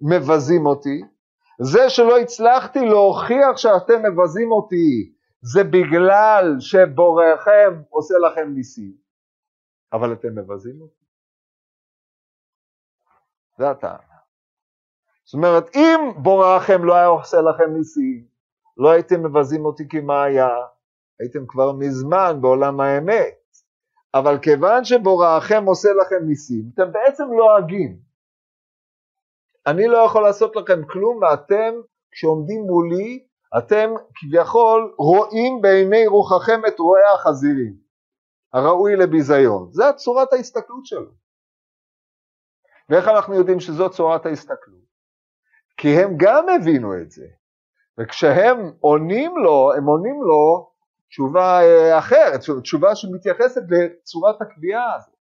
מבזים 0.00 0.66
אותי, 0.66 1.02
זה 1.62 1.90
שלא 1.90 2.18
הצלחתי 2.18 2.78
להוכיח 2.78 3.56
שאתם 3.56 4.02
מבזים 4.02 4.52
אותי 4.52 5.12
זה 5.40 5.64
בגלל 5.64 6.56
שבוראכם 6.60 7.82
עושה 7.88 8.14
לכם 8.18 8.48
ניסים, 8.54 8.96
אבל 9.92 10.12
אתם 10.12 10.28
מבזים 10.38 10.80
אותי. 10.80 11.04
זה 13.58 13.70
הטענה. 13.70 14.16
זאת 15.24 15.34
אומרת, 15.34 15.76
אם 15.76 16.22
בוראכם 16.22 16.84
לא 16.84 16.94
היה 16.94 17.06
עושה 17.06 17.36
לכם 17.40 17.74
ניסים, 17.76 18.26
לא 18.76 18.90
הייתם 18.90 19.22
מבזים 19.26 19.64
אותי 19.64 19.88
כי 19.88 20.00
מה 20.00 20.22
היה? 20.22 20.48
הייתם 21.20 21.46
כבר 21.48 21.72
מזמן 21.72 22.38
בעולם 22.40 22.80
האמת. 22.80 23.45
אבל 24.18 24.38
כיוון 24.38 24.84
שבוראכם 24.84 25.64
עושה 25.66 25.88
לכם 26.00 26.26
ניסים, 26.26 26.70
אתם 26.74 26.92
בעצם 26.92 27.24
לועגים. 27.32 27.98
לא 29.66 29.72
אני 29.72 29.88
לא 29.88 29.98
יכול 29.98 30.22
לעשות 30.22 30.56
לכם 30.56 30.86
כלום, 30.86 31.22
ואתם, 31.22 31.74
כשעומדים 32.12 32.62
מולי, 32.62 33.26
אתם 33.58 33.90
כביכול 34.14 34.94
רואים 34.98 35.62
בעיני 35.62 36.06
רוחכם 36.06 36.60
את 36.68 36.78
רואי 36.78 37.14
החזירים, 37.14 37.76
הראוי 38.52 38.96
לביזיון. 38.96 39.68
זה 39.72 39.84
צורת 39.96 40.32
ההסתכלות 40.32 40.86
שלו. 40.86 41.10
ואיך 42.88 43.08
אנחנו 43.08 43.34
יודעים 43.34 43.60
שזו 43.60 43.90
צורת 43.90 44.26
ההסתכלות? 44.26 44.86
כי 45.76 45.88
הם 45.88 46.14
גם 46.16 46.46
הבינו 46.48 46.94
את 47.02 47.10
זה, 47.10 47.26
וכשהם 47.98 48.72
עונים 48.80 49.36
לו, 49.36 49.72
הם 49.76 49.84
עונים 49.86 50.22
לו 50.22 50.75
תשובה 51.08 51.60
אה, 51.62 51.98
אחרת, 51.98 52.40
תשובה 52.62 52.94
שמתייחסת 52.94 53.62
לצורת 53.70 54.42
הקביעה 54.42 54.94
הזאת. 54.94 55.16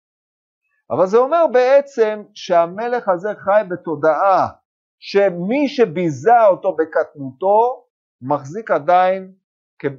אבל 0.91 1.05
זה 1.05 1.17
אומר 1.17 1.45
בעצם 1.53 2.23
שהמלך 2.34 3.09
הזה 3.09 3.29
חי 3.36 3.61
בתודעה 3.69 4.47
שמי 4.99 5.67
שביזה 5.67 6.47
אותו 6.49 6.75
בקטנותו 6.75 7.86
מחזיק 8.21 8.71
עדיין 8.71 9.34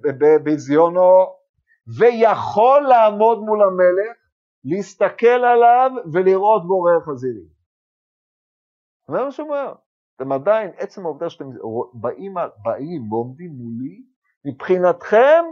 בביזיונו 0.02 1.42
ויכול 1.98 2.82
לעמוד 2.88 3.38
מול 3.38 3.62
המלך, 3.62 4.16
להסתכל 4.64 5.26
עליו 5.26 5.90
ולראות 6.12 6.66
בו 6.66 6.82
ריח 6.82 7.08
חזירי. 7.08 7.44
זה 9.08 9.24
מה 9.24 9.30
שהוא 9.30 9.48
אומר. 9.48 9.74
אתם 10.16 10.32
עדיין, 10.32 10.70
עצם 10.76 11.06
העובדה 11.06 11.30
שאתם 11.30 11.44
באים, 11.94 12.34
באים 12.62 13.12
ועומדים 13.12 13.50
מולי, 13.50 14.02
מבחינתכם 14.44 15.44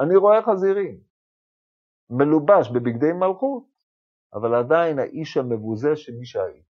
אני 0.00 0.16
רואה 0.16 0.42
חזירים. 0.42 1.00
מלובש 2.10 2.70
בבגדי 2.74 3.12
מלכות, 3.12 3.64
אבל 4.34 4.54
עדיין 4.54 4.98
האיש 4.98 5.36
המבוזה 5.36 5.96
של 5.96 6.12
מי 6.12 6.26
שהיית. 6.26 6.70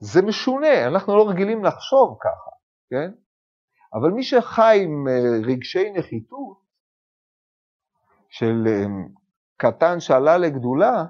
זה 0.00 0.22
משונה, 0.22 0.86
אנחנו 0.86 1.16
לא 1.16 1.28
רגילים 1.30 1.64
לחשוב 1.64 2.18
ככה, 2.20 2.50
כן? 2.90 3.10
אבל 3.94 4.10
מי 4.10 4.22
שחי 4.22 4.80
עם 4.84 5.08
אה, 5.08 5.52
רגשי 5.52 5.90
נחיתות, 5.90 6.64
של 8.28 8.64
אה, 8.66 8.86
קטן 9.56 10.00
שעלה 10.00 10.38
לגדולה, 10.38 11.04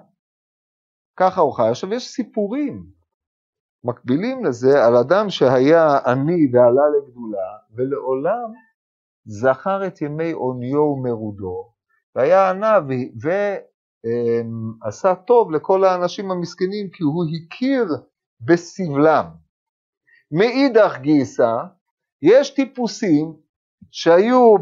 ככה 1.16 1.40
הוא 1.40 1.52
חי. 1.56 1.68
עכשיו 1.70 1.92
יש 1.92 2.08
סיפורים 2.08 2.86
מקבילים 3.84 4.44
לזה 4.44 4.84
על 4.86 4.96
אדם 4.96 5.30
שהיה 5.30 5.98
עני 6.06 6.42
ועלה 6.52 6.86
לגדולה, 6.96 7.48
ולעולם 7.76 8.52
זכר 9.26 9.86
את 9.86 10.02
ימי 10.02 10.32
עוניו 10.32 10.80
ומרודו, 10.80 11.72
והיה 12.16 12.50
ענה 12.50 12.78
ועשה 14.82 15.10
אמ, 15.10 15.16
טוב 15.26 15.50
לכל 15.50 15.84
האנשים 15.84 16.30
המסכנים, 16.30 16.90
כי 16.92 17.02
הוא 17.02 17.24
הכיר 17.36 17.84
בסבלם. 18.40 19.26
מאידך 20.32 20.98
גיסא, 21.00 21.56
יש 22.22 22.50
טיפוסים 22.50 23.36
שהיו 23.90 24.54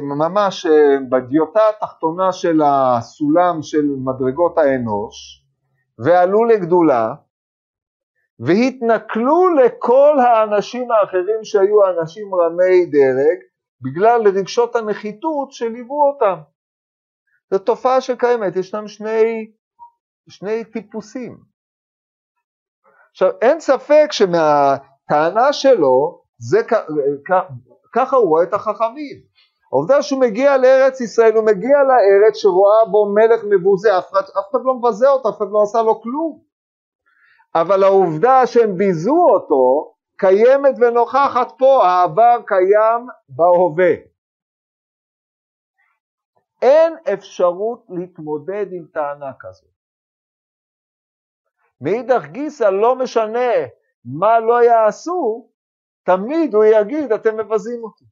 ממש 0.00 0.66
אה, 0.66 0.96
בדיוטה 1.10 1.60
התחתונה 1.68 2.32
של 2.32 2.60
הסולם 2.64 3.62
של 3.62 3.84
מדרגות 4.04 4.58
האנוש, 4.58 5.44
ועלו 6.04 6.44
לגדולה, 6.44 7.14
והתנכלו 8.40 9.54
לכל 9.54 10.16
האנשים 10.20 10.90
האחרים 10.90 11.40
שהיו 11.42 11.88
אנשים 11.90 12.34
רמי 12.34 12.86
דרג, 12.86 13.38
בגלל 13.80 14.28
רגשות 14.28 14.76
הנחיתות 14.76 15.52
שליוו 15.52 16.12
אותם. 16.12 16.40
זו 17.50 17.58
תופעה 17.58 18.00
שקיימת, 18.00 18.56
ישנם 18.56 18.88
שני, 18.88 19.52
שני 20.28 20.64
טיפוסים. 20.64 21.38
עכשיו, 23.10 23.30
אין 23.42 23.60
ספק 23.60 24.08
שמהטענה 24.10 25.52
שלו, 25.52 26.22
זה, 26.38 26.58
ככה 27.94 28.16
הוא 28.16 28.28
רואה 28.28 28.42
את 28.42 28.54
החכמים. 28.54 29.28
העובדה 29.72 30.02
שהוא 30.02 30.20
מגיע 30.20 30.56
לארץ 30.56 31.00
ישראל, 31.00 31.34
הוא 31.34 31.46
מגיע 31.46 31.78
לארץ 31.88 32.36
שרואה 32.36 32.84
בו 32.90 33.14
מלך 33.14 33.44
מבוזה, 33.50 33.98
אף 33.98 34.14
אף 34.14 34.50
אחד 34.50 34.58
לא 34.64 34.74
מבזה 34.74 35.08
אותו, 35.08 35.28
אף 35.28 35.36
אחד 35.36 35.46
לא 35.52 35.62
עשה 35.62 35.82
לו 35.82 36.00
כלום. 36.02 36.40
אבל 37.54 37.82
העובדה 37.82 38.46
שהם 38.46 38.76
ביזו 38.76 39.16
אותו, 39.34 39.94
קיימת 40.18 40.74
ונוכחת 40.80 41.58
פה, 41.58 41.86
העבר 41.86 42.42
קיים 42.46 43.06
בהווה. 43.28 43.94
אין 46.62 46.96
אפשרות 47.14 47.86
להתמודד 47.88 48.66
עם 48.72 48.86
טענה 48.92 49.32
כזאת. 49.38 49.70
מאידך 51.80 52.24
גיסא 52.32 52.64
לא 52.64 52.96
משנה 52.96 53.50
מה 54.04 54.40
לא 54.40 54.62
יעשו, 54.62 55.50
תמיד 56.02 56.54
הוא 56.54 56.64
יגיד 56.64 57.12
אתם 57.12 57.36
מבזים 57.36 57.84
אותי. 57.84 58.04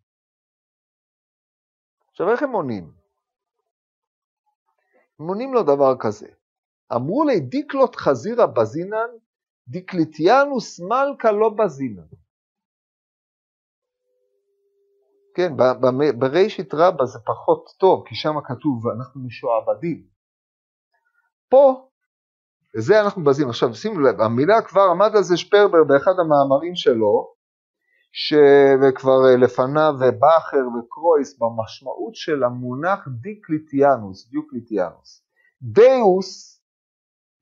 עכשיו 2.10 2.30
איך 2.32 2.42
הם 2.42 2.52
עונים? 2.52 2.92
הם 5.20 5.28
עונים 5.28 5.54
לו 5.54 5.62
דבר 5.62 5.94
כזה, 6.00 6.28
אמרו 6.96 7.24
לי 7.24 7.40
דיקלוט 7.40 7.96
חזירא 7.96 8.46
בזינן 8.46 9.10
דיקליטיאנוס 9.68 10.80
מלכא 10.80 11.32
לא 11.32 11.48
בזינן. 11.48 12.06
כן, 15.36 15.52
בראשית 16.18 16.74
רבה 16.74 17.06
זה 17.06 17.18
פחות 17.26 17.68
טוב, 17.78 18.04
כי 18.08 18.14
שם 18.14 18.34
כתוב 18.44 18.88
אנחנו 18.88 19.20
משועבדים. 19.26 20.06
פה, 21.48 21.88
לזה 22.74 23.00
אנחנו 23.00 23.24
בזים. 23.24 23.48
עכשיו 23.48 23.74
שימו 23.74 24.00
לב, 24.00 24.20
המילה 24.20 24.62
כבר 24.62 24.82
עמד 24.90 25.16
על 25.16 25.22
זה 25.22 25.36
שפרבר 25.36 25.84
באחד 25.84 26.12
המאמרים 26.18 26.74
שלו, 26.74 27.34
וכבר 28.82 29.18
לפניו 29.42 29.92
באכר 29.98 30.64
וקרויס 30.78 31.38
במשמעות 31.38 32.14
של 32.14 32.44
המונח 32.44 33.08
דיקליטיאנוס, 33.20 34.30
דיוקליטיאנוס. 34.30 35.22
דאוס 35.62 36.60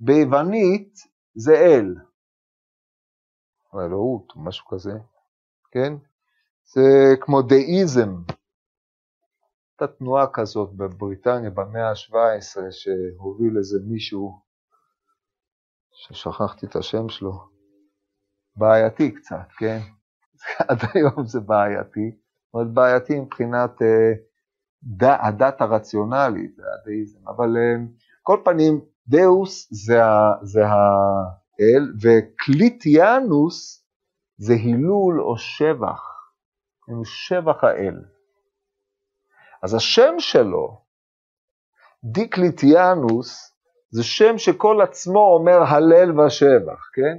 ביוונית 0.01 0.95
זה 1.35 1.55
אל, 1.55 1.95
או 3.75 3.81
אלוהות, 3.81 4.33
משהו 4.37 4.67
כזה, 4.69 4.93
כן? 5.71 5.93
זה 6.65 6.81
כמו 7.21 7.43
דאיזם, 7.43 8.15
הייתה 9.71 9.95
תנועה 9.99 10.27
כזאת 10.33 10.73
בבריטניה 10.73 11.51
במאה 11.51 11.91
ה-17 11.91 12.61
שהוביל 12.71 13.59
איזה 13.59 13.79
מישהו, 13.87 14.41
ששכחתי 15.93 16.67
את 16.67 16.77
השם 16.77 17.09
שלו, 17.09 17.33
בעייתי 18.57 19.15
קצת, 19.15 19.49
כן? 19.59 19.79
עד 20.69 20.79
היום 20.95 21.27
זה 21.27 21.41
בעייתי, 21.41 22.17
מאוד 22.55 22.75
בעייתי 22.75 23.21
מבחינת 23.21 23.83
אה, 23.83 24.13
ד, 24.97 25.05
הדת 25.05 25.61
הרציונלית, 25.61 26.57
הדאיזם, 26.59 27.29
אבל 27.29 27.57
אה, 27.57 27.85
כל 28.23 28.41
פנים, 28.45 28.81
Deus 29.09 29.69
זה, 29.71 30.01
זה 30.43 30.61
האל, 31.59 31.93
וקליטיאנוס 32.03 33.85
זה 34.39 34.53
הילול 34.53 35.21
או 35.21 35.39
שבח. 35.39 36.15
עם 36.89 37.05
שבח 37.05 37.65
האל. 37.65 37.95
אז 39.63 39.75
השם 39.75 40.15
שלו, 40.19 40.81
דיקליטיאנוס, 42.05 43.55
זה 43.91 44.05
שם 44.05 44.39
שכל 44.39 44.81
עצמו 44.83 45.35
אומר 45.35 45.63
הלל 45.63 46.21
ושבח, 46.21 46.91
כן? 46.93 47.17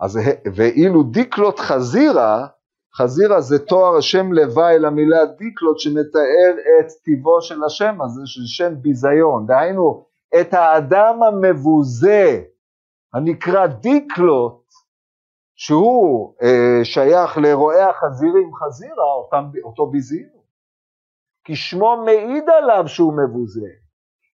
אז 0.00 0.18
ואילו 0.54 1.02
דיקלוט 1.02 1.58
חזירא, 1.60 2.46
חזירא 2.94 3.40
זה 3.40 3.58
תואר 3.58 3.96
השם 3.96 4.32
לוואי 4.32 4.78
למילה 4.78 5.24
דיקלוט 5.26 5.78
שמתאר 5.78 6.54
את 6.80 6.86
טיבו 7.04 7.42
של 7.42 7.64
השם 7.64 8.02
הזה, 8.02 8.20
של 8.24 8.40
שם 8.46 8.74
ביזיון. 8.82 9.46
דהיינו, 9.46 10.04
את 10.40 10.54
האדם 10.54 11.22
המבוזה, 11.22 12.42
הנקרא 13.14 13.66
דיקלוט, 13.66 14.64
שהוא 15.56 16.34
אה, 16.42 16.84
שייך 16.84 17.38
לרועי 17.38 17.82
החזירים 17.82 18.50
חזירא, 18.54 19.12
אותם, 19.24 19.50
אותו 19.64 19.86
ביזינו. 19.86 20.38
כי 21.44 21.56
שמו 21.56 22.04
מעיד 22.04 22.44
עליו 22.48 22.88
שהוא 22.88 23.12
מבוזה. 23.12 23.68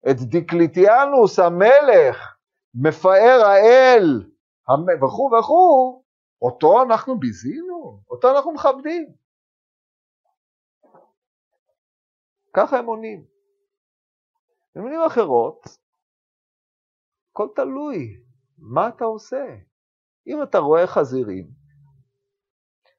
את 0.09 0.15
דיקליטיאנוס 0.29 1.39
המלך, 1.39 2.37
מפאר 2.75 3.39
האל, 3.45 4.23
וכו' 5.03 5.31
וכו', 5.39 6.03
אותו 6.41 6.83
אנחנו 6.83 7.19
ביזינו, 7.19 7.99
אותו 8.09 8.31
אנחנו 8.31 8.51
מכבדים. 8.51 9.13
ככה 12.53 12.77
הם 12.77 12.85
עונים. 12.85 13.25
במילים 14.75 14.99
אחרות, 15.07 15.65
הכל 17.31 17.47
תלוי, 17.55 18.22
מה 18.63 18.87
אתה 18.87 19.05
עושה? 19.05 19.45
אם 20.27 20.43
אתה 20.43 20.57
רואה 20.57 20.87
חזירים, 20.87 21.47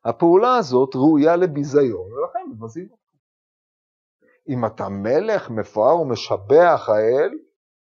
הפעולה 0.04 0.56
הזאת 0.56 0.94
ראויה 0.94 1.36
לביזיון, 1.36 2.12
ולכן 2.12 2.50
מבזים 2.50 2.88
אותך. 2.90 3.02
אם 4.48 4.66
אתה 4.66 4.88
מלך, 4.88 5.50
מפואר 5.50 6.00
ומשבח 6.00 6.88
האל, 6.88 7.30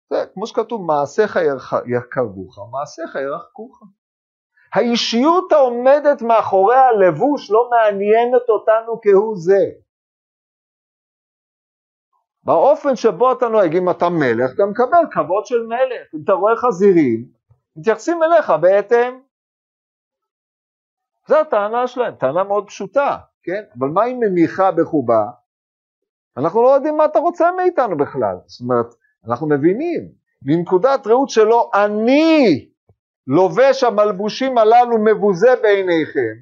זה 0.10 0.26
כמו 0.34 0.48
שכתוב, 0.48 0.82
מעשיך 0.82 1.40
יקרבוך, 1.86 2.60
מעשיך 2.72 3.16
ירחקוך. 3.16 3.84
האישיות 4.74 5.52
העומדת 5.52 6.22
מאחורי 6.22 6.76
הלבוש 6.76 7.52
לא 7.52 7.70
מעניינת 7.70 8.50
אותנו 8.50 9.02
כהוא 9.02 9.36
זה. 9.38 9.64
באופן 12.44 12.96
שבו 12.96 13.32
אתה 13.32 13.48
נוהג, 13.48 13.76
אם 13.76 13.90
אתה 13.90 14.10
מלך, 14.10 14.52
אתה 14.56 14.64
מקבל 14.72 15.12
כבוד 15.12 15.46
של 15.46 15.66
מלך. 15.68 16.16
אם 16.16 16.20
אתה 16.24 16.34
רואה 16.34 16.56
חזירים, 16.56 17.35
מתייחסים 17.76 18.24
אליך 18.24 18.50
בהתאם. 18.62 19.20
זו 21.28 21.40
הטענה 21.40 21.88
שלהם, 21.88 22.16
טענה 22.16 22.44
מאוד 22.44 22.68
פשוטה, 22.68 23.18
כן? 23.44 23.64
אבל 23.80 23.88
מה 23.88 24.04
היא 24.04 24.16
מניחה 24.16 24.72
בחובה? 24.72 25.26
אנחנו 26.38 26.64
לא 26.64 26.70
יודעים 26.70 26.98
מה 26.98 27.06
אתה 27.06 27.20
רוצה 27.20 27.52
מאיתנו 27.52 27.98
בכלל. 27.98 28.36
זאת 28.46 28.62
אומרת, 28.62 28.86
אנחנו 29.28 29.50
מבינים, 29.50 30.02
מנקודת 30.46 31.08
ראות 31.08 31.30
שלא 31.30 31.72
אני 31.74 32.70
לובש 33.28 33.84
המלבושים 33.84 34.58
הללו 34.58 34.98
מבוזה 35.06 35.56
בעיניכם, 35.62 36.36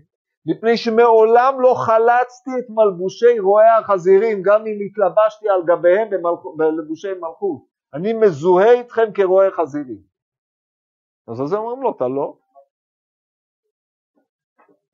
מפני 0.46 0.78
שמעולם 0.78 1.62
לא 1.62 1.74
חלצתי 1.86 2.52
את 2.60 2.70
מלבושי 2.70 3.40
רועי 3.40 3.70
החזירים, 3.70 4.42
גם 4.42 4.62
אם 4.68 4.78
התלבשתי 4.86 5.50
על 5.50 5.62
גביהם 5.66 6.08
בלבושי 6.58 7.14
מלכות. 7.14 7.62
אני 7.94 8.14
מזוהה 8.14 8.72
איתכם 8.72 9.12
כרועי 9.14 9.52
חזירים. 9.52 10.13
אז 11.28 11.40
על 11.40 11.48
זה 11.48 11.58
אומרים 11.58 11.82
לו, 11.82 11.92
אתה 11.96 12.08
לא. 12.08 12.38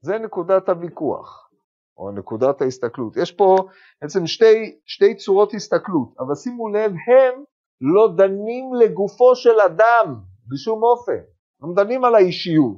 זה 0.01 0.17
נקודת 0.17 0.69
הוויכוח, 0.69 1.49
או 1.97 2.11
נקודת 2.11 2.61
ההסתכלות. 2.61 3.17
יש 3.17 3.31
פה 3.31 3.55
בעצם 4.01 4.27
שתי, 4.27 4.79
שתי 4.85 5.15
צורות 5.15 5.53
הסתכלות, 5.53 6.13
אבל 6.19 6.35
שימו 6.35 6.69
לב, 6.69 6.91
הם 6.91 7.43
לא 7.81 8.09
דנים 8.17 8.73
לגופו 8.73 9.35
של 9.35 9.59
אדם 9.59 10.15
בשום 10.47 10.83
אופן. 10.83 11.21
הם 11.61 11.73
דנים 11.73 12.03
על 12.05 12.15
האישיות. 12.15 12.77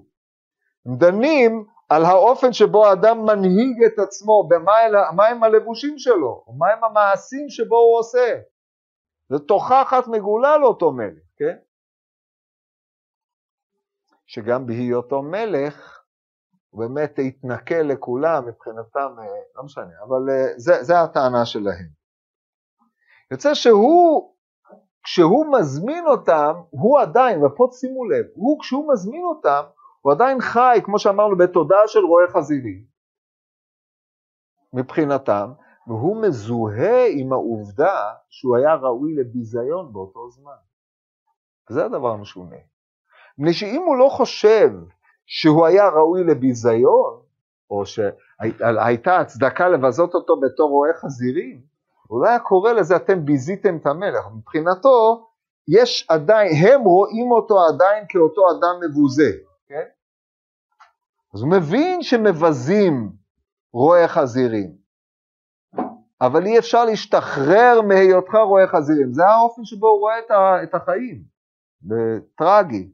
הם 0.85 0.97
דנים 0.97 1.65
על 1.89 2.05
האופן 2.05 2.53
שבו 2.53 2.85
האדם 2.85 3.17
מנהיג 3.25 3.83
את 3.87 3.99
עצמו, 3.99 4.47
במה 4.49 5.27
הם 5.27 5.43
הלבושים 5.43 5.97
שלו, 5.97 6.45
מהם 6.57 6.83
המעשים 6.83 7.49
שבו 7.49 7.77
הוא 7.77 7.99
עושה. 7.99 8.39
זה 9.29 9.39
תוכחת 9.39 10.07
מגולה 10.07 10.57
לאותו 10.57 10.91
מלך, 10.91 11.23
כן? 11.37 11.57
שגם 14.31 14.65
בהיותו 14.65 15.21
מלך, 15.21 16.01
הוא 16.69 16.85
באמת 16.85 17.19
התנכל 17.27 17.75
לכולם, 17.75 18.47
מבחינתם, 18.47 19.15
אה, 19.19 19.25
לא 19.55 19.63
משנה, 19.63 19.93
אבל 20.07 20.29
אה, 20.29 20.53
זה, 20.57 20.83
זה 20.83 20.99
הטענה 20.99 21.45
שלהם. 21.45 21.89
יוצא 23.31 23.53
שהוא 23.53 24.35
כשהוא 25.03 25.45
מזמין 25.59 26.05
אותם, 26.07 26.53
הוא 26.69 26.99
עדיין, 26.99 27.43
ופה 27.43 27.67
שימו 27.71 28.05
לב, 28.05 28.25
הוא 28.33 28.59
כשהוא 28.59 28.93
מזמין 28.93 29.23
אותם, 29.23 29.61
הוא 30.01 30.13
עדיין 30.13 30.41
חי, 30.41 30.79
כמו 30.85 30.99
שאמרנו, 30.99 31.37
בתודעה 31.37 31.87
של 31.87 31.99
רועה 31.99 32.27
חזירים, 32.27 32.85
מבחינתם, 34.73 35.51
והוא 35.87 36.21
מזוהה 36.21 37.07
עם 37.07 37.33
העובדה 37.33 38.13
שהוא 38.29 38.57
היה 38.57 38.75
ראוי 38.75 39.15
לביזיון 39.15 39.93
באותו 39.93 40.29
זמן. 40.29 40.61
זה 41.69 41.85
הדבר 41.85 42.09
המשונה. 42.09 42.70
מפני 43.37 43.53
שאם 43.53 43.81
הוא 43.85 43.97
לא 43.97 44.09
חושב 44.09 44.69
שהוא 45.25 45.65
היה 45.65 45.89
ראוי 45.89 46.23
לביזיון, 46.23 47.21
או 47.69 47.85
שהייתה 47.85 49.17
הצדקה 49.17 49.69
לבזות 49.69 50.13
אותו 50.13 50.39
בתור 50.39 50.69
רועה 50.69 50.93
חזירים, 50.93 51.61
הוא 52.07 52.21
לא 52.21 52.29
היה 52.29 52.39
קורא 52.39 52.71
לזה 52.71 52.95
אתם 52.95 53.25
ביזיתם 53.25 53.77
את 53.77 53.85
המלך, 53.87 54.25
מבחינתו 54.37 55.27
יש 55.67 56.05
עדיין, 56.09 56.51
הם 56.65 56.81
רואים 56.81 57.31
אותו 57.31 57.55
עדיין 57.73 58.05
כאותו 58.09 58.41
אדם 58.51 58.89
מבוזה, 58.89 59.31
כן? 59.67 59.85
אז 61.33 61.41
הוא 61.41 61.51
מבין 61.51 62.03
שמבזים 62.03 63.11
רועה 63.73 64.07
חזירים, 64.07 64.71
אבל 66.21 66.45
אי 66.45 66.59
אפשר 66.59 66.85
להשתחרר 66.85 67.81
מהיותך 67.87 68.35
רועה 68.35 68.67
חזירים, 68.67 69.13
זה 69.13 69.25
האופן 69.25 69.65
שבו 69.65 69.87
הוא 69.87 69.99
רואה 69.99 70.15
את 70.63 70.75
החיים, 70.75 71.23
טרגי. 72.37 72.89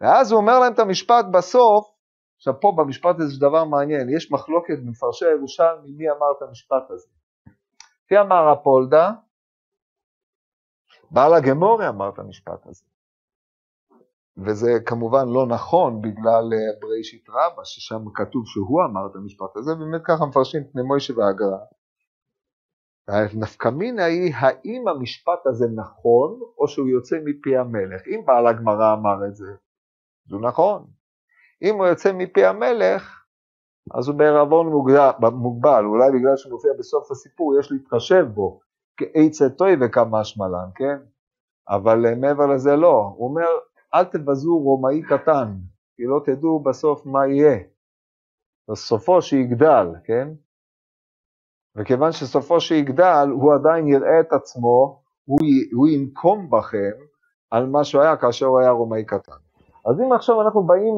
ואז 0.00 0.32
הוא 0.32 0.40
אומר 0.40 0.58
להם 0.58 0.72
את 0.72 0.78
המשפט 0.78 1.24
בסוף, 1.32 1.98
עכשיו 2.36 2.60
פה 2.60 2.72
במשפט 2.76 3.16
הזה 3.18 3.32
יש 3.32 3.38
דבר 3.38 3.64
מעניין, 3.64 4.08
יש 4.16 4.32
מחלוקת 4.32 4.78
במפרשי 4.78 5.26
הירושלמי 5.26 5.90
מי 5.90 6.10
אמר 6.10 6.32
את 6.36 6.42
המשפט 6.42 6.90
הזה. 6.90 7.08
לפי 8.04 8.18
אמר 8.20 8.48
הפולדה, 8.48 9.12
בעל 11.10 11.34
הגמורי 11.34 11.88
אמר 11.88 12.08
את 12.08 12.18
המשפט 12.18 12.66
הזה. 12.66 12.84
וזה 14.46 14.70
כמובן 14.86 15.28
לא 15.28 15.46
נכון 15.46 16.00
בגלל 16.00 16.44
אה, 16.54 16.80
בראשית 16.80 17.26
רבה, 17.28 17.64
ששם 17.64 18.04
כתוב 18.14 18.42
שהוא 18.46 18.84
אמר 18.90 19.06
את 19.10 19.16
המשפט 19.16 19.56
הזה, 19.56 19.74
באמת 19.74 20.00
ככה 20.04 20.26
מפרשים 20.26 20.62
פני 20.72 20.82
מוישה 20.82 21.12
והגר"א. 21.16 21.64
הנפקמינה 23.08 24.04
היא 24.04 24.34
האם 24.36 24.88
המשפט 24.88 25.46
הזה 25.46 25.66
נכון 25.74 26.40
או 26.58 26.68
שהוא 26.68 26.88
יוצא 26.88 27.16
מפי 27.24 27.56
המלך. 27.56 28.02
אם 28.06 28.20
בעל 28.26 28.46
הגמרא 28.46 28.94
אמר 28.94 29.26
את 29.28 29.36
זה, 29.36 29.46
זה 30.28 30.36
נכון. 30.36 30.86
אם 31.62 31.74
הוא 31.74 31.86
יוצא 31.86 32.12
מפי 32.12 32.44
המלך, 32.44 33.24
אז 33.94 34.08
הוא 34.08 34.16
בערבון 34.18 34.66
מוגבל, 35.32 35.84
אולי 35.84 36.10
בגלל 36.10 36.36
שהוא 36.36 36.52
מופיע 36.52 36.70
בסוף 36.78 37.10
הסיפור 37.10 37.58
יש 37.60 37.72
להתחשב 37.72 38.26
בו, 38.34 38.60
כעצה 38.96 39.48
טוי 39.48 39.76
וכמה 39.80 40.24
שמלן, 40.24 40.68
כן? 40.74 40.98
אבל 41.68 42.06
אה, 42.06 42.14
מעבר 42.14 42.46
לזה 42.46 42.76
לא, 42.76 43.12
הוא 43.16 43.28
אומר 43.28 43.48
אל 43.94 44.04
תבזו 44.04 44.58
רומאי 44.58 45.02
קטן, 45.02 45.54
כי 45.96 46.02
לא 46.04 46.20
תדעו 46.24 46.62
בסוף 46.62 47.06
מה 47.06 47.26
יהיה, 47.26 47.58
בסופו 48.70 49.22
שיגדל, 49.22 49.86
כן? 50.04 50.28
וכיוון 51.76 52.12
שסופו 52.12 52.60
שיגדל 52.60 53.28
הוא 53.32 53.54
עדיין 53.54 53.88
יראה 53.88 54.20
את 54.20 54.32
עצמו, 54.32 55.02
הוא, 55.24 55.38
הוא 55.72 55.88
ינקום 55.88 56.50
בכם 56.50 56.96
על 57.50 57.66
מה 57.66 57.84
שהוא 57.84 58.02
היה 58.02 58.16
כאשר 58.16 58.46
הוא 58.46 58.60
היה 58.60 58.70
רומאי 58.70 59.04
קטן. 59.04 59.47
אז 59.90 60.00
אם 60.00 60.12
עכשיו 60.12 60.42
אנחנו 60.42 60.66
באים 60.66 60.94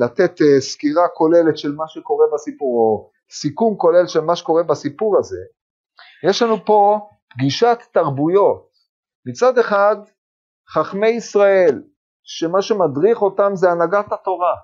לתת 0.00 0.42
אה, 0.42 0.60
סקירה 0.60 1.08
כוללת 1.08 1.58
של 1.58 1.74
מה 1.74 1.84
שקורה 1.88 2.26
בסיפור, 2.34 2.78
או 2.78 3.10
סיכום 3.30 3.76
כולל 3.76 4.06
של 4.06 4.20
מה 4.20 4.36
שקורה 4.36 4.62
בסיפור 4.62 5.18
הזה, 5.18 5.40
יש 6.28 6.42
לנו 6.42 6.64
פה 6.64 7.08
פגישת 7.30 7.78
תרבויות. 7.92 8.66
מצד 9.26 9.58
אחד, 9.58 9.96
חכמי 10.74 11.08
ישראל, 11.08 11.82
שמה 12.22 12.62
שמדריך 12.62 13.22
אותם 13.22 13.50
זה 13.54 13.70
הנהגת 13.70 14.12
התורה, 14.12 14.54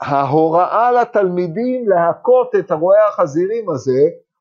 וההוראה 0.00 0.92
לתלמידים 0.92 1.88
להכות 1.88 2.50
את 2.58 2.70
הרועי 2.70 3.00
החזירים 3.08 3.70
הזה, 3.70 4.00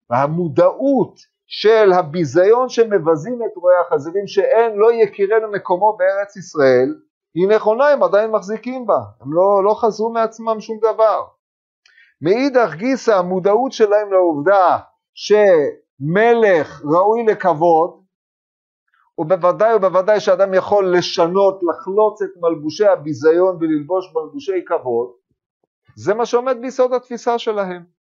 והמודעות 0.10 1.16
של 1.52 1.92
הביזיון 1.92 2.70
שמבזים 2.70 3.40
את 3.46 3.58
רואי 3.58 3.76
החזירים 3.86 4.28
שאין 4.28 4.76
לא 4.76 4.94
יכירנו 4.94 5.52
מקומו 5.52 5.98
בארץ 5.98 6.36
ישראל 6.36 6.96
היא 7.36 7.48
נכונה, 7.48 7.88
הם 7.88 8.04
עדיין 8.04 8.32
מחזיקים 8.32 8.88
בה, 8.88 9.00
הם 9.22 9.34
לא, 9.34 9.64
לא 9.64 9.74
חזרו 9.74 10.14
מעצמם 10.14 10.60
שום 10.60 10.78
דבר. 10.78 11.26
מאידך 12.22 12.76
גיסא 12.76 13.12
המודעות 13.12 13.72
שלהם 13.72 14.12
לעובדה 14.12 14.78
שמלך 15.14 16.82
ראוי 16.86 17.26
לכבוד 17.26 18.04
ובוודאי 19.18 19.76
ובוודאי 19.76 20.20
שאדם 20.20 20.54
יכול 20.54 20.98
לשנות, 20.98 21.60
לחלוץ 21.70 22.22
את 22.22 22.30
מלבושי 22.42 22.86
הביזיון 22.88 23.56
וללבוש 23.56 24.06
מלבושי 24.16 24.66
כבוד, 24.66 25.10
זה 25.96 26.14
מה 26.14 26.26
שעומד 26.26 26.58
ביסוד 26.62 26.94
התפיסה 26.94 27.40
שלהם. 27.40 27.99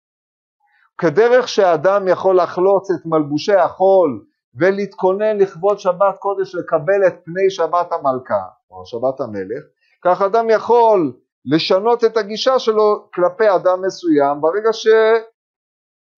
כדרך 0.99 1.49
שאדם 1.49 2.09
יכול 2.09 2.41
לחלוץ 2.41 2.91
את 2.91 3.07
מלבושי 3.07 3.55
החול 3.55 4.27
ולהתכונן 4.55 5.39
לכבוד 5.39 5.79
שבת 5.79 6.19
קודש 6.19 6.55
לקבל 6.55 7.07
את 7.07 7.15
פני 7.25 7.51
שבת 7.51 7.93
המלכה 7.93 8.45
או 8.71 8.87
שבת 8.87 9.21
המלך, 9.21 9.65
כך 10.05 10.23
אדם 10.23 10.51
יכול 10.51 11.13
לשנות 11.45 12.05
את 12.05 12.17
הגישה 12.17 12.59
שלו 12.59 13.11
כלפי 13.15 13.45
אדם 13.57 13.83
מסוים 13.87 14.41
ברגע 14.41 14.71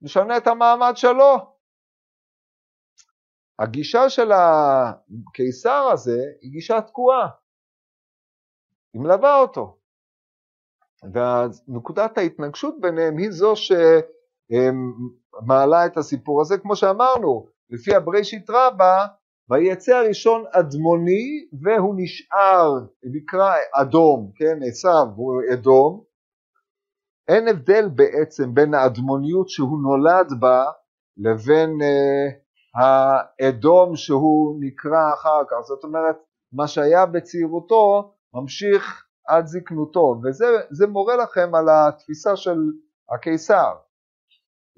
שמשנה 0.02 0.36
את 0.36 0.46
המעמד 0.46 0.92
שלו. 0.94 1.58
הגישה 3.58 4.10
של 4.10 4.32
הקיסר 4.32 5.88
הזה 5.92 6.20
היא 6.40 6.52
גישה 6.52 6.80
תקועה, 6.80 7.28
היא 8.94 9.02
מלווה 9.02 9.40
אותו. 9.40 9.78
ונקודת 11.02 12.18
ההתנגשות 12.18 12.74
ביניהם 12.80 13.18
היא 13.18 13.30
זו 13.30 13.56
שמעלה 14.52 15.86
את 15.86 15.96
הסיפור 15.96 16.40
הזה, 16.40 16.58
כמו 16.58 16.76
שאמרנו, 16.76 17.46
לפי 17.70 17.94
הבראשית 17.94 18.50
רבה, 18.50 19.06
ויצא 19.50 19.96
הראשון 19.96 20.44
אדמוני 20.52 21.46
והוא 21.62 21.94
נשאר, 21.98 22.72
נקרא 23.14 23.54
אדום, 23.74 24.30
כן, 24.36 24.58
עשיו 24.68 25.06
הוא 25.16 25.42
אדום, 25.52 26.04
אין 27.28 27.48
הבדל 27.48 27.88
בעצם 27.88 28.54
בין 28.54 28.74
האדמוניות 28.74 29.48
שהוא 29.48 29.78
נולד 29.82 30.32
בה 30.40 30.64
לבין 31.16 31.70
uh, 31.70 32.80
האדום 32.80 33.96
שהוא 33.96 34.56
נקרא 34.60 35.14
אחר 35.14 35.42
כך, 35.50 35.56
זאת 35.60 35.84
אומרת 35.84 36.16
מה 36.52 36.68
שהיה 36.68 37.06
בצעירותו 37.06 38.14
ממשיך 38.34 39.04
עד 39.28 39.46
זקנותו, 39.46 40.20
וזה 40.24 40.86
מורה 40.86 41.16
לכם 41.16 41.54
על 41.54 41.66
התפיסה 41.68 42.36
של 42.36 42.58
הקיסר. 43.14 43.74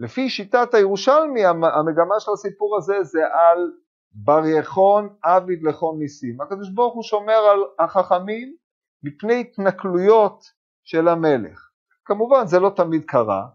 לפי 0.00 0.30
שיטת 0.30 0.74
הירושלמי 0.74 1.44
המגמה 1.46 2.20
של 2.20 2.30
הסיפור 2.32 2.76
הזה 2.76 3.02
זה 3.02 3.20
על 3.20 3.72
בר 4.12 4.46
יחון 4.46 5.16
עביד 5.22 5.62
לכל 5.62 5.94
ניסים. 5.98 6.40
הקדוש 6.40 6.70
ברוך 6.70 6.94
הוא 6.94 7.02
שומר 7.02 7.34
על 7.34 7.60
החכמים 7.78 8.56
מפני 9.02 9.40
התנכלויות 9.40 10.44
של 10.84 11.08
המלך. 11.08 11.70
כמובן 12.04 12.46
זה 12.46 12.60
לא 12.60 12.70
תמיד 12.76 13.04
קרה, 13.04 13.46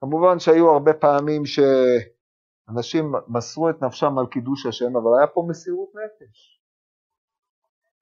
כמובן 0.00 0.38
שהיו 0.38 0.70
הרבה 0.70 0.92
פעמים 0.92 1.42
שאנשים 1.46 3.12
מסרו 3.28 3.70
את 3.70 3.82
נפשם 3.82 4.18
על 4.18 4.26
קידוש 4.26 4.66
השם, 4.66 4.96
אבל 4.96 5.18
היה 5.18 5.26
פה 5.26 5.46
מסירות 5.48 5.88
נפש. 5.94 6.60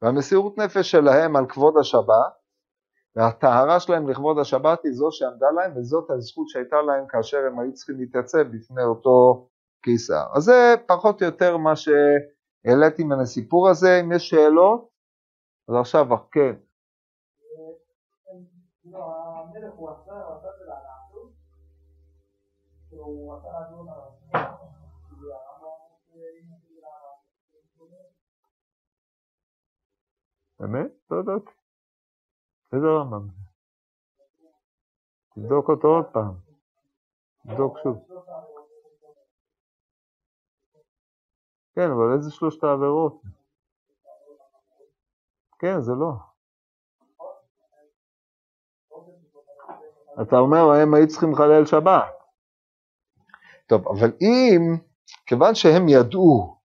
והמסירות 0.02 0.58
נפש 0.58 0.90
שלהם 0.90 1.36
על 1.36 1.46
כבוד 1.48 1.74
השבת, 1.80 2.37
והטהרה 3.18 3.80
שלהם 3.80 4.08
לכבוד 4.08 4.38
השבת 4.38 4.84
היא 4.84 4.92
זו 4.92 5.08
שעמדה 5.10 5.50
להם, 5.50 5.76
וזאת 5.76 6.10
הזכות 6.10 6.48
שהייתה 6.48 6.82
להם 6.82 7.06
כאשר 7.08 7.38
הם 7.46 7.58
היו 7.58 7.74
צריכים 7.74 7.96
להתייצב 7.98 8.42
בפני 8.42 8.82
אותו 8.82 9.48
קיסר. 9.82 10.26
אז 10.36 10.42
זה 10.42 10.74
פחות 10.86 11.22
או 11.22 11.26
יותר 11.26 11.56
מה 11.56 11.72
שהעליתי 11.76 13.04
מן 13.04 13.20
הסיפור 13.20 13.68
הזה, 13.68 14.00
אם 14.00 14.12
יש 14.12 14.28
שאלות, 14.28 14.88
אז 15.68 15.74
עכשיו, 15.80 16.06
כן. 16.32 16.54
באמת? 30.60 30.90
לא 31.10 31.16
יודעת. 31.16 31.57
איזה 32.72 32.86
רמב"ם? 32.86 33.28
תבדוק 35.34 35.68
אותו 35.68 35.88
עוד 35.88 36.04
פעם. 36.12 36.34
תבדוק 37.42 37.78
שוב. 37.82 38.08
כן, 41.74 41.90
אבל 41.90 42.14
איזה 42.16 42.30
שלושת 42.30 42.64
העבירות? 42.64 43.22
כן, 45.58 45.80
זה 45.80 45.92
לא. 45.92 46.12
אתה 50.22 50.36
אומר, 50.36 50.58
הם 50.82 50.94
היו 50.94 51.08
צריכים 51.08 51.32
לחלל 51.32 51.66
שבת. 51.66 52.18
טוב, 53.66 53.88
אבל 53.88 54.12
אם, 54.20 54.60
כיוון 55.26 55.54
שהם 55.54 55.88
ידעו 55.88 56.58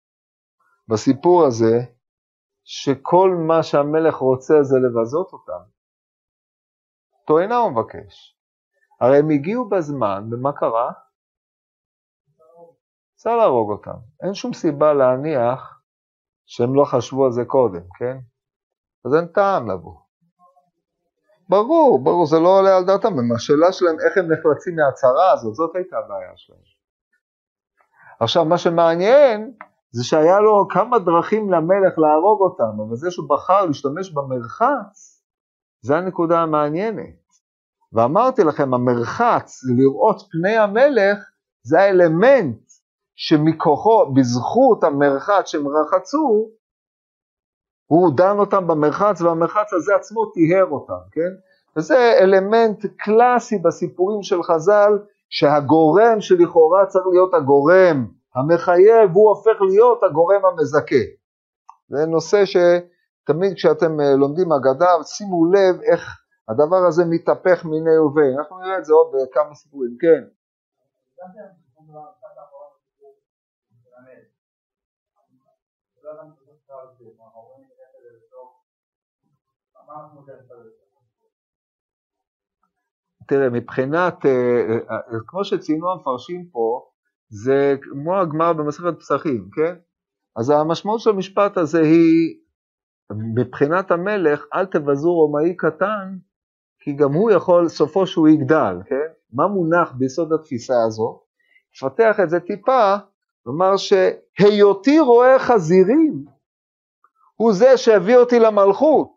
בסיפור 0.87 1.45
הזה, 1.45 1.79
שכל 2.63 3.29
מה 3.47 3.63
שהמלך 3.63 4.15
רוצה 4.15 4.53
זה 4.63 4.75
לבזות 4.77 5.33
אותם, 5.33 5.63
אותו 7.23 7.39
אינה 7.39 7.57
הוא 7.57 7.71
מבקש. 7.71 8.37
הרי 9.01 9.17
הם 9.17 9.29
הגיעו 9.29 9.69
בזמן, 9.69 10.29
ומה 10.31 10.51
קרה? 10.53 10.91
צריך 13.15 13.35
להרוג 13.35 13.71
אותם. 13.71 13.97
אין 14.23 14.33
שום 14.33 14.53
סיבה 14.53 14.93
להניח 14.93 15.81
שהם 16.45 16.75
לא 16.75 16.85
חשבו 16.85 17.25
על 17.25 17.31
זה 17.31 17.45
קודם, 17.45 17.83
כן? 17.99 18.17
אז 19.05 19.15
אין 19.15 19.27
טעם 19.27 19.71
לבוא. 19.71 19.95
ברור, 21.49 22.03
ברור, 22.03 22.25
זה 22.25 22.39
לא 22.39 22.49
עולה 22.59 22.77
על 22.77 22.85
דעתם, 22.85 23.31
השאלה 23.35 23.71
שלהם 23.71 23.95
איך 23.99 24.17
הם 24.17 24.25
נחלצים 24.31 24.75
מהצהרה 24.75 25.31
הזאת, 25.33 25.53
זאת 25.53 25.75
הייתה 25.75 25.97
הבעיה 25.97 26.31
שלהם. 26.35 26.59
עכשיו, 28.19 28.45
מה 28.45 28.57
שמעניין 28.57 29.53
זה 29.91 30.03
שהיה 30.03 30.39
לו 30.39 30.67
כמה 30.69 30.99
דרכים 30.99 31.51
למלך 31.51 31.93
להרוג 31.97 32.41
אותם, 32.41 32.81
אבל 32.87 32.95
זה 32.95 33.11
שהוא 33.11 33.29
בחר 33.29 33.65
להשתמש 33.65 34.13
במרחץ, 34.13 35.12
זה 35.83 35.97
הנקודה 35.97 36.39
המעניינת. 36.39 37.23
ואמרתי 37.93 38.43
לכם, 38.43 38.73
המרחץ, 38.73 39.61
לראות 39.77 40.21
פני 40.31 40.57
המלך, 40.57 41.17
זה 41.63 41.79
האלמנט 41.79 42.61
שמכוחו, 43.15 44.13
בזכות 44.13 44.83
המרחץ 44.83 45.47
שהם 45.47 45.67
רחצו, 45.67 46.49
הוא 47.85 48.17
דן 48.17 48.39
אותם 48.39 48.67
במרחץ, 48.67 49.21
והמרחץ 49.21 49.73
הזה 49.73 49.95
עצמו 49.95 50.25
טיהר 50.25 50.65
אותם, 50.65 51.03
כן? 51.11 51.33
וזה 51.77 52.17
אלמנט 52.21 52.85
קלאסי 52.97 53.57
בסיפורים 53.57 54.23
של 54.23 54.43
חז"ל, 54.43 54.99
שהגורם 55.29 56.21
שלכאורה 56.21 56.85
צריך 56.85 57.05
להיות 57.11 57.33
הגורם 57.33 58.07
המחייב, 58.35 59.11
הוא 59.13 59.29
הופך 59.29 59.61
להיות 59.61 60.03
הגורם 60.03 60.41
המזכה. 60.45 61.03
זה 61.89 62.05
נושא 62.05 62.45
שתמיד 63.23 63.53
כשאתם 63.55 63.99
אה, 63.99 64.15
לומדים 64.19 64.51
אגדה, 64.51 65.03
שימו 65.03 65.45
לב 65.53 65.81
איך 65.91 66.01
הדבר 66.49 66.81
הזה 66.87 67.03
מתהפך 67.09 67.65
מיני 67.65 67.97
ובי. 67.97 68.29
אנחנו 68.37 68.59
נראה 68.59 68.77
את 68.77 68.85
זה 68.85 68.93
עוד 68.93 69.07
בכמה 69.13 69.55
סיפורים, 69.55 69.97
כן. 70.01 70.23
תראה, 83.27 83.49
מבחינת, 83.49 84.25
אה, 84.25 84.31
אה, 84.91 85.19
כמו 85.27 85.43
שציינו 85.45 85.91
המפרשים 85.91 86.49
פה, 86.51 86.89
זה 87.29 87.75
כמו 87.81 88.19
הגמר 88.19 88.53
במסכת 88.53 88.99
פסחים, 88.99 89.49
כן? 89.55 89.75
אז 90.35 90.49
המשמעות 90.49 90.99
של 90.99 91.09
המשפט 91.09 91.57
הזה 91.57 91.79
היא, 91.79 92.42
מבחינת 93.35 93.91
המלך, 93.91 94.45
אל 94.53 94.65
תבזו 94.65 95.13
רומאי 95.13 95.55
קטן, 95.57 96.17
כי 96.79 96.93
גם 96.93 97.13
הוא 97.13 97.31
יכול, 97.31 97.67
סופו 97.67 98.07
שהוא 98.07 98.27
יגדל, 98.27 98.75
כן? 98.85 99.13
מה 99.33 99.47
מונח 99.47 99.91
ביסוד 99.91 100.33
התפיסה 100.33 100.73
הזו? 100.87 101.23
נפתח 101.75 102.19
את 102.23 102.29
זה 102.29 102.39
טיפה, 102.39 102.95
נאמר 103.45 103.77
שהיותי 103.77 104.99
רואה 104.99 105.39
חזירים, 105.39 106.25
הוא 107.35 107.53
זה 107.53 107.77
שהביא 107.77 108.17
אותי 108.17 108.39
למלכות. 108.39 109.13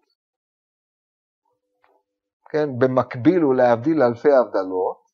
כן, 2.51 2.78
במקביל 2.78 3.42
הוא 3.42 3.55
להבדיל 3.55 4.03
אלפי 4.03 4.32
הבדלות, 4.32 5.05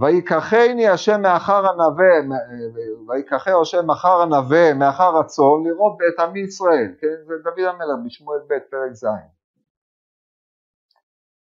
ויקחני 0.00 0.88
השם 0.88 1.22
מאחר 1.22 1.66
הנווה, 1.66 2.36
ויקחה 3.08 3.60
השם 3.60 3.86
מאחר 3.86 4.22
הנווה, 4.22 4.74
מאחר 4.74 5.18
הצאן, 5.18 5.64
לראות 5.64 5.98
בית 5.98 6.18
עמי 6.18 6.40
ישראל, 6.40 6.94
כן, 7.00 7.24
זה 7.26 7.34
דוד 7.44 7.68
המלך 7.68 8.06
בשמואל 8.06 8.38
ב' 8.48 8.58
פרק 8.70 8.92
ז'. 8.92 9.04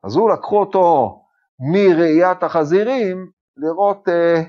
אז 0.04 0.16
הוא 0.16 0.30
לקחו 0.30 0.60
אותו 0.60 1.18
מראיית 1.72 2.42
החזירים 2.42 3.30
לראות 3.56 4.08
אה, 4.08 4.42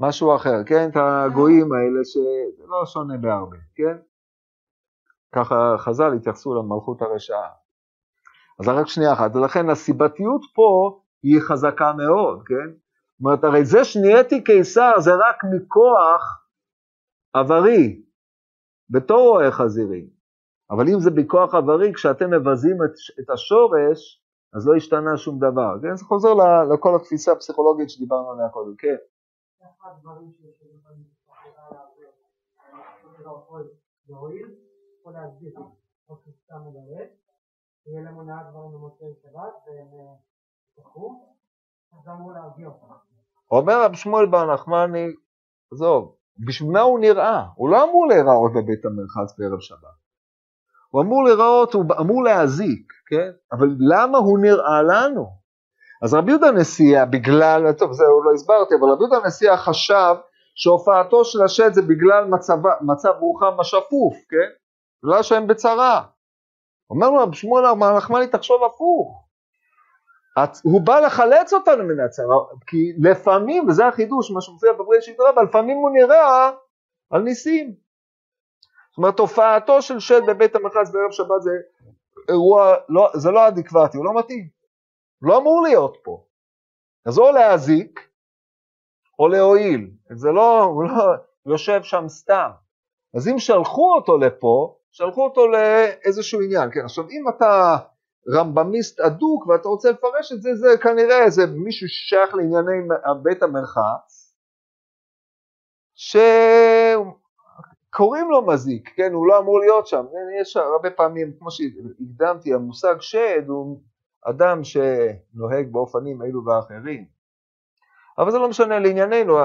משהו 0.00 0.36
אחר, 0.36 0.64
כן, 0.66 0.88
את 0.90 0.96
הגויים 0.96 1.72
האלה 1.72 2.04
שזה 2.04 2.66
לא 2.66 2.86
שונה 2.86 3.16
בהרבה, 3.16 3.56
כן? 3.74 3.96
ככה 5.34 5.74
חז"ל 5.78 6.12
התייחסו 6.16 6.54
למלכות 6.54 7.02
הרשעה. 7.02 7.48
אז 8.60 8.68
רק 8.68 8.86
שנייה 8.86 9.12
אחת, 9.12 9.36
ולכן 9.36 9.70
הסיבתיות 9.70 10.40
פה 10.54 11.01
היא 11.22 11.40
חזקה 11.40 11.92
מאוד, 11.92 12.42
כן? 12.46 12.70
זאת 12.72 13.20
אומרת, 13.20 13.44
הרי 13.44 13.64
זה 13.64 13.84
שנהייתי 13.84 14.44
קיסר 14.44 14.92
זה 14.98 15.10
רק 15.14 15.36
מכוח 15.54 16.46
עברי, 17.34 18.02
בתור 18.90 19.28
רועה 19.28 19.50
חזירים. 19.50 20.08
אבל 20.70 20.84
אם 20.94 21.00
זה 21.00 21.10
בכוח 21.10 21.54
עברי, 21.54 21.92
כשאתם 21.94 22.30
מבזים 22.30 22.76
את, 22.84 22.94
את 23.20 23.30
השורש, 23.30 24.22
אז 24.54 24.68
לא 24.68 24.76
השתנה 24.76 25.16
שום 25.16 25.38
דבר. 25.38 25.72
כן? 25.82 25.96
זה 25.96 26.04
חוזר 26.04 26.28
לכל 26.74 26.96
התפיסה 26.96 27.32
הפסיכולוגית 27.32 27.90
שדיברנו 27.90 28.30
עליה 28.30 28.48
קודם, 28.48 28.76
כן. 28.78 28.96
להסביר, 35.12 35.52
או 36.08 36.16
סתם 36.16 36.60
מדבר. 36.66 37.04
יהיה 37.86 38.02
למונעה 38.10 38.50
דברים 38.50 38.72
במוצאי 38.72 39.14
שבת, 39.22 39.54
והם 39.66 39.88
אומר 43.50 43.84
רב 43.84 43.94
שמואל 43.94 44.26
בר 44.26 44.54
נחמני, 44.54 45.06
עזוב, 45.72 46.14
בשביל 46.46 46.70
מה 46.70 46.80
הוא 46.80 46.98
נראה? 46.98 47.44
הוא 47.54 47.70
לא 47.70 47.84
אמור 47.84 48.06
להיראות 48.06 48.52
בבית 48.52 48.84
המרחץ 48.84 49.38
בערב 49.38 49.60
שבת. 49.60 50.02
הוא 50.90 51.02
אמור 51.02 51.24
להיראות, 51.24 51.74
הוא 51.74 51.84
אמור 52.00 52.22
להזיק, 52.22 52.92
כן? 53.06 53.30
אבל 53.52 53.68
למה 53.78 54.18
הוא 54.18 54.38
נראה 54.38 54.82
לנו? 54.82 55.26
אז 56.02 56.14
רבי 56.14 56.30
יהודה 56.30 56.50
נשיאה, 56.50 57.06
בגלל, 57.06 57.72
טוב, 57.72 57.92
זה 57.92 58.04
לא 58.24 58.34
הסברתי, 58.34 58.74
אבל 58.74 58.88
רבי 58.88 59.04
יהודה 59.04 59.26
נשיאה 59.26 59.56
חשב 59.56 60.14
שהופעתו 60.54 61.24
של 61.24 61.42
השד 61.42 61.72
זה 61.72 61.82
בגלל 61.82 62.24
מצב, 62.24 62.56
מצב 62.80 63.12
רוחם 63.20 63.60
השפוף, 63.60 64.14
כן? 64.28 64.50
בגלל 65.04 65.22
שהם 65.22 65.46
בצרה. 65.46 66.02
אומר 66.90 67.10
לו 67.10 67.22
רבי 67.22 67.36
שמואל 67.36 67.74
נחמני, 67.96 68.26
תחשוב 68.26 68.64
הפוך. 68.64 69.21
הוא 70.62 70.80
בא 70.80 71.00
לחלץ 71.00 71.52
אותנו 71.52 71.84
מן 71.84 72.00
הצרה, 72.00 72.36
כי 72.66 72.92
לפעמים, 72.98 73.68
וזה 73.68 73.86
החידוש, 73.86 74.30
מה 74.30 74.40
שמופיע 74.40 74.72
בבראשית 74.72 75.16
רבה, 75.20 75.42
לפעמים 75.42 75.76
הוא 75.76 75.90
נראה 75.90 76.50
על 77.10 77.22
ניסים. 77.22 77.74
זאת 78.90 78.98
אומרת, 78.98 79.18
הופעתו 79.18 79.82
של 79.82 80.00
שד 80.00 80.20
בבית 80.26 80.56
המרחץ 80.56 80.90
בערב 80.90 81.10
שבת 81.10 81.42
זה 81.42 81.50
אירוע, 82.28 82.74
לא, 82.88 83.10
זה 83.14 83.30
לא 83.30 83.48
אדיקוואטי, 83.48 83.96
הוא 83.96 84.04
לא 84.04 84.18
מתאים. 84.18 84.48
הוא 85.20 85.28
לא 85.28 85.38
אמור 85.38 85.62
להיות 85.62 85.96
פה. 86.02 86.24
אז 87.06 87.18
או 87.18 87.32
להזיק, 87.32 88.00
או 89.18 89.28
להועיל. 89.28 89.90
זה 90.10 90.28
לא, 90.28 90.62
הוא 90.62 90.84
לא 90.84 91.02
יושב 91.46 91.82
שם 91.82 92.04
סתם. 92.08 92.50
אז 93.16 93.28
אם 93.28 93.38
שלחו 93.38 93.94
אותו 93.94 94.18
לפה, 94.18 94.76
שלחו 94.90 95.24
אותו 95.24 95.46
לאיזשהו 95.46 96.40
עניין. 96.40 96.70
כן, 96.72 96.84
עכשיו 96.84 97.04
אם 97.10 97.28
אתה 97.28 97.76
רמב"מיסט 98.28 99.00
אדוק 99.00 99.46
ואתה 99.46 99.68
רוצה 99.68 99.90
לפרש 99.90 100.32
את 100.32 100.42
זה, 100.42 100.54
זה 100.54 100.68
כנראה 100.82 101.24
איזה 101.24 101.46
מישהו 101.46 101.88
ששייך 101.88 102.34
לענייני 102.34 102.88
בית 103.22 103.42
המרחץ, 103.42 104.34
שקוראים 107.90 108.30
לו 108.30 108.46
מזיק, 108.46 108.92
כן, 108.96 109.12
הוא 109.12 109.26
לא 109.26 109.38
אמור 109.38 109.60
להיות 109.60 109.86
שם. 109.86 110.04
יש 110.40 110.56
הרבה 110.56 110.90
פעמים, 110.90 111.32
כמו 111.38 111.50
שהקדמתי, 111.50 112.54
המושג 112.54 112.94
שד 113.00 113.42
הוא 113.48 113.80
אדם 114.24 114.60
שנוהג 114.64 115.72
באופנים 115.72 116.22
אלו 116.22 116.44
ואחרים. 116.44 117.04
אבל 118.18 118.30
זה 118.30 118.38
לא 118.38 118.48
משנה 118.48 118.78
לענייננו, 118.78 119.38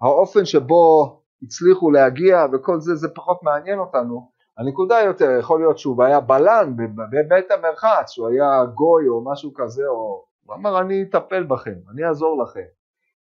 האופן 0.00 0.44
שבו 0.44 1.22
הצליחו 1.42 1.90
להגיע 1.90 2.46
וכל 2.52 2.80
זה, 2.80 2.94
זה 2.94 3.08
פחות 3.14 3.42
מעניין 3.42 3.78
אותנו. 3.78 4.31
הנקודה 4.62 5.00
יותר, 5.00 5.30
יכול 5.40 5.60
להיות 5.60 5.78
שהוא 5.78 6.04
היה 6.04 6.20
בלן 6.20 6.76
בבית 6.76 7.50
המרחץ, 7.50 8.10
שהוא 8.10 8.28
היה 8.28 8.64
גוי 8.74 9.08
או 9.08 9.24
משהו 9.24 9.54
כזה, 9.54 9.82
או 9.88 10.24
הוא 10.46 10.54
אמר 10.54 10.80
אני 10.80 11.02
אטפל 11.02 11.42
בכם, 11.42 11.74
אני 11.94 12.04
אעזור 12.04 12.42
לכם. 12.42 12.60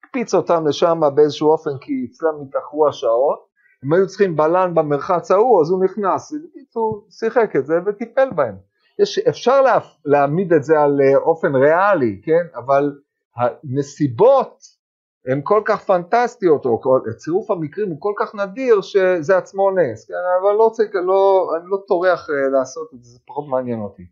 הקפיץ 0.04 0.34
אותם 0.34 0.68
לשם 0.68 1.00
באיזשהו 1.16 1.52
אופן 1.52 1.78
כי 1.82 2.08
אצלם 2.10 2.34
התאחרו 2.42 2.88
השעות, 2.88 3.40
הם 3.84 3.94
היו 3.94 4.08
צריכים 4.08 4.36
בלן 4.36 4.76
במרחץ 4.76 5.32
ההוא, 5.32 5.62
אז 5.62 5.72
הוא 5.72 5.84
נכנס, 5.84 6.34
בקיצור, 6.34 7.08
שיחק 7.10 7.56
את 7.56 7.66
זה 7.66 7.74
וטיפל 7.86 8.30
בהם. 8.36 8.56
יש, 9.00 9.20
אפשר 9.20 9.62
לה, 9.62 9.78
להעמיד 10.06 10.54
את 10.54 10.64
זה 10.64 10.80
על 10.80 11.02
אה, 11.02 11.18
אופן 11.18 11.56
ריאלי, 11.56 12.22
כן? 12.24 12.46
אבל 12.56 12.92
הנסיבות 13.38 14.81
הן 15.26 15.42
כל 15.44 15.62
כך 15.66 15.84
פנטסטיות, 15.84 16.66
או 16.66 16.82
צירוף 17.18 17.52
המקרים 17.52 17.90
הוא 17.90 17.98
כל 18.00 18.14
כך 18.20 18.36
נדיר 18.36 18.82
שזה 18.82 19.38
עצמו 19.38 19.72
נס, 19.72 20.08
כן? 20.08 20.14
אבל 20.42 20.54
לא 20.54 20.70
צריך, 20.74 20.90
לא, 20.94 21.52
אני 21.58 21.70
לא 21.70 21.78
טורח 21.88 22.30
אה, 22.30 22.50
לעשות 22.60 22.94
את 22.94 23.04
זה, 23.04 23.12
זה 23.12 23.20
פחות 23.28 23.48
מעניין 23.50 23.80
אותי. 23.80 24.04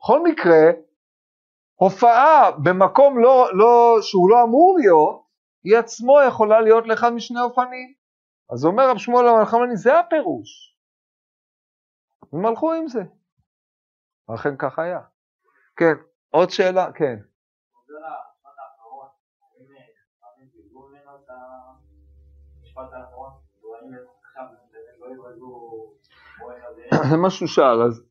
בכל 0.00 0.22
מקרה, 0.22 0.70
הופעה 1.74 2.50
במקום 2.50 3.18
לא, 3.18 3.48
לא, 3.52 3.98
שהוא 4.00 4.30
לא 4.30 4.42
אמור 4.42 4.76
להיות, 4.78 5.26
היא 5.64 5.76
עצמו 5.76 6.16
יכולה 6.28 6.60
להיות 6.60 6.86
לאחד 6.86 7.10
משני 7.10 7.40
אופנים. 7.40 7.94
אז 8.52 8.64
אומר 8.64 8.90
רב 8.90 8.98
שמואל 8.98 9.28
המלחמני, 9.28 9.76
זה 9.76 9.98
הפירוש. 9.98 10.76
הם 12.32 12.46
הלכו 12.46 12.72
עם 12.72 12.88
זה. 12.88 13.02
ואכן 14.28 14.56
כך 14.58 14.78
היה. 14.78 15.00
כן, 15.76 15.94
עוד 16.30 16.50
שאלה? 16.50 16.92
כן. 16.92 17.16
זה 27.10 27.16
מה 27.16 27.30
שהוא 27.30 27.48
שאל, 27.48 27.82
אז, 27.82 28.02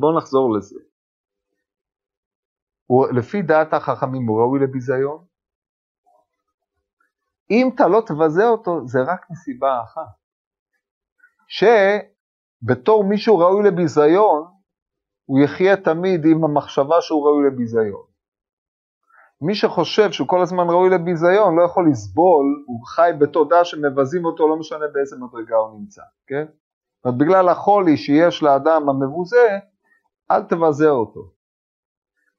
בואו 0.00 0.18
נחזור 0.18 0.56
לזה. 0.56 0.80
לפי 3.18 3.42
דעת 3.42 3.72
החכמים 3.72 4.26
הוא 4.26 4.40
ראוי 4.40 4.60
לביזיון? 4.60 5.24
אם 7.50 7.70
אתה 7.74 7.88
לא 7.88 8.02
תבזה 8.06 8.46
אותו, 8.48 8.86
זה 8.86 8.98
רק 9.02 9.30
מסיבה 9.30 9.82
אחת. 9.82 10.14
שבתור 11.48 13.04
מישהו 13.04 13.38
ראוי 13.38 13.68
לביזיון, 13.68 14.52
הוא 15.24 15.40
יחיה 15.44 15.76
תמיד 15.76 16.20
עם 16.24 16.44
המחשבה 16.44 17.00
שהוא 17.00 17.26
ראוי 17.26 17.46
לביזיון. 17.46 18.09
מי 19.42 19.54
שחושב 19.54 20.12
שהוא 20.12 20.28
כל 20.28 20.42
הזמן 20.42 20.64
ראוי 20.68 20.90
לביזיון 20.90 21.56
לא 21.56 21.62
יכול 21.62 21.90
לסבול, 21.90 22.64
הוא 22.66 22.86
חי 22.86 23.10
בתודעה 23.20 23.64
שמבזים 23.64 24.24
אותו 24.24 24.48
לא 24.48 24.56
משנה 24.56 24.86
באיזה 24.92 25.16
מדרגה 25.16 25.56
הוא 25.56 25.80
נמצא, 25.80 26.02
כן? 26.26 26.46
אומרת, 27.04 27.18
בגלל 27.18 27.48
החולי 27.48 27.96
שיש 27.96 28.42
לאדם 28.42 28.88
המבוזה, 28.88 29.58
אל 30.30 30.42
תבזה 30.42 30.88
אותו, 30.88 31.32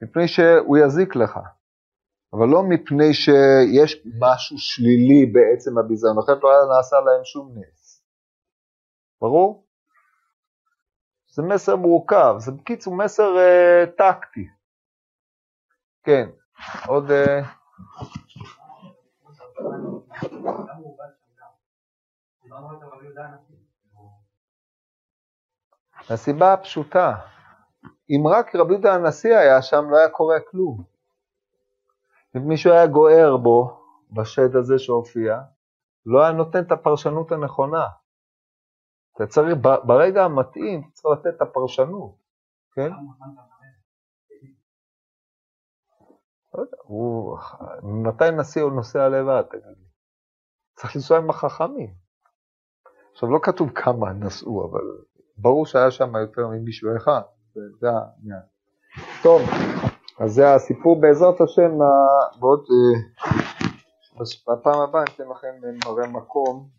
מפני 0.04 0.28
שהוא 0.28 0.78
יזיק 0.78 1.16
לך, 1.16 1.40
אבל 2.34 2.48
לא 2.48 2.64
מפני 2.64 3.14
שיש 3.14 4.08
משהו 4.20 4.58
שלילי 4.58 5.26
בעצם 5.26 5.78
הביזיון, 5.78 6.18
אחרת 6.20 6.44
לא 6.44 6.50
נעשה 6.78 6.96
להם 6.96 7.24
שום 7.24 7.56
נס. 7.56 8.06
ברור? 9.22 9.68
זה 11.34 11.42
מסר 11.42 11.76
מורכב, 11.76 12.36
זה 12.38 12.52
בקיצור 12.52 12.96
מסר 12.96 13.36
uh, 13.36 13.90
טקטי. 13.98 14.48
כן, 16.04 16.30
עוד... 16.88 17.12
Uh... 17.12 17.46
הסיבה 26.10 26.54
הפשוטה, 26.54 27.16
אם 28.10 28.28
רק 28.28 28.56
רבי 28.56 28.74
יהודה 28.74 28.94
הנשיא 28.94 29.38
היה 29.38 29.62
שם 29.62 29.90
לא 29.90 29.98
היה 29.98 30.10
קורה 30.10 30.36
כלום. 30.52 30.84
אם 32.38 32.48
מישהו 32.48 32.74
היה 32.74 32.88
גוער 32.88 33.38
בו, 33.38 33.82
בשד 34.12 34.56
הזה 34.56 34.80
שהופיע, 34.80 35.40
לא 36.06 36.22
היה 36.24 36.32
נותן 36.32 36.64
את 36.64 36.72
הפרשנות 36.72 37.32
הנכונה. 37.32 37.88
אתה 39.16 39.28
צריך, 39.28 39.58
ברגע 39.84 40.26
המתאים, 40.26 40.90
צריך 40.94 41.20
לתת 41.20 41.36
את 41.36 41.42
הפרשנות, 41.42 42.16
כן? 42.74 42.92
לא 46.54 46.62
יודע, 46.62 46.78
הוא, 46.84 47.38
מתי 47.84 48.32
נשיא 48.32 48.62
הוא 48.62 48.72
נוסע 48.72 49.10
לבד, 49.10 49.42
תגיד 49.42 49.64
לי? 49.66 49.86
צריך 50.76 50.96
לנסוע 50.96 51.18
עם 51.18 51.30
החכמים. 51.30 51.94
עכשיו, 53.12 53.30
לא 53.32 53.40
כתוב 53.44 53.70
כמה 53.76 54.14
נסעו, 54.14 54.70
אבל 54.72 54.82
ברור 55.38 55.66
שהיה 55.66 55.92
שם 55.92 56.16
יותר 56.16 56.48
ממישהו 56.48 56.98
אחד, 56.98 57.22
זה 57.80 57.88
העניין. 57.88 58.42
טוב, 59.24 59.42
אז 60.20 60.32
זה 60.32 60.54
הסיפור 60.54 61.02
בעזרת 61.02 61.42
השם, 61.42 61.72
בעוד, 62.40 62.66
אה, 62.72 63.00
בפעם 64.48 64.82
הבאה 64.82 65.02
אני 65.02 65.12
אתן 65.16 65.24
לכם 65.32 65.48
מראה 65.86 66.08
מקום. 66.08 66.70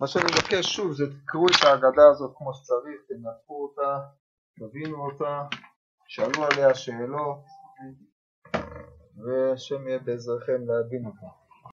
מה 0.00 0.06
שאני 0.06 0.24
מבקש 0.24 0.76
שוב 0.76 0.92
זה 0.92 1.04
תקראו 1.22 1.46
את 1.46 1.64
ההגדה 1.64 2.08
הזאת 2.10 2.32
כמו 2.36 2.54
שצריך, 2.54 3.00
תנתחו 3.08 3.62
אותה, 3.62 3.98
תבינו 4.58 5.04
אותה, 5.06 5.42
שאלו 6.08 6.44
עליה 6.44 6.74
שאלות, 6.74 7.38
והשם 9.22 9.88
יהיה 9.88 9.98
בעזרכם 9.98 10.64
להבין 10.66 11.06
אותה. 11.06 11.39